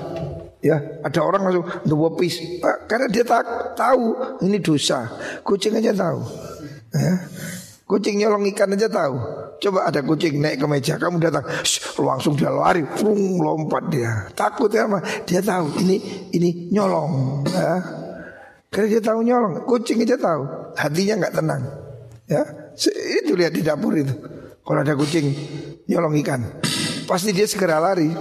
Ya, 0.59 1.01
ada 1.05 1.21
orang 1.21 1.49
langsung 1.49 1.65
dua 1.85 2.13
pis. 2.13 2.37
Karena 2.85 3.09
dia 3.09 3.25
tak 3.25 3.73
tahu 3.73 4.37
ini 4.45 4.61
dosa. 4.61 5.05
Kucing 5.41 5.77
aja 5.81 5.93
tahu. 5.97 6.21
Ya. 6.93 7.13
Kucing 7.89 8.21
nyolong 8.21 8.45
ikan 8.53 8.77
aja 8.77 8.85
tahu. 8.85 9.17
Coba 9.57 9.89
ada 9.89 10.05
kucing 10.05 10.37
naik 10.37 10.61
ke 10.61 10.67
meja, 10.69 10.93
kamu 11.01 11.17
datang, 11.17 11.41
langsung 11.97 12.37
dia 12.37 12.53
lari, 12.53 12.85
frung, 12.85 13.41
lompat 13.41 13.89
dia. 13.89 14.29
Takut 14.37 14.69
ya 14.69 14.85
apa? 14.85 15.01
Dia 15.25 15.41
tahu 15.41 15.73
ini 15.81 15.97
ini 16.29 16.69
nyolong. 16.69 17.43
Ya. 17.49 17.81
Karena 18.69 18.87
dia 18.93 19.01
tahu 19.01 19.25
nyolong, 19.25 19.65
kucing 19.65 20.05
aja 20.05 20.21
tahu, 20.21 20.45
hatinya 20.77 21.25
nggak 21.25 21.33
tenang. 21.33 21.63
Ya, 22.29 22.45
itu 23.25 23.33
lihat 23.33 23.57
di 23.57 23.65
dapur 23.65 23.97
itu. 23.97 24.13
Kalau 24.61 24.79
ada 24.85 24.93
kucing 24.93 25.33
nyolong 25.89 26.13
ikan, 26.21 26.45
pasti 27.09 27.33
dia 27.33 27.49
segera 27.49 27.81
lari. 27.81 28.13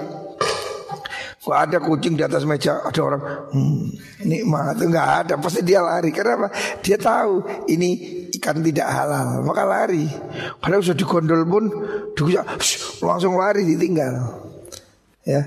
Kok 1.48 1.56
ada 1.56 1.80
kucing 1.80 2.12
di 2.12 2.20
atas 2.20 2.44
meja 2.44 2.84
ada 2.84 3.00
orang 3.00 3.22
hmm, 3.56 3.84
nikmat. 4.28 4.76
Nggak 4.84 5.08
ada 5.24 5.34
pasti 5.40 5.64
dia 5.64 5.80
lari. 5.80 6.12
Karena 6.12 6.44
apa? 6.44 6.48
Dia 6.84 7.00
tahu 7.00 7.64
ini 7.72 8.20
ikan 8.36 8.60
tidak 8.60 8.84
halal 8.84 9.40
maka 9.48 9.64
lari. 9.64 10.04
Padahal 10.60 10.84
sudah 10.84 11.00
digondol 11.00 11.48
pun 11.48 11.64
dia 12.12 12.44
langsung 13.00 13.40
lari 13.40 13.64
ditinggal. 13.64 14.44
Ya. 15.24 15.40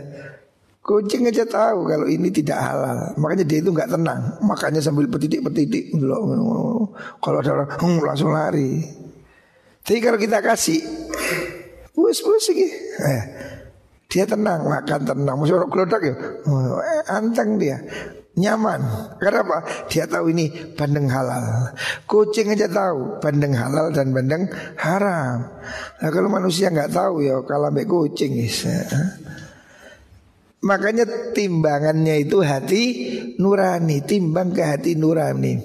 Kucing 0.82 1.30
aja 1.30 1.46
tahu 1.46 1.86
kalau 1.86 2.10
ini 2.10 2.34
tidak 2.34 2.58
halal. 2.58 3.14
Makanya 3.22 3.46
dia 3.46 3.62
itu 3.62 3.70
nggak 3.70 3.94
tenang. 3.94 4.42
Makanya 4.42 4.82
sambil 4.82 5.06
petidik-petidik 5.06 5.94
Kalau 7.22 7.38
ada 7.38 7.52
orang 7.62 7.70
hmm, 7.78 8.00
langsung 8.02 8.34
lari. 8.34 8.82
Tapi 9.86 10.02
kalau 10.02 10.18
kita 10.18 10.42
kasih 10.42 10.82
Bus-bus 11.94 12.42
sih 12.42 12.66
eh, 13.06 13.24
Dia 14.12 14.28
tenang, 14.28 14.68
makan 14.68 15.02
tenang. 15.08 15.36
Masih 15.40 15.56
orang 15.56 15.72
gelodak 15.72 16.04
ya 16.04 16.16
oh, 16.52 16.84
eh, 16.84 17.04
Anteng 17.08 17.56
dia. 17.56 17.80
Nyaman. 18.32 18.80
Karena 19.20 19.44
apa? 19.44 19.58
Dia 19.88 20.08
tahu 20.08 20.36
ini 20.36 20.52
bandeng 20.76 21.08
halal. 21.08 21.76
Kucing 22.08 22.56
aja 22.56 22.68
tahu 22.72 23.20
Bandeng 23.20 23.52
halal 23.56 23.92
dan 23.92 24.16
bandeng 24.16 24.48
haram. 24.80 25.52
Nah 26.00 26.10
kalau 26.12 26.32
manusia 26.32 26.72
nggak 26.72 26.96
tahu 26.96 27.28
ya 27.28 27.44
Kalau 27.44 27.72
ambil 27.72 27.88
kucing 27.88 28.40
ya. 28.40 28.84
Makanya 30.64 31.34
timbangannya 31.36 32.24
itu 32.24 32.40
hati 32.40 32.84
nurani 33.36 34.00
Timbang 34.04 34.56
ke 34.56 34.64
hati 34.64 34.96
nurani. 34.96 35.60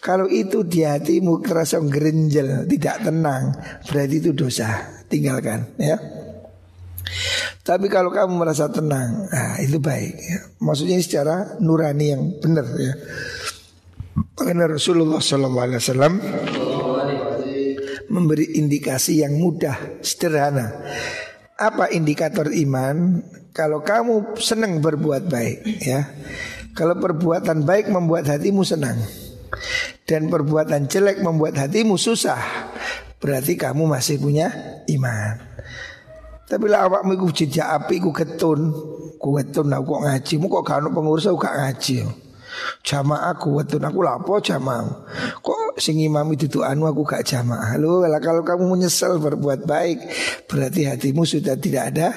Kalau 0.00 0.24
itu 0.24 0.64
di 0.64 0.88
hatimu 0.88 1.44
terasa 1.44 1.82
gerenjel 1.84 2.64
Tidak 2.64 2.96
tenang 3.04 3.56
Berarti 3.84 4.16
itu 4.24 4.32
dosa. 4.32 4.88
Tinggalkan 5.04 5.76
ya 5.76 6.15
tapi 7.66 7.90
kalau 7.90 8.14
kamu 8.14 8.34
merasa 8.38 8.70
tenang, 8.70 9.26
nah 9.26 9.58
itu 9.58 9.82
baik. 9.82 10.14
Ya. 10.14 10.38
Maksudnya 10.62 10.98
secara 11.02 11.58
nurani 11.58 12.06
yang 12.14 12.22
benar 12.38 12.66
ya. 12.78 12.94
Karena 14.38 14.70
Rasulullah 14.70 15.20
SAW 15.20 16.16
memberi 18.06 18.56
indikasi 18.56 19.20
yang 19.26 19.34
mudah, 19.36 20.00
sederhana. 20.00 20.72
Apa 21.56 21.90
indikator 21.90 22.52
iman? 22.52 23.24
Kalau 23.56 23.80
kamu 23.80 24.36
senang 24.36 24.84
berbuat 24.84 25.32
baik 25.32 25.80
ya 25.80 26.04
Kalau 26.76 27.00
perbuatan 27.00 27.64
baik 27.64 27.88
membuat 27.88 28.28
hatimu 28.28 28.60
senang 28.68 29.00
Dan 30.04 30.28
perbuatan 30.28 30.84
jelek 30.92 31.24
membuat 31.24 31.56
hatimu 31.56 31.96
susah 31.96 32.36
Berarti 33.16 33.56
kamu 33.56 33.88
masih 33.88 34.20
punya 34.20 34.52
iman 34.92 35.40
Tapi 36.46 36.66
lah 36.70 36.86
awakmu 36.86 37.18
iku 37.18 37.28
jejak 37.34 37.66
api 37.66 37.98
ku 37.98 38.14
ketun 38.14 38.70
Ku 39.18 39.34
ketun 39.34 39.74
aku 39.74 39.98
kok 39.98 40.02
ngaji. 40.06 40.34
Mu 40.38 40.46
kok 40.46 40.62
gak 40.62 40.86
pengurus 40.94 41.26
aku 41.26 41.38
gak 41.42 41.58
ngaji 41.58 42.06
Jamaah 42.86 43.36
aku 43.36 43.60
wetun 43.60 43.84
aku 43.84 44.00
lapo 44.00 44.40
jamaah? 44.40 45.04
Kok 45.44 45.76
sing 45.76 46.00
imam 46.00 46.24
itu 46.32 46.64
anu 46.64 46.88
aku 46.88 47.04
gak 47.04 47.26
jamaah? 47.26 47.76
Lu 47.76 48.00
kalau 48.22 48.40
kamu 48.46 48.78
menyesal 48.78 49.20
berbuat 49.20 49.68
baik 49.68 49.98
Berarti 50.48 50.88
hatimu 50.88 51.26
sudah 51.26 51.58
tidak 51.58 51.92
ada 51.92 52.08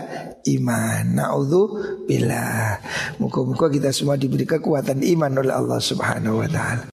iman. 0.48 1.04
Na'udhu 1.18 1.62
billah. 2.08 2.80
Muka-muka 3.20 3.68
kita 3.68 3.92
semua 3.92 4.16
diberi 4.16 4.48
kekuatan 4.48 5.04
iman 5.04 5.44
oleh 5.44 5.54
Allah 5.54 5.80
subhanahu 5.82 6.46
wa 6.46 6.48
ta'ala 6.48 6.86